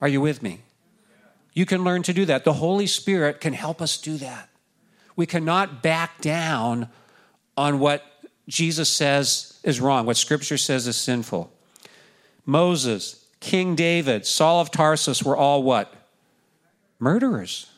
Are 0.00 0.08
you 0.08 0.20
with 0.20 0.42
me? 0.42 0.60
You 1.54 1.64
can 1.64 1.84
learn 1.84 2.02
to 2.02 2.12
do 2.12 2.24
that. 2.26 2.44
The 2.44 2.54
Holy 2.54 2.86
Spirit 2.86 3.40
can 3.40 3.52
help 3.52 3.80
us 3.80 3.96
do 3.96 4.18
that. 4.18 4.50
We 5.16 5.24
cannot 5.24 5.82
back 5.82 6.20
down 6.20 6.88
on 7.56 7.78
what 7.78 8.04
Jesus 8.48 8.88
says 8.90 9.60
is 9.62 9.80
wrong, 9.80 10.04
what 10.04 10.16
Scripture 10.16 10.58
says 10.58 10.86
is 10.88 10.96
sinful. 10.96 11.52
Moses, 12.44 13.24
King 13.40 13.76
David, 13.76 14.26
Saul 14.26 14.60
of 14.60 14.70
Tarsus 14.70 15.22
were 15.22 15.36
all 15.36 15.62
what? 15.62 15.94
Murderers. 16.98 17.70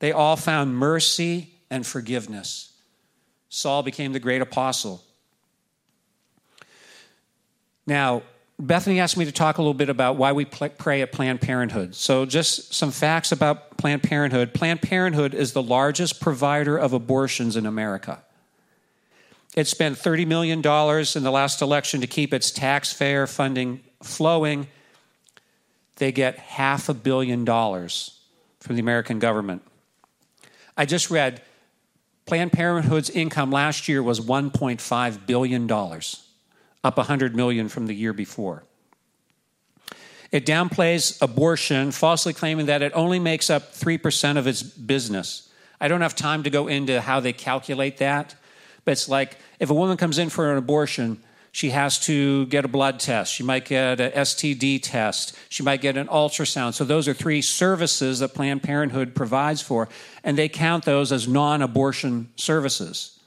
They 0.00 0.10
all 0.10 0.36
found 0.36 0.74
mercy 0.74 1.50
and 1.70 1.86
forgiveness. 1.86 2.72
Saul 3.50 3.82
became 3.82 4.12
the 4.12 4.18
great 4.18 4.40
apostle. 4.40 5.02
Now, 7.86 8.22
Bethany 8.60 9.00
asked 9.00 9.16
me 9.16 9.24
to 9.24 9.32
talk 9.32 9.58
a 9.58 9.62
little 9.62 9.74
bit 9.74 9.88
about 9.88 10.16
why 10.16 10.32
we 10.32 10.44
pray 10.44 11.00
at 11.00 11.12
Planned 11.12 11.40
Parenthood. 11.40 11.94
So, 11.94 12.26
just 12.26 12.74
some 12.74 12.90
facts 12.90 13.32
about 13.32 13.78
Planned 13.78 14.02
Parenthood. 14.02 14.52
Planned 14.52 14.82
Parenthood 14.82 15.34
is 15.34 15.52
the 15.52 15.62
largest 15.62 16.20
provider 16.20 16.76
of 16.76 16.92
abortions 16.92 17.56
in 17.56 17.64
America. 17.64 18.22
It 19.56 19.66
spent 19.66 19.96
$30 19.96 20.26
million 20.26 20.58
in 20.58 21.22
the 21.22 21.30
last 21.30 21.62
election 21.62 22.02
to 22.02 22.06
keep 22.06 22.32
its 22.32 22.50
taxpayer 22.50 23.26
funding 23.26 23.80
flowing. 24.02 24.68
They 25.96 26.12
get 26.12 26.38
half 26.38 26.88
a 26.88 26.94
billion 26.94 27.44
dollars 27.44 28.20
from 28.60 28.76
the 28.76 28.80
American 28.80 29.18
government. 29.18 29.62
I 30.76 30.84
just 30.84 31.10
read 31.10 31.42
Planned 32.26 32.52
Parenthood's 32.52 33.10
income 33.10 33.50
last 33.50 33.88
year 33.88 34.02
was 34.02 34.20
$1.5 34.20 35.26
billion, 35.26 35.66
up 36.82 36.96
100 36.96 37.34
million 37.36 37.68
from 37.68 37.86
the 37.86 37.94
year 37.94 38.12
before. 38.12 38.64
It 40.32 40.46
downplays 40.46 41.20
abortion, 41.20 41.90
falsely 41.90 42.32
claiming 42.32 42.66
that 42.66 42.82
it 42.82 42.92
only 42.94 43.18
makes 43.18 43.50
up 43.50 43.72
3% 43.74 44.36
of 44.36 44.46
its 44.46 44.62
business. 44.62 45.50
I 45.80 45.88
don't 45.88 46.02
have 46.02 46.14
time 46.14 46.44
to 46.44 46.50
go 46.50 46.68
into 46.68 47.00
how 47.00 47.20
they 47.20 47.32
calculate 47.32 47.98
that, 47.98 48.36
but 48.84 48.92
it's 48.92 49.08
like 49.08 49.36
if 49.58 49.70
a 49.70 49.74
woman 49.74 49.96
comes 49.96 50.18
in 50.18 50.28
for 50.28 50.52
an 50.52 50.58
abortion, 50.58 51.20
she 51.52 51.70
has 51.70 51.98
to 52.00 52.46
get 52.46 52.64
a 52.64 52.68
blood 52.68 53.00
test. 53.00 53.34
She 53.34 53.42
might 53.42 53.64
get 53.64 54.00
an 54.00 54.12
STD 54.12 54.80
test. 54.82 55.36
She 55.48 55.64
might 55.64 55.80
get 55.80 55.96
an 55.96 56.06
ultrasound. 56.06 56.74
So, 56.74 56.84
those 56.84 57.08
are 57.08 57.14
three 57.14 57.42
services 57.42 58.20
that 58.20 58.34
Planned 58.34 58.62
Parenthood 58.62 59.16
provides 59.16 59.60
for, 59.60 59.88
and 60.22 60.38
they 60.38 60.48
count 60.48 60.84
those 60.84 61.10
as 61.10 61.26
non 61.26 61.60
abortion 61.60 62.30
services, 62.36 63.18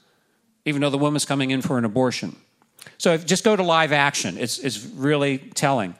even 0.64 0.80
though 0.80 0.90
the 0.90 0.96
woman's 0.96 1.26
coming 1.26 1.50
in 1.50 1.60
for 1.60 1.76
an 1.76 1.84
abortion. 1.84 2.36
So, 2.98 3.16
just 3.16 3.44
go 3.44 3.56
to 3.56 3.62
live 3.62 3.92
action, 3.92 4.36
it's, 4.38 4.58
it's 4.58 4.84
really 4.84 5.38
telling. 5.38 5.94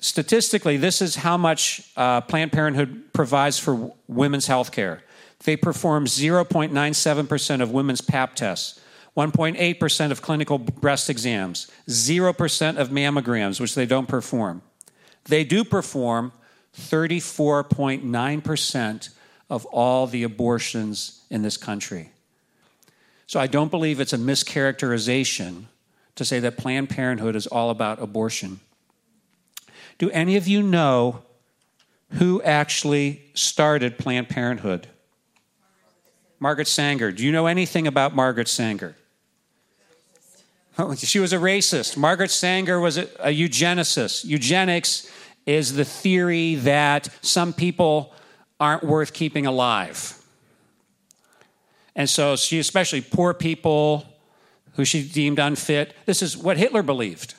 Statistically, 0.00 0.76
this 0.78 1.02
is 1.02 1.16
how 1.16 1.36
much 1.36 1.90
uh, 1.96 2.22
Planned 2.22 2.52
Parenthood 2.52 3.12
provides 3.12 3.58
for 3.58 3.92
women's 4.08 4.46
health 4.46 4.72
care. 4.72 5.02
They 5.44 5.56
perform 5.56 6.06
0.97% 6.06 7.62
of 7.62 7.70
women's 7.70 8.00
pap 8.00 8.34
tests, 8.34 8.80
1.8% 9.16 10.10
of 10.10 10.22
clinical 10.22 10.58
breast 10.58 11.10
exams, 11.10 11.70
0% 11.88 12.78
of 12.78 12.88
mammograms, 12.88 13.60
which 13.60 13.74
they 13.74 13.84
don't 13.86 14.08
perform. 14.08 14.62
They 15.24 15.44
do 15.44 15.64
perform 15.64 16.32
34.9% 16.76 19.08
of 19.50 19.66
all 19.66 20.06
the 20.06 20.22
abortions 20.22 21.24
in 21.30 21.42
this 21.42 21.56
country. 21.56 22.12
So 23.30 23.38
I 23.38 23.46
don't 23.46 23.70
believe 23.70 24.00
it's 24.00 24.12
a 24.12 24.18
mischaracterization 24.18 25.66
to 26.16 26.24
say 26.24 26.40
that 26.40 26.56
Planned 26.56 26.90
Parenthood 26.90 27.36
is 27.36 27.46
all 27.46 27.70
about 27.70 28.02
abortion. 28.02 28.58
Do 29.98 30.10
any 30.10 30.34
of 30.34 30.48
you 30.48 30.64
know 30.64 31.22
who 32.14 32.42
actually 32.42 33.22
started 33.34 33.98
Planned 33.98 34.30
Parenthood? 34.30 34.88
Margaret 36.40 36.66
Sanger. 36.66 37.12
Do 37.12 37.24
you 37.24 37.30
know 37.30 37.46
anything 37.46 37.86
about 37.86 38.16
Margaret 38.16 38.48
Sanger? 38.48 38.96
Oh, 40.76 40.96
she 40.96 41.20
was 41.20 41.32
a 41.32 41.38
racist. 41.38 41.96
Margaret 41.96 42.32
Sanger 42.32 42.80
was 42.80 42.98
a, 42.98 43.04
a 43.20 43.32
eugenicist. 43.32 44.24
Eugenics 44.24 45.08
is 45.46 45.74
the 45.74 45.84
theory 45.84 46.56
that 46.56 47.08
some 47.22 47.52
people 47.52 48.12
aren't 48.58 48.82
worth 48.82 49.12
keeping 49.12 49.46
alive. 49.46 50.19
And 51.96 52.08
so 52.08 52.36
she, 52.36 52.58
especially 52.58 53.00
poor 53.00 53.34
people 53.34 54.06
who 54.74 54.84
she 54.84 55.06
deemed 55.06 55.38
unfit, 55.38 55.94
this 56.06 56.22
is 56.22 56.36
what 56.36 56.56
Hitler 56.56 56.82
believed. 56.82 57.34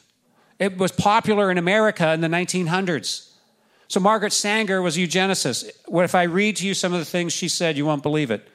It 0.59 0.77
was 0.77 0.91
popular 0.91 1.49
in 1.49 1.57
America 1.57 2.11
in 2.13 2.21
the 2.21 2.27
1900s. 2.27 3.31
So 3.87 3.99
Margaret 3.99 4.31
Sanger 4.31 4.81
was 4.81 4.95
a 4.95 5.01
eugenicist. 5.01 5.69
What 5.87 6.05
if 6.05 6.15
I 6.15 6.23
read 6.23 6.57
to 6.57 6.67
you 6.67 6.73
some 6.73 6.93
of 6.93 6.99
the 6.99 7.05
things 7.05 7.33
she 7.33 7.47
said, 7.47 7.77
you 7.77 7.85
won't 7.85 8.03
believe 8.03 8.31
it. 8.31 8.47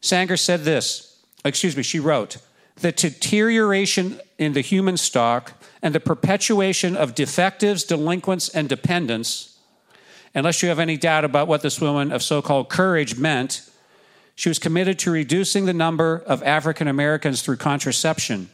Sanger 0.00 0.36
said 0.36 0.64
this, 0.64 1.18
excuse 1.44 1.76
me, 1.76 1.82
she 1.82 1.98
wrote, 1.98 2.38
the 2.76 2.92
deterioration 2.92 4.20
in 4.38 4.54
the 4.54 4.62
human 4.62 4.96
stock 4.96 5.52
and 5.82 5.94
the 5.94 6.00
perpetuation 6.00 6.96
of 6.96 7.14
defectives, 7.14 7.84
delinquents, 7.84 8.48
and 8.48 8.68
dependents, 8.68 9.58
unless 10.34 10.62
you 10.62 10.68
have 10.68 10.78
any 10.78 10.96
doubt 10.96 11.24
about 11.24 11.48
what 11.48 11.62
this 11.62 11.80
woman 11.80 12.12
of 12.12 12.22
so 12.22 12.40
called 12.40 12.68
courage 12.68 13.18
meant, 13.18 13.69
she 14.40 14.48
was 14.48 14.58
committed 14.58 14.98
to 14.98 15.10
reducing 15.10 15.66
the 15.66 15.74
number 15.74 16.22
of 16.26 16.42
African 16.42 16.88
Americans 16.88 17.42
through 17.42 17.58
contraception 17.58 18.48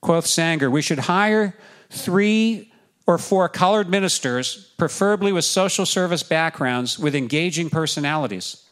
Quoth 0.00 0.26
Sanger, 0.26 0.68
we 0.68 0.82
should 0.82 0.98
hire 0.98 1.54
three 1.90 2.72
or 3.06 3.18
four 3.18 3.48
colored 3.48 3.88
ministers, 3.88 4.72
preferably 4.76 5.30
with 5.30 5.44
social 5.44 5.86
service 5.86 6.24
backgrounds 6.24 6.98
with 6.98 7.14
engaging 7.14 7.70
personalities. 7.70 8.64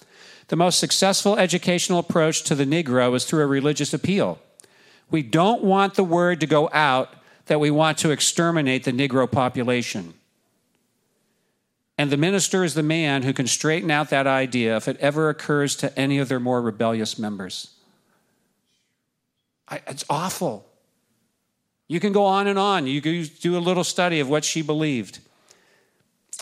The 0.48 0.56
most 0.56 0.80
successful 0.80 1.38
educational 1.38 2.00
approach 2.00 2.42
to 2.42 2.56
the 2.56 2.66
Negro 2.66 3.14
is 3.14 3.24
through 3.24 3.44
a 3.44 3.46
religious 3.46 3.94
appeal. 3.94 4.40
We 5.12 5.22
don't 5.22 5.62
want 5.62 5.94
the 5.94 6.02
word 6.02 6.40
to 6.40 6.48
go 6.48 6.68
out 6.72 7.14
that 7.46 7.60
we 7.60 7.70
want 7.70 7.98
to 7.98 8.10
exterminate 8.10 8.82
the 8.82 8.92
Negro 8.92 9.30
population. 9.30 10.14
And 11.98 12.10
the 12.10 12.16
minister 12.16 12.62
is 12.62 12.74
the 12.74 12.82
man 12.82 13.22
who 13.22 13.32
can 13.32 13.46
straighten 13.46 13.90
out 13.90 14.10
that 14.10 14.26
idea 14.26 14.76
if 14.76 14.86
it 14.86 14.98
ever 14.98 15.28
occurs 15.28 15.76
to 15.76 15.98
any 15.98 16.18
of 16.18 16.28
their 16.28 16.40
more 16.40 16.60
rebellious 16.60 17.18
members. 17.18 17.70
I, 19.68 19.80
it's 19.86 20.04
awful. 20.10 20.66
You 21.88 22.00
can 22.00 22.12
go 22.12 22.24
on 22.24 22.46
and 22.46 22.58
on. 22.58 22.86
You 22.86 23.00
do 23.00 23.56
a 23.56 23.60
little 23.60 23.84
study 23.84 24.20
of 24.20 24.28
what 24.28 24.44
she 24.44 24.60
believed. 24.60 25.20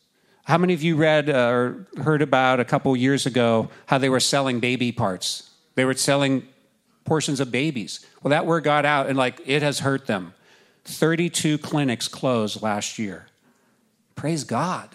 How 0.44 0.58
many 0.58 0.74
of 0.74 0.82
you 0.82 0.96
read 0.96 1.30
uh, 1.30 1.48
or 1.48 1.86
heard 1.96 2.20
about 2.20 2.60
a 2.60 2.64
couple 2.64 2.94
years 2.94 3.24
ago 3.24 3.70
how 3.86 3.96
they 3.96 4.10
were 4.10 4.20
selling 4.20 4.60
baby 4.60 4.92
parts? 4.92 5.48
They 5.76 5.86
were 5.86 5.94
selling 5.94 6.46
portions 7.04 7.40
of 7.40 7.50
babies. 7.50 8.04
Well, 8.22 8.30
that 8.30 8.44
word 8.44 8.64
got 8.64 8.84
out 8.84 9.06
and 9.06 9.16
like 9.16 9.40
it 9.46 9.62
has 9.62 9.78
hurt 9.78 10.06
them. 10.06 10.34
32 10.84 11.56
clinics 11.56 12.06
closed 12.06 12.60
last 12.60 12.98
year. 12.98 13.28
Praise 14.14 14.44
God. 14.44 14.90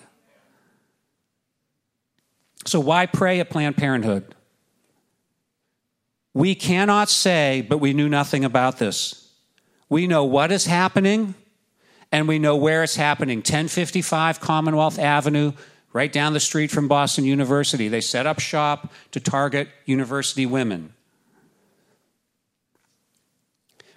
So, 2.67 2.79
why 2.79 3.07
pray 3.07 3.39
at 3.39 3.49
Planned 3.49 3.77
Parenthood? 3.77 4.35
We 6.35 6.53
cannot 6.53 7.09
say, 7.09 7.65
but 7.67 7.77
we 7.77 7.93
knew 7.93 8.09
nothing 8.09 8.43
about 8.43 8.77
this. 8.77 9.31
We 9.87 10.05
know 10.05 10.25
what 10.25 10.51
is 10.51 10.65
happening 10.65 11.33
and 12.11 12.27
we 12.27 12.39
know 12.39 12.57
where 12.57 12.83
it's 12.83 12.97
happening 12.97 13.37
1055 13.37 14.41
Commonwealth 14.41 14.99
Avenue, 14.99 15.53
right 15.93 16.11
down 16.11 16.33
the 16.33 16.41
street 16.41 16.71
from 16.71 16.89
Boston 16.89 17.23
University. 17.23 17.87
They 17.87 18.01
set 18.01 18.27
up 18.27 18.39
shop 18.39 18.91
to 19.11 19.21
target 19.21 19.69
university 19.85 20.45
women. 20.45 20.93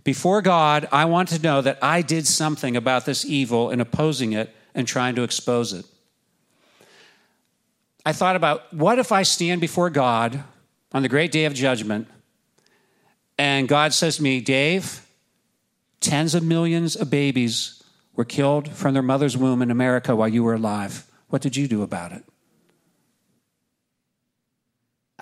Before 0.04 0.40
God, 0.40 0.86
I 0.92 1.06
want 1.06 1.30
to 1.30 1.42
know 1.42 1.60
that 1.60 1.80
I 1.82 2.02
did 2.02 2.24
something 2.24 2.76
about 2.76 3.04
this 3.04 3.24
evil 3.24 3.70
in 3.70 3.80
opposing 3.80 4.32
it 4.32 4.54
and 4.76 4.86
trying 4.86 5.16
to 5.16 5.24
expose 5.24 5.72
it. 5.72 5.84
I 8.06 8.12
thought 8.12 8.36
about 8.36 8.72
what 8.72 9.00
if 9.00 9.10
I 9.10 9.24
stand 9.24 9.60
before 9.60 9.90
God 9.90 10.44
on 10.92 11.02
the 11.02 11.08
great 11.08 11.32
day 11.32 11.44
of 11.44 11.52
judgment 11.52 12.06
and 13.38 13.68
God 13.68 13.94
says 13.94 14.16
to 14.16 14.22
me, 14.22 14.40
Dave, 14.40 15.06
tens 16.00 16.34
of 16.34 16.42
millions 16.42 16.96
of 16.96 17.08
babies 17.08 17.82
were 18.14 18.24
killed 18.24 18.68
from 18.70 18.94
their 18.94 19.02
mother's 19.02 19.36
womb 19.36 19.62
in 19.62 19.70
America 19.70 20.16
while 20.16 20.28
you 20.28 20.42
were 20.42 20.54
alive. 20.54 21.06
What 21.28 21.40
did 21.40 21.56
you 21.56 21.68
do 21.68 21.82
about 21.82 22.12
it? 22.12 22.24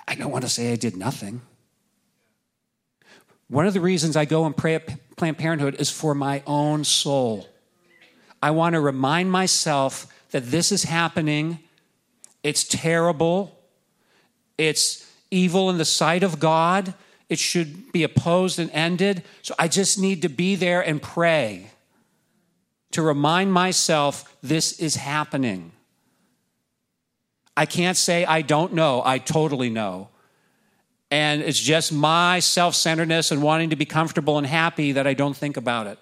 I 0.07 0.15
don't 0.15 0.31
want 0.31 0.45
to 0.45 0.49
say 0.49 0.71
I 0.71 0.77
did 0.77 0.95
nothing. 0.95 1.41
One 3.49 3.67
of 3.67 3.73
the 3.73 3.81
reasons 3.81 4.15
I 4.15 4.25
go 4.25 4.45
and 4.45 4.55
pray 4.55 4.75
at 4.75 5.15
Planned 5.15 5.37
Parenthood 5.37 5.75
is 5.75 5.89
for 5.89 6.15
my 6.15 6.41
own 6.47 6.83
soul. 6.83 7.47
I 8.41 8.51
want 8.51 8.73
to 8.73 8.79
remind 8.79 9.31
myself 9.31 10.07
that 10.31 10.51
this 10.51 10.71
is 10.71 10.83
happening. 10.83 11.59
It's 12.43 12.63
terrible. 12.63 13.57
It's 14.57 15.09
evil 15.31 15.69
in 15.69 15.77
the 15.77 15.85
sight 15.85 16.23
of 16.23 16.39
God. 16.39 16.93
It 17.29 17.39
should 17.39 17.91
be 17.91 18.03
opposed 18.03 18.59
and 18.59 18.71
ended. 18.71 19.23
So 19.41 19.53
I 19.59 19.67
just 19.67 19.99
need 19.99 20.21
to 20.21 20.29
be 20.29 20.55
there 20.55 20.81
and 20.81 21.01
pray 21.01 21.71
to 22.91 23.01
remind 23.01 23.51
myself 23.51 24.35
this 24.41 24.79
is 24.79 24.95
happening. 24.95 25.71
I 27.55 27.65
can't 27.65 27.97
say 27.97 28.23
I 28.25 28.41
don't 28.41 28.73
know, 28.73 29.01
I 29.03 29.17
totally 29.17 29.69
know. 29.69 30.09
And 31.09 31.41
it's 31.41 31.59
just 31.59 31.91
my 31.91 32.39
self 32.39 32.75
centeredness 32.75 33.31
and 33.31 33.41
wanting 33.41 33.69
to 33.69 33.75
be 33.75 33.85
comfortable 33.85 34.37
and 34.37 34.45
happy 34.45 34.93
that 34.93 35.07
I 35.07 35.13
don't 35.13 35.35
think 35.35 35.57
about 35.57 35.87
it. 35.87 35.99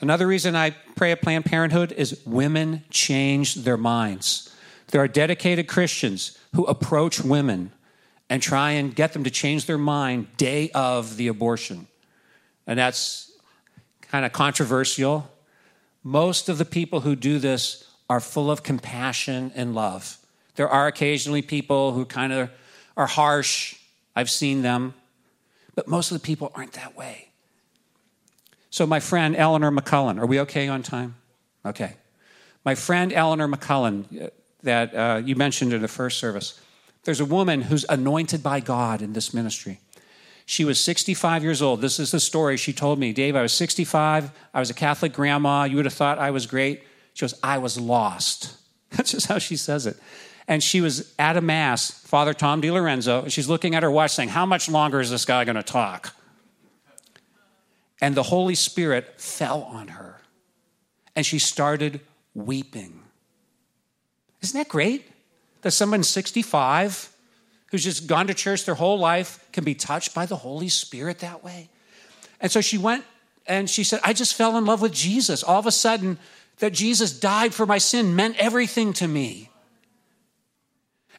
Another 0.00 0.26
reason 0.26 0.56
I 0.56 0.70
pray 0.96 1.12
at 1.12 1.20
Planned 1.20 1.44
Parenthood 1.44 1.92
is 1.92 2.22
women 2.24 2.84
change 2.90 3.54
their 3.56 3.76
minds. 3.76 4.49
There 4.90 5.00
are 5.00 5.08
dedicated 5.08 5.68
Christians 5.68 6.38
who 6.54 6.64
approach 6.64 7.20
women 7.20 7.72
and 8.28 8.42
try 8.42 8.72
and 8.72 8.94
get 8.94 9.12
them 9.12 9.24
to 9.24 9.30
change 9.30 9.66
their 9.66 9.78
mind 9.78 10.36
day 10.36 10.70
of 10.74 11.16
the 11.16 11.28
abortion. 11.28 11.86
And 12.66 12.78
that's 12.78 13.32
kind 14.02 14.24
of 14.24 14.32
controversial. 14.32 15.30
Most 16.02 16.48
of 16.48 16.58
the 16.58 16.64
people 16.64 17.00
who 17.00 17.16
do 17.16 17.38
this 17.38 17.88
are 18.08 18.20
full 18.20 18.50
of 18.50 18.62
compassion 18.62 19.52
and 19.54 19.74
love. 19.74 20.18
There 20.56 20.68
are 20.68 20.86
occasionally 20.86 21.42
people 21.42 21.92
who 21.92 22.04
kind 22.04 22.32
of 22.32 22.50
are 22.96 23.06
harsh. 23.06 23.76
I've 24.14 24.30
seen 24.30 24.62
them. 24.62 24.94
But 25.74 25.88
most 25.88 26.10
of 26.10 26.20
the 26.20 26.24
people 26.24 26.52
aren't 26.54 26.72
that 26.72 26.96
way. 26.96 27.28
So, 28.70 28.86
my 28.86 29.00
friend 29.00 29.34
Eleanor 29.34 29.70
McCullen, 29.70 30.18
are 30.20 30.26
we 30.26 30.40
okay 30.40 30.68
on 30.68 30.82
time? 30.82 31.16
Okay. 31.64 31.94
My 32.64 32.74
friend 32.74 33.12
Eleanor 33.12 33.48
McCullen, 33.48 34.26
uh, 34.26 34.30
that 34.62 34.94
uh, 34.94 35.22
you 35.24 35.36
mentioned 35.36 35.72
in 35.72 35.82
the 35.82 35.88
first 35.88 36.18
service, 36.18 36.60
there's 37.04 37.20
a 37.20 37.24
woman 37.24 37.62
who's 37.62 37.84
anointed 37.88 38.42
by 38.42 38.60
God 38.60 39.02
in 39.02 39.12
this 39.12 39.32
ministry. 39.32 39.80
She 40.44 40.64
was 40.64 40.80
65 40.80 41.44
years 41.44 41.62
old. 41.62 41.80
This 41.80 42.00
is 42.00 42.10
the 42.10 42.20
story 42.20 42.56
she 42.56 42.72
told 42.72 42.98
me. 42.98 43.12
Dave, 43.12 43.36
I 43.36 43.42
was 43.42 43.52
65. 43.52 44.32
I 44.52 44.58
was 44.58 44.68
a 44.68 44.74
Catholic 44.74 45.12
grandma. 45.12 45.64
You 45.64 45.76
would 45.76 45.84
have 45.84 45.94
thought 45.94 46.18
I 46.18 46.32
was 46.32 46.46
great. 46.46 46.82
She 47.14 47.22
goes, 47.22 47.38
I 47.42 47.58
was 47.58 47.78
lost. 47.78 48.56
That's 48.90 49.12
just 49.12 49.26
how 49.26 49.38
she 49.38 49.56
says 49.56 49.86
it. 49.86 49.96
And 50.48 50.62
she 50.62 50.80
was 50.80 51.14
at 51.18 51.36
a 51.36 51.40
mass, 51.40 51.90
Father 51.90 52.34
Tom 52.34 52.60
DiLorenzo, 52.60 53.22
and 53.22 53.32
she's 53.32 53.48
looking 53.48 53.76
at 53.76 53.84
her 53.84 53.90
watch 53.90 54.10
saying, 54.10 54.30
How 54.30 54.44
much 54.44 54.68
longer 54.68 55.00
is 55.00 55.10
this 55.10 55.24
guy 55.24 55.44
going 55.44 55.54
to 55.54 55.62
talk? 55.62 56.16
And 58.00 58.16
the 58.16 58.24
Holy 58.24 58.56
Spirit 58.56 59.20
fell 59.20 59.62
on 59.62 59.88
her. 59.88 60.20
And 61.14 61.24
she 61.24 61.38
started 61.38 62.00
weeping. 62.34 62.99
Isn't 64.42 64.58
that 64.58 64.68
great? 64.68 65.06
That 65.62 65.72
someone 65.72 66.02
65 66.02 67.10
who's 67.70 67.84
just 67.84 68.06
gone 68.06 68.26
to 68.26 68.34
church 68.34 68.64
their 68.64 68.74
whole 68.74 68.98
life 68.98 69.44
can 69.52 69.64
be 69.64 69.74
touched 69.74 70.14
by 70.14 70.26
the 70.26 70.36
Holy 70.36 70.68
Spirit 70.68 71.20
that 71.20 71.44
way. 71.44 71.68
And 72.40 72.50
so 72.50 72.60
she 72.60 72.78
went 72.78 73.04
and 73.46 73.68
she 73.68 73.84
said, 73.84 74.00
I 74.04 74.12
just 74.12 74.34
fell 74.34 74.56
in 74.56 74.64
love 74.64 74.82
with 74.82 74.92
Jesus. 74.92 75.42
All 75.42 75.58
of 75.58 75.66
a 75.66 75.72
sudden, 75.72 76.18
that 76.58 76.72
Jesus 76.72 77.18
died 77.18 77.54
for 77.54 77.66
my 77.66 77.78
sin 77.78 78.16
meant 78.16 78.36
everything 78.38 78.92
to 78.94 79.08
me. 79.08 79.50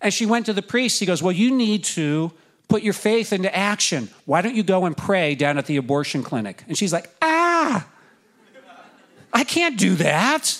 And 0.01 0.13
she 0.13 0.25
went 0.25 0.47
to 0.47 0.53
the 0.53 0.61
priest. 0.61 0.99
He 0.99 1.05
goes, 1.05 1.21
Well, 1.21 1.31
you 1.31 1.51
need 1.55 1.83
to 1.85 2.31
put 2.67 2.83
your 2.83 2.93
faith 2.93 3.33
into 3.33 3.53
action. 3.55 4.09
Why 4.25 4.41
don't 4.41 4.55
you 4.55 4.63
go 4.63 4.85
and 4.85 4.95
pray 4.95 5.35
down 5.35 5.57
at 5.57 5.65
the 5.65 5.77
abortion 5.77 6.23
clinic? 6.23 6.63
And 6.67 6.77
she's 6.77 6.93
like, 6.93 7.09
Ah, 7.21 7.87
I 9.33 9.43
can't 9.43 9.77
do 9.77 9.95
that. 9.95 10.57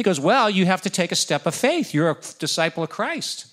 He 0.00 0.02
goes, 0.02 0.18
Well, 0.18 0.48
you 0.48 0.64
have 0.64 0.80
to 0.80 0.88
take 0.88 1.12
a 1.12 1.14
step 1.14 1.44
of 1.44 1.54
faith. 1.54 1.92
You're 1.92 2.10
a 2.10 2.16
disciple 2.38 2.82
of 2.82 2.88
Christ. 2.88 3.48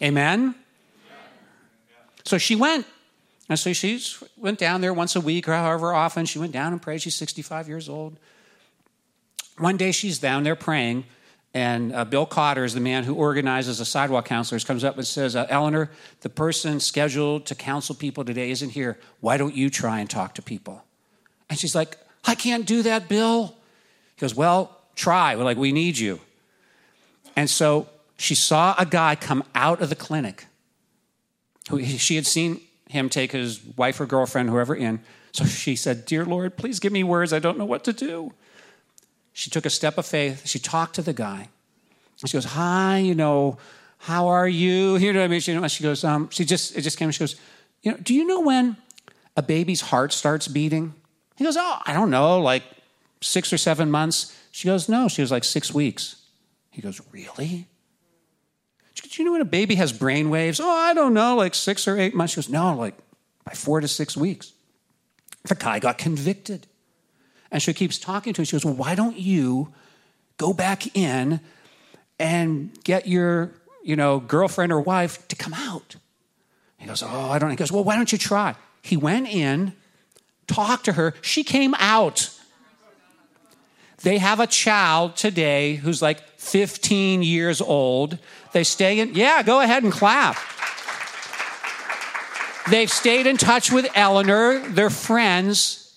Amen? 0.00 0.54
So 2.22 2.38
she 2.38 2.54
went. 2.54 2.86
And 3.48 3.58
so 3.58 3.72
she 3.72 4.00
went 4.36 4.60
down 4.60 4.80
there 4.80 4.94
once 4.94 5.16
a 5.16 5.20
week 5.20 5.48
or 5.48 5.54
however 5.54 5.92
often. 5.92 6.24
She 6.24 6.38
went 6.38 6.52
down 6.52 6.72
and 6.72 6.80
prayed. 6.80 7.02
She's 7.02 7.16
65 7.16 7.66
years 7.66 7.88
old. 7.88 8.16
One 9.56 9.76
day 9.76 9.90
she's 9.90 10.20
down 10.20 10.44
there 10.44 10.54
praying, 10.54 11.06
and 11.52 11.92
uh, 11.92 12.04
Bill 12.04 12.24
Cotter 12.24 12.62
is 12.62 12.74
the 12.74 12.80
man 12.80 13.02
who 13.02 13.16
organizes 13.16 13.78
the 13.78 13.84
sidewalk 13.84 14.26
counselors, 14.26 14.62
comes 14.62 14.84
up 14.84 14.96
and 14.96 15.04
says, 15.04 15.34
uh, 15.34 15.48
Eleanor, 15.50 15.90
the 16.20 16.30
person 16.30 16.78
scheduled 16.78 17.44
to 17.46 17.56
counsel 17.56 17.96
people 17.96 18.24
today 18.24 18.52
isn't 18.52 18.70
here. 18.70 19.00
Why 19.18 19.36
don't 19.36 19.56
you 19.56 19.68
try 19.68 19.98
and 19.98 20.08
talk 20.08 20.36
to 20.36 20.42
people? 20.42 20.84
And 21.50 21.58
she's 21.58 21.74
like, 21.74 21.96
I 22.24 22.36
can't 22.36 22.64
do 22.64 22.82
that, 22.82 23.08
Bill. 23.08 23.57
He 24.18 24.20
goes, 24.20 24.34
Well, 24.34 24.76
try. 24.96 25.36
We're 25.36 25.44
like, 25.44 25.56
We 25.56 25.70
need 25.70 25.96
you. 25.96 26.20
And 27.36 27.48
so 27.48 27.88
she 28.16 28.34
saw 28.34 28.74
a 28.76 28.84
guy 28.84 29.14
come 29.14 29.44
out 29.54 29.80
of 29.80 29.90
the 29.90 29.94
clinic 29.94 30.46
who 31.70 31.84
she 31.84 32.16
had 32.16 32.26
seen 32.26 32.60
him 32.88 33.08
take 33.08 33.30
his 33.30 33.62
wife 33.76 34.00
or 34.00 34.06
girlfriend, 34.06 34.50
whoever, 34.50 34.74
in. 34.74 34.98
So 35.30 35.44
she 35.44 35.76
said, 35.76 36.04
Dear 36.04 36.24
Lord, 36.24 36.56
please 36.56 36.80
give 36.80 36.92
me 36.92 37.04
words. 37.04 37.32
I 37.32 37.38
don't 37.38 37.56
know 37.58 37.64
what 37.64 37.84
to 37.84 37.92
do. 37.92 38.32
She 39.32 39.50
took 39.50 39.64
a 39.64 39.70
step 39.70 39.98
of 39.98 40.04
faith. 40.04 40.48
She 40.48 40.58
talked 40.58 40.96
to 40.96 41.02
the 41.02 41.12
guy. 41.12 41.48
She 42.26 42.32
goes, 42.32 42.46
Hi, 42.46 42.98
you 42.98 43.14
know, 43.14 43.58
how 43.98 44.26
are 44.26 44.48
you? 44.48 44.96
You 44.98 45.12
know 45.12 45.20
what 45.20 45.26
I 45.26 45.28
mean? 45.28 45.68
She, 45.68 45.82
goes, 45.84 46.02
um, 46.02 46.28
she 46.30 46.44
just, 46.44 46.76
it 46.76 46.80
just 46.80 46.98
came, 46.98 47.08
she 47.12 47.20
goes, 47.20 47.36
You 47.82 47.92
know, 47.92 47.98
do 47.98 48.14
you 48.14 48.26
know 48.26 48.40
when 48.40 48.76
a 49.36 49.42
baby's 49.42 49.80
heart 49.80 50.12
starts 50.12 50.48
beating? 50.48 50.92
He 51.36 51.44
goes, 51.44 51.56
Oh, 51.56 51.78
I 51.86 51.92
don't 51.92 52.10
know, 52.10 52.40
like 52.40 52.64
six 53.20 53.52
or 53.52 53.58
seven 53.58 53.90
months. 53.90 54.36
She 54.50 54.66
goes, 54.68 54.88
No. 54.88 55.08
She 55.08 55.22
was 55.22 55.30
like 55.30 55.44
six 55.44 55.72
weeks. 55.72 56.16
He 56.70 56.82
goes, 56.82 57.00
Really? 57.12 57.66
Do 59.02 59.22
you 59.22 59.24
know 59.24 59.32
when 59.32 59.40
a 59.40 59.46
baby 59.46 59.76
has 59.76 59.92
brain 59.92 60.28
waves? 60.28 60.60
Oh, 60.60 60.68
I 60.68 60.92
don't 60.92 61.14
know, 61.14 61.36
like 61.36 61.54
six 61.54 61.86
or 61.86 61.96
eight 61.98 62.14
months. 62.14 62.34
She 62.34 62.38
goes, 62.38 62.48
No, 62.48 62.74
like 62.74 62.94
by 63.44 63.52
four 63.52 63.80
to 63.80 63.88
six 63.88 64.16
weeks. 64.16 64.52
The 65.44 65.54
guy 65.54 65.78
got 65.78 65.98
convicted. 65.98 66.66
And 67.50 67.62
she 67.62 67.72
keeps 67.72 67.98
talking 67.98 68.34
to 68.34 68.42
him. 68.42 68.44
She 68.44 68.52
goes, 68.52 68.64
Well, 68.64 68.74
why 68.74 68.94
don't 68.94 69.16
you 69.16 69.72
go 70.36 70.52
back 70.52 70.96
in 70.96 71.40
and 72.18 72.70
get 72.84 73.06
your, 73.06 73.52
you 73.82 73.96
know, 73.96 74.20
girlfriend 74.20 74.72
or 74.72 74.80
wife 74.80 75.26
to 75.28 75.36
come 75.36 75.54
out? 75.54 75.96
He 76.76 76.86
goes, 76.86 77.02
Oh, 77.02 77.30
I 77.30 77.38
don't. 77.38 77.50
He 77.50 77.56
goes, 77.56 77.72
Well, 77.72 77.84
why 77.84 77.96
don't 77.96 78.10
you 78.12 78.18
try? 78.18 78.54
He 78.82 78.96
went 78.96 79.28
in, 79.28 79.74
talked 80.46 80.84
to 80.86 80.92
her. 80.92 81.14
She 81.22 81.44
came 81.44 81.74
out. 81.78 82.30
They 84.02 84.18
have 84.18 84.40
a 84.40 84.46
child 84.46 85.16
today 85.16 85.76
who's 85.76 86.00
like 86.00 86.20
15 86.38 87.22
years 87.22 87.60
old. 87.60 88.18
They 88.52 88.64
stay 88.64 89.00
in, 89.00 89.14
yeah, 89.14 89.42
go 89.42 89.60
ahead 89.60 89.82
and 89.82 89.92
clap. 89.92 90.36
They've 92.70 92.90
stayed 92.90 93.26
in 93.26 93.36
touch 93.36 93.72
with 93.72 93.88
Eleanor, 93.94 94.60
their 94.60 94.90
friends. 94.90 95.96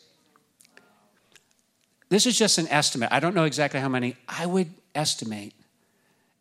This 2.10 2.26
is 2.26 2.38
just 2.38 2.58
an 2.58 2.68
estimate. 2.70 3.10
I 3.12 3.20
don't 3.20 3.36
know 3.36 3.44
exactly 3.44 3.80
how 3.80 3.90
many. 3.90 4.16
I 4.28 4.46
would 4.46 4.70
estimate 4.96 5.54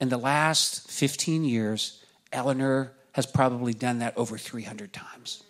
in 0.00 0.08
the 0.08 0.16
last 0.16 0.90
15 0.90 1.44
years, 1.44 2.02
Eleanor 2.32 2.92
has 3.12 3.26
probably 3.26 3.74
done 3.74 3.98
that 3.98 4.16
over 4.16 4.38
300 4.38 4.92
times. 4.92 5.42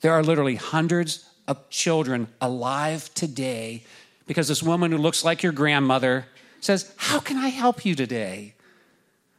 There 0.00 0.12
are 0.12 0.22
literally 0.22 0.54
hundreds 0.54 1.28
of 1.48 1.68
children 1.70 2.28
alive 2.40 3.12
today 3.14 3.82
because 4.26 4.48
this 4.48 4.62
woman 4.62 4.92
who 4.92 4.98
looks 4.98 5.24
like 5.24 5.42
your 5.42 5.52
grandmother 5.52 6.26
says, 6.60 6.92
How 6.96 7.20
can 7.20 7.36
I 7.36 7.48
help 7.48 7.84
you 7.84 7.94
today? 7.94 8.54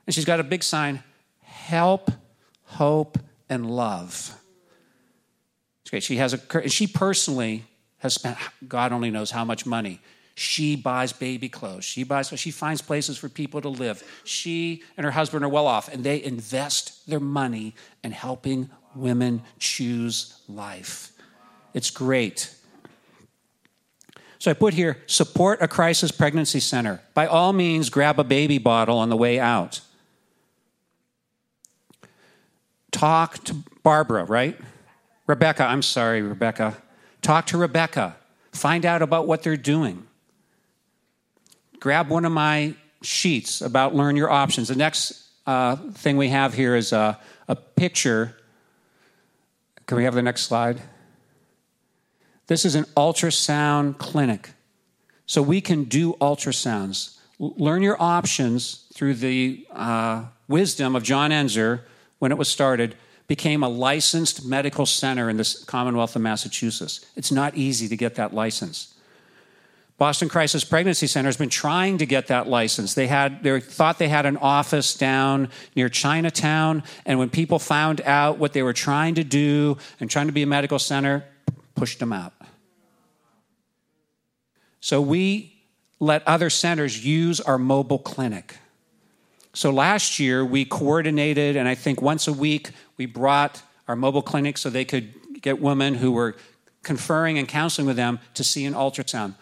And 0.05 0.13
she's 0.13 0.25
got 0.25 0.39
a 0.39 0.43
big 0.43 0.63
sign 0.63 1.03
help, 1.41 2.11
hope, 2.63 3.17
and 3.49 3.69
love. 3.69 4.33
It's 5.81 5.89
great. 5.89 6.03
She 6.03 6.17
has 6.17 6.33
a, 6.33 6.69
she 6.69 6.87
personally 6.87 7.65
has 7.99 8.13
spent, 8.13 8.37
God 8.67 8.91
only 8.91 9.09
knows 9.09 9.31
how 9.31 9.43
much 9.43 9.65
money. 9.65 9.99
She 10.35 10.75
buys 10.75 11.13
baby 11.13 11.49
clothes. 11.49 11.83
She 11.83 12.03
buys, 12.03 12.27
she 12.39 12.51
finds 12.51 12.81
places 12.81 13.17
for 13.17 13.27
people 13.27 13.59
to 13.61 13.69
live. 13.69 14.03
She 14.23 14.83
and 14.95 15.03
her 15.03 15.11
husband 15.11 15.43
are 15.43 15.49
well 15.49 15.65
off, 15.65 15.91
and 15.91 16.03
they 16.03 16.23
invest 16.23 17.07
their 17.09 17.19
money 17.19 17.73
in 18.03 18.11
helping 18.11 18.69
women 18.95 19.41
choose 19.59 20.39
life. 20.47 21.11
It's 21.73 21.89
great. 21.89 22.53
So 24.39 24.51
I 24.51 24.53
put 24.53 24.73
here 24.73 24.97
support 25.07 25.61
a 25.61 25.67
crisis 25.67 26.11
pregnancy 26.11 26.59
center. 26.59 27.01
By 27.13 27.27
all 27.27 27.53
means, 27.53 27.89
grab 27.89 28.19
a 28.19 28.23
baby 28.23 28.57
bottle 28.57 28.97
on 28.97 29.09
the 29.09 29.17
way 29.17 29.39
out. 29.39 29.81
Talk 32.91 33.43
to 33.45 33.55
Barbara, 33.83 34.25
right? 34.25 34.57
Rebecca, 35.25 35.63
I'm 35.63 35.81
sorry, 35.81 36.21
Rebecca. 36.21 36.77
Talk 37.21 37.47
to 37.47 37.57
Rebecca. 37.57 38.15
Find 38.51 38.85
out 38.85 39.01
about 39.01 39.27
what 39.27 39.43
they're 39.43 39.57
doing. 39.57 40.07
Grab 41.79 42.09
one 42.09 42.25
of 42.25 42.31
my 42.31 42.75
sheets 43.01 43.61
about 43.61 43.93
learn 43.93 44.15
your 44.15 44.31
options. 44.31 44.69
The 44.69 44.75
next 44.75 45.25
uh, 45.45 45.75
thing 45.93 46.17
we 46.17 46.29
have 46.29 46.53
here 46.53 46.75
is 46.75 46.93
a, 46.93 47.19
a 47.47 47.55
picture. 47.55 48.35
Can 49.85 49.97
we 49.97 50.03
have 50.03 50.15
the 50.15 50.21
next 50.21 50.43
slide? 50.43 50.81
This 52.47 52.65
is 52.65 52.75
an 52.75 52.85
ultrasound 52.95 53.97
clinic. 53.97 54.51
So 55.25 55.41
we 55.41 55.61
can 55.61 55.83
do 55.83 56.13
ultrasounds. 56.13 57.17
learn 57.39 57.83
your 57.83 58.01
options 58.01 58.85
through 58.93 59.13
the 59.13 59.67
uh, 59.71 60.23
wisdom 60.47 60.95
of 60.95 61.03
John 61.03 61.31
Ensor 61.31 61.85
when 62.19 62.31
it 62.31 62.37
was 62.37 62.47
started, 62.47 62.95
became 63.27 63.61
a 63.61 63.69
licensed 63.69 64.45
medical 64.45 64.85
center 64.85 65.29
in 65.29 65.37
the 65.37 65.63
Commonwealth 65.67 66.15
of 66.15 66.21
Massachusetts. 66.21 67.05
It's 67.15 67.31
not 67.31 67.55
easy 67.55 67.87
to 67.89 67.97
get 67.97 68.15
that 68.15 68.33
license. 68.33 68.93
Boston 69.97 70.29
Crisis 70.29 70.63
Pregnancy 70.63 71.07
Center 71.07 71.27
has 71.27 71.37
been 71.37 71.49
trying 71.49 71.97
to 71.97 72.05
get 72.05 72.27
that 72.27 72.47
license. 72.47 72.93
They 72.93 73.07
had 73.07 73.41
they 73.41 73.59
thought 73.59 73.97
they 73.97 74.09
had 74.09 74.27
an 74.27 74.37
office 74.37 74.93
down 74.93 75.49
near 75.75 75.89
Chinatown, 75.89 76.83
and 77.05 77.17
when 77.17 77.29
people 77.29 77.57
found 77.57 78.01
out 78.01 78.37
what 78.37 78.53
they 78.53 78.61
were 78.61 78.73
trying 78.73 79.15
to 79.15 79.23
do 79.23 79.77
and 79.99 80.09
trying 80.09 80.27
to 80.27 80.33
be 80.33 80.43
a 80.43 80.47
medical 80.47 80.77
center, 80.77 81.25
pushed 81.75 81.99
them 81.99 82.13
out. 82.13 82.33
So 84.79 85.01
we 85.01 85.53
let 85.99 86.27
other 86.27 86.49
centers 86.49 87.03
use 87.05 87.39
our 87.41 87.57
mobile 87.57 87.99
clinic. 87.99 88.57
So 89.53 89.71
last 89.71 90.19
year 90.19 90.45
we 90.45 90.65
coordinated, 90.65 91.55
and 91.55 91.67
I 91.67 91.75
think 91.75 92.01
once 92.01 92.27
a 92.27 92.33
week 92.33 92.71
we 92.97 93.05
brought 93.05 93.61
our 93.87 93.95
mobile 93.95 94.21
clinic 94.21 94.57
so 94.57 94.69
they 94.69 94.85
could 94.85 95.13
get 95.41 95.59
women 95.59 95.95
who 95.95 96.11
were 96.11 96.35
conferring 96.83 97.37
and 97.37 97.47
counseling 97.47 97.87
with 97.87 97.95
them 97.95 98.19
to 98.35 98.43
see 98.43 98.65
an 98.65 98.73
ultrasound 98.73 99.33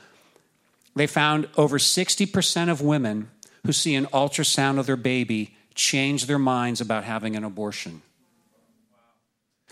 they 0.95 1.07
found 1.07 1.47
over 1.57 1.77
60% 1.77 2.69
of 2.69 2.81
women 2.81 3.29
who 3.65 3.73
see 3.73 3.95
an 3.95 4.05
ultrasound 4.07 4.79
of 4.79 4.85
their 4.85 4.95
baby 4.95 5.55
change 5.75 6.25
their 6.25 6.39
minds 6.39 6.79
about 6.79 7.03
having 7.03 7.35
an 7.35 7.43
abortion. 7.43 8.01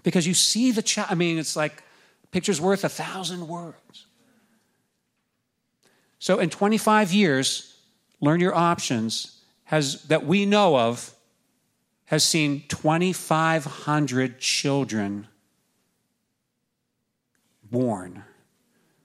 Because 0.03 0.28
you 0.28 0.34
see 0.34 0.72
the 0.72 0.82
child, 0.82 1.07
I 1.11 1.16
mean, 1.16 1.38
it's 1.38 1.55
like 1.55 1.82
picture's 2.32 2.59
worth 2.59 2.84
a 2.84 2.89
thousand 2.89 3.47
words. 3.47 4.05
So 6.24 6.39
in 6.39 6.49
25 6.49 7.11
years, 7.11 7.76
Learn 8.21 8.39
Your 8.39 8.55
Options 8.55 9.41
has, 9.65 10.03
that 10.03 10.26
we 10.26 10.45
know 10.45 10.78
of, 10.80 11.13
has 12.05 12.24
seen 12.24 12.63
2,500 12.69 14.39
children 14.39 15.28
born 17.69 18.24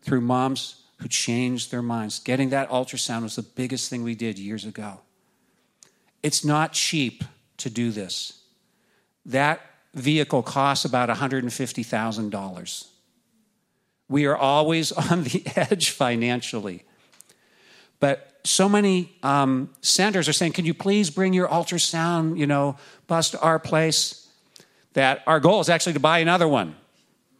through 0.00 0.20
moms 0.20 0.84
who 0.98 1.08
changed 1.08 1.72
their 1.72 1.82
minds. 1.82 2.20
Getting 2.20 2.50
that 2.50 2.70
ultrasound 2.70 3.24
was 3.24 3.34
the 3.34 3.42
biggest 3.42 3.90
thing 3.90 4.04
we 4.04 4.14
did 4.14 4.38
years 4.38 4.64
ago. 4.64 5.00
It's 6.22 6.44
not 6.44 6.72
cheap 6.72 7.24
to 7.56 7.68
do 7.68 7.90
this. 7.90 8.44
That 9.26 9.60
vehicle 9.92 10.44
costs 10.44 10.84
about 10.84 11.08
$150,000. 11.08 12.86
We 14.08 14.24
are 14.26 14.36
always 14.36 14.92
on 15.10 15.24
the 15.24 15.42
edge 15.56 15.90
financially. 15.90 16.84
But 18.00 18.40
so 18.44 18.68
many 18.68 19.16
um, 19.22 19.70
centers 19.82 20.28
are 20.28 20.32
saying, 20.32 20.52
can 20.52 20.64
you 20.64 20.74
please 20.74 21.10
bring 21.10 21.32
your 21.32 21.48
ultrasound, 21.48 22.38
you 22.38 22.46
know, 22.46 22.76
bus 23.06 23.30
to 23.30 23.40
our 23.40 23.58
place? 23.58 24.28
That 24.94 25.22
our 25.26 25.40
goal 25.40 25.60
is 25.60 25.68
actually 25.68 25.92
to 25.94 26.00
buy 26.00 26.18
another 26.18 26.48
one. 26.48 26.74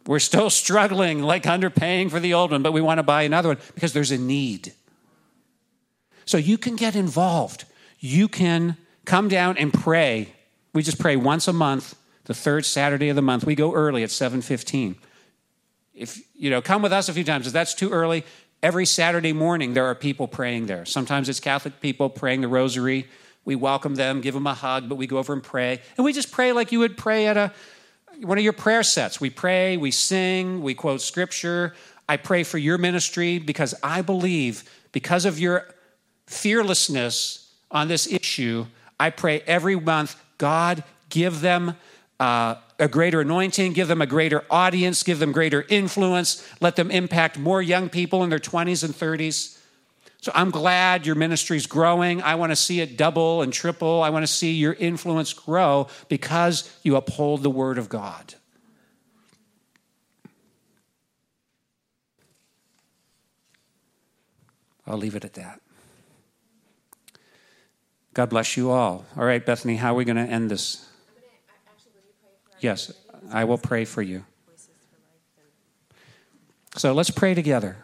We're 0.06 0.18
still 0.18 0.50
struggling, 0.64 1.22
like 1.22 1.44
underpaying 1.44 2.10
for 2.10 2.20
the 2.20 2.34
old 2.34 2.50
one, 2.50 2.62
but 2.62 2.72
we 2.72 2.80
want 2.80 2.98
to 2.98 3.02
buy 3.02 3.22
another 3.22 3.50
one 3.50 3.58
because 3.74 3.92
there's 3.92 4.10
a 4.10 4.18
need. 4.18 4.72
So 6.24 6.36
you 6.36 6.58
can 6.58 6.76
get 6.76 6.94
involved. 6.94 7.64
You 8.00 8.28
can 8.28 8.76
come 9.06 9.28
down 9.28 9.56
and 9.56 9.72
pray. 9.72 10.34
We 10.74 10.82
just 10.82 10.98
pray 10.98 11.16
once 11.16 11.48
a 11.48 11.52
month, 11.52 11.96
the 12.24 12.34
third 12.34 12.66
Saturday 12.66 13.08
of 13.08 13.16
the 13.16 13.22
month. 13.22 13.44
We 13.44 13.54
go 13.54 13.72
early 13.72 14.02
at 14.02 14.10
7:15. 14.10 14.96
If 15.94 16.20
you 16.34 16.50
know, 16.50 16.60
come 16.60 16.82
with 16.82 16.92
us 16.92 17.08
a 17.08 17.14
few 17.14 17.24
times. 17.24 17.46
If 17.46 17.52
that's 17.52 17.74
too 17.74 17.90
early, 17.90 18.24
every 18.62 18.86
Saturday 18.86 19.32
morning 19.32 19.74
there 19.74 19.86
are 19.86 19.94
people 19.94 20.28
praying 20.28 20.66
there. 20.66 20.84
Sometimes 20.84 21.28
it's 21.28 21.40
Catholic 21.40 21.80
people 21.80 22.08
praying 22.08 22.40
the 22.40 22.48
rosary. 22.48 23.06
We 23.44 23.56
welcome 23.56 23.94
them, 23.94 24.20
give 24.20 24.34
them 24.34 24.46
a 24.46 24.54
hug, 24.54 24.88
but 24.88 24.96
we 24.96 25.06
go 25.06 25.18
over 25.18 25.32
and 25.32 25.42
pray. 25.42 25.80
And 25.96 26.04
we 26.04 26.12
just 26.12 26.30
pray 26.30 26.52
like 26.52 26.72
you 26.72 26.80
would 26.80 26.96
pray 26.96 27.26
at 27.26 27.36
a 27.36 27.52
one 28.20 28.36
of 28.36 28.44
your 28.44 28.52
prayer 28.52 28.82
sets. 28.82 29.20
We 29.20 29.30
pray, 29.30 29.76
we 29.76 29.90
sing, 29.90 30.60
we 30.62 30.74
quote 30.74 31.00
scripture. 31.00 31.74
I 32.08 32.16
pray 32.16 32.42
for 32.42 32.58
your 32.58 32.78
ministry 32.78 33.38
because 33.38 33.74
I 33.82 34.02
believe, 34.02 34.64
because 34.92 35.24
of 35.24 35.38
your 35.38 35.68
fearlessness 36.26 37.54
on 37.70 37.88
this 37.88 38.10
issue, 38.10 38.66
I 38.98 39.10
pray 39.10 39.40
every 39.46 39.76
month, 39.76 40.20
God, 40.38 40.82
give 41.10 41.40
them 41.40 41.76
uh, 42.18 42.56
a 42.78 42.88
greater 42.88 43.20
anointing, 43.20 43.72
give 43.72 43.88
them 43.88 44.00
a 44.00 44.06
greater 44.06 44.44
audience, 44.50 45.02
give 45.02 45.18
them 45.18 45.32
greater 45.32 45.64
influence, 45.68 46.46
let 46.60 46.76
them 46.76 46.90
impact 46.90 47.38
more 47.38 47.60
young 47.60 47.88
people 47.88 48.22
in 48.22 48.30
their 48.30 48.38
20s 48.38 48.84
and 48.84 48.94
30s. 48.94 49.58
So 50.20 50.32
I'm 50.34 50.50
glad 50.50 51.06
your 51.06 51.14
ministry 51.14 51.56
is 51.56 51.66
growing. 51.66 52.22
I 52.22 52.34
want 52.34 52.50
to 52.50 52.56
see 52.56 52.80
it 52.80 52.96
double 52.96 53.42
and 53.42 53.52
triple. 53.52 54.02
I 54.02 54.10
want 54.10 54.24
to 54.24 54.32
see 54.32 54.52
your 54.52 54.74
influence 54.74 55.32
grow 55.32 55.88
because 56.08 56.70
you 56.82 56.96
uphold 56.96 57.42
the 57.42 57.50
word 57.50 57.78
of 57.78 57.88
God. 57.88 58.34
I'll 64.86 64.96
leave 64.96 65.14
it 65.14 65.24
at 65.24 65.34
that. 65.34 65.60
God 68.14 68.30
bless 68.30 68.56
you 68.56 68.70
all. 68.70 69.04
All 69.16 69.24
right, 69.24 69.44
Bethany, 69.44 69.76
how 69.76 69.92
are 69.92 69.96
we 69.96 70.04
going 70.04 70.16
to 70.16 70.22
end 70.22 70.50
this? 70.50 70.87
Yes, 72.60 72.92
I 73.30 73.44
will 73.44 73.58
pray 73.58 73.84
for 73.84 74.02
you. 74.02 74.24
So 76.76 76.92
let's 76.92 77.10
pray 77.10 77.34
together. 77.34 77.76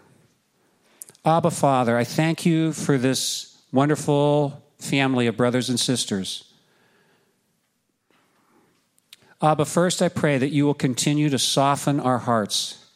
Abba, 1.24 1.50
Father, 1.50 1.96
I 1.96 2.04
thank 2.04 2.44
you 2.44 2.72
for 2.72 2.98
this 2.98 3.62
wonderful 3.72 4.62
family 4.78 5.26
of 5.26 5.36
brothers 5.36 5.68
and 5.68 5.80
sisters. 5.80 6.52
Abba, 9.42 9.64
first 9.64 10.00
I 10.00 10.08
pray 10.08 10.38
that 10.38 10.50
you 10.50 10.64
will 10.64 10.74
continue 10.74 11.28
to 11.30 11.38
soften 11.38 11.98
our 11.98 12.18
hearts. 12.18 12.86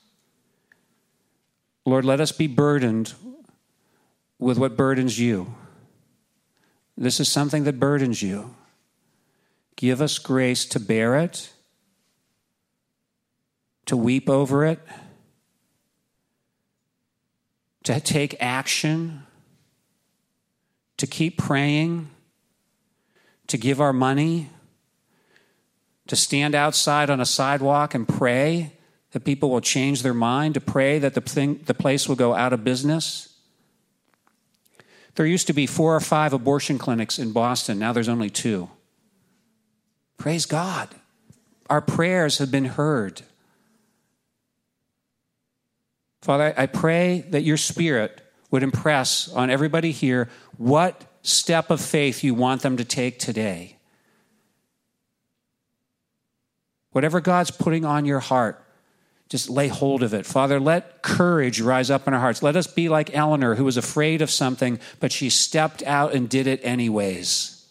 Lord, 1.84 2.04
let 2.04 2.20
us 2.20 2.32
be 2.32 2.46
burdened 2.46 3.14
with 4.38 4.58
what 4.58 4.76
burdens 4.76 5.18
you. 5.18 5.54
This 6.96 7.20
is 7.20 7.28
something 7.28 7.64
that 7.64 7.80
burdens 7.80 8.22
you. 8.22 8.54
Give 9.76 10.02
us 10.02 10.18
grace 10.18 10.64
to 10.66 10.80
bear 10.80 11.16
it, 11.16 11.52
to 13.88 13.96
weep 13.96 14.30
over 14.30 14.64
it 14.64 14.78
to 17.88 17.98
take 18.00 18.36
action, 18.38 19.22
to 20.98 21.06
keep 21.06 21.38
praying, 21.38 22.10
to 23.46 23.56
give 23.56 23.80
our 23.80 23.94
money, 23.94 24.50
to 26.06 26.14
stand 26.14 26.54
outside 26.54 27.08
on 27.08 27.18
a 27.18 27.24
sidewalk 27.24 27.94
and 27.94 28.06
pray 28.06 28.74
that 29.12 29.24
people 29.24 29.48
will 29.48 29.62
change 29.62 30.02
their 30.02 30.12
mind, 30.12 30.52
to 30.52 30.60
pray 30.60 30.98
that 30.98 31.14
the, 31.14 31.22
thing, 31.22 31.60
the 31.64 31.72
place 31.72 32.06
will 32.06 32.14
go 32.14 32.34
out 32.34 32.52
of 32.52 32.62
business. 32.62 33.34
There 35.14 35.24
used 35.24 35.46
to 35.46 35.54
be 35.54 35.66
four 35.66 35.96
or 35.96 36.00
five 36.00 36.34
abortion 36.34 36.76
clinics 36.76 37.18
in 37.18 37.32
Boston. 37.32 37.78
Now 37.78 37.94
there's 37.94 38.06
only 38.06 38.28
two. 38.28 38.68
Praise 40.18 40.44
God. 40.44 40.90
Our 41.70 41.80
prayers 41.80 42.36
have 42.36 42.50
been 42.50 42.66
heard. 42.66 43.22
Father, 46.22 46.52
I 46.56 46.66
pray 46.66 47.24
that 47.30 47.42
your 47.42 47.56
spirit 47.56 48.20
would 48.50 48.62
impress 48.62 49.28
on 49.28 49.50
everybody 49.50 49.92
here 49.92 50.28
what 50.56 51.04
step 51.22 51.70
of 51.70 51.80
faith 51.80 52.24
you 52.24 52.34
want 52.34 52.62
them 52.62 52.76
to 52.76 52.84
take 52.84 53.18
today. 53.18 53.76
Whatever 56.92 57.20
God's 57.20 57.50
putting 57.50 57.84
on 57.84 58.04
your 58.04 58.20
heart, 58.20 58.64
just 59.28 59.50
lay 59.50 59.68
hold 59.68 60.02
of 60.02 60.14
it. 60.14 60.24
Father, 60.24 60.58
let 60.58 61.02
courage 61.02 61.60
rise 61.60 61.90
up 61.90 62.08
in 62.08 62.14
our 62.14 62.20
hearts. 62.20 62.42
Let 62.42 62.56
us 62.56 62.66
be 62.66 62.88
like 62.88 63.14
Eleanor, 63.14 63.56
who 63.56 63.64
was 63.64 63.76
afraid 63.76 64.22
of 64.22 64.30
something, 64.30 64.80
but 65.00 65.12
she 65.12 65.28
stepped 65.28 65.82
out 65.82 66.14
and 66.14 66.28
did 66.28 66.46
it 66.46 66.60
anyways. 66.64 67.66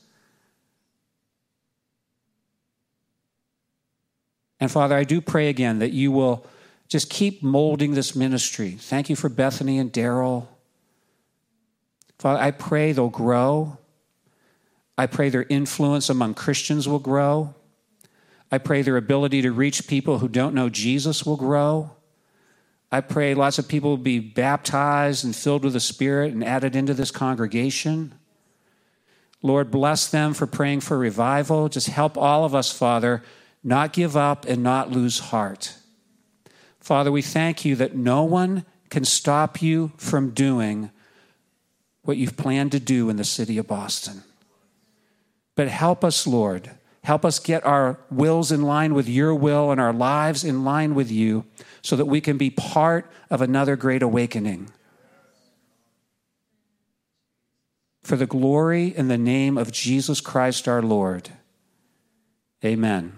And 4.60 4.72
Father, 4.72 4.95
I 4.95 5.04
do 5.04 5.20
pray 5.20 5.50
again 5.50 5.80
that 5.80 5.91
you 5.91 6.12
will 6.12 6.45
just 6.88 7.09
keep 7.09 7.43
molding 7.43 7.93
this 7.93 8.15
ministry. 8.15 8.71
Thank 8.71 9.09
you 9.09 9.15
for 9.15 9.29
Bethany 9.29 9.77
and 9.77 9.91
Daryl. 9.91 10.47
Father, 12.17 12.39
I 12.39 12.51
pray 12.51 12.91
they'll 12.91 13.09
grow. 13.09 13.77
I 14.97 15.05
pray 15.05 15.29
their 15.29 15.45
influence 15.49 16.09
among 16.09 16.33
Christians 16.33 16.88
will 16.88 16.99
grow. 16.99 17.53
I 18.51 18.57
pray 18.57 18.81
their 18.81 18.97
ability 18.97 19.41
to 19.41 19.51
reach 19.51 19.88
people 19.88 20.19
who 20.19 20.27
don't 20.27 20.55
know 20.55 20.69
Jesus 20.69 21.25
will 21.25 21.35
grow. 21.35 21.91
I 22.91 23.01
pray 23.01 23.33
lots 23.33 23.59
of 23.59 23.67
people 23.67 23.91
will 23.91 23.97
be 23.97 24.19
baptized 24.19 25.25
and 25.25 25.35
filled 25.35 25.65
with 25.65 25.73
the 25.73 25.79
Spirit 25.81 26.33
and 26.33 26.43
added 26.43 26.75
into 26.75 26.93
this 26.93 27.11
congregation. 27.11 28.13
Lord, 29.43 29.69
bless 29.69 30.09
them 30.09 30.33
for 30.33 30.47
praying 30.47 30.79
for 30.79 30.97
revival. 30.97 31.67
Just 31.67 31.88
help 31.88 32.17
all 32.17 32.45
of 32.45 32.55
us, 32.55 32.71
Father, 32.71 33.21
not 33.63 33.91
give 33.93 34.15
up 34.15 34.45
and 34.45 34.63
not 34.63 34.89
lose 34.89 35.19
heart. 35.19 35.75
Father, 36.88 37.11
we 37.11 37.21
thank 37.21 37.65
you 37.65 37.75
that 37.75 37.97
no 37.97 38.23
one 38.23 38.63
can 38.89 39.03
stop 39.03 39.61
you 39.61 39.91
from 39.97 40.29
doing 40.29 40.89
what 42.03 42.15
you've 42.15 42.38
planned 42.38 42.71
to 42.71 42.79
do 42.79 43.09
in 43.09 43.17
the 43.17 43.25
city 43.25 43.57
of 43.57 43.67
Boston. 43.67 44.23
But 45.55 45.67
help 45.67 46.05
us, 46.05 46.25
Lord. 46.25 46.71
Help 47.03 47.25
us 47.25 47.39
get 47.39 47.65
our 47.65 47.99
wills 48.09 48.53
in 48.53 48.61
line 48.61 48.93
with 48.93 49.09
your 49.09 49.35
will 49.35 49.69
and 49.69 49.81
our 49.81 49.91
lives 49.91 50.45
in 50.45 50.63
line 50.63 50.95
with 50.95 51.11
you 51.11 51.43
so 51.81 51.97
that 51.97 52.05
we 52.05 52.21
can 52.21 52.38
be 52.38 52.49
part 52.49 53.11
of 53.29 53.41
another 53.41 53.75
great 53.75 54.01
awakening. 54.01 54.69
For 58.01 58.15
the 58.15 58.25
glory 58.25 58.93
and 58.95 59.11
the 59.11 59.17
name 59.17 59.57
of 59.57 59.73
Jesus 59.73 60.21
Christ 60.21 60.69
our 60.69 60.81
Lord. 60.81 61.31
Amen. 62.63 63.11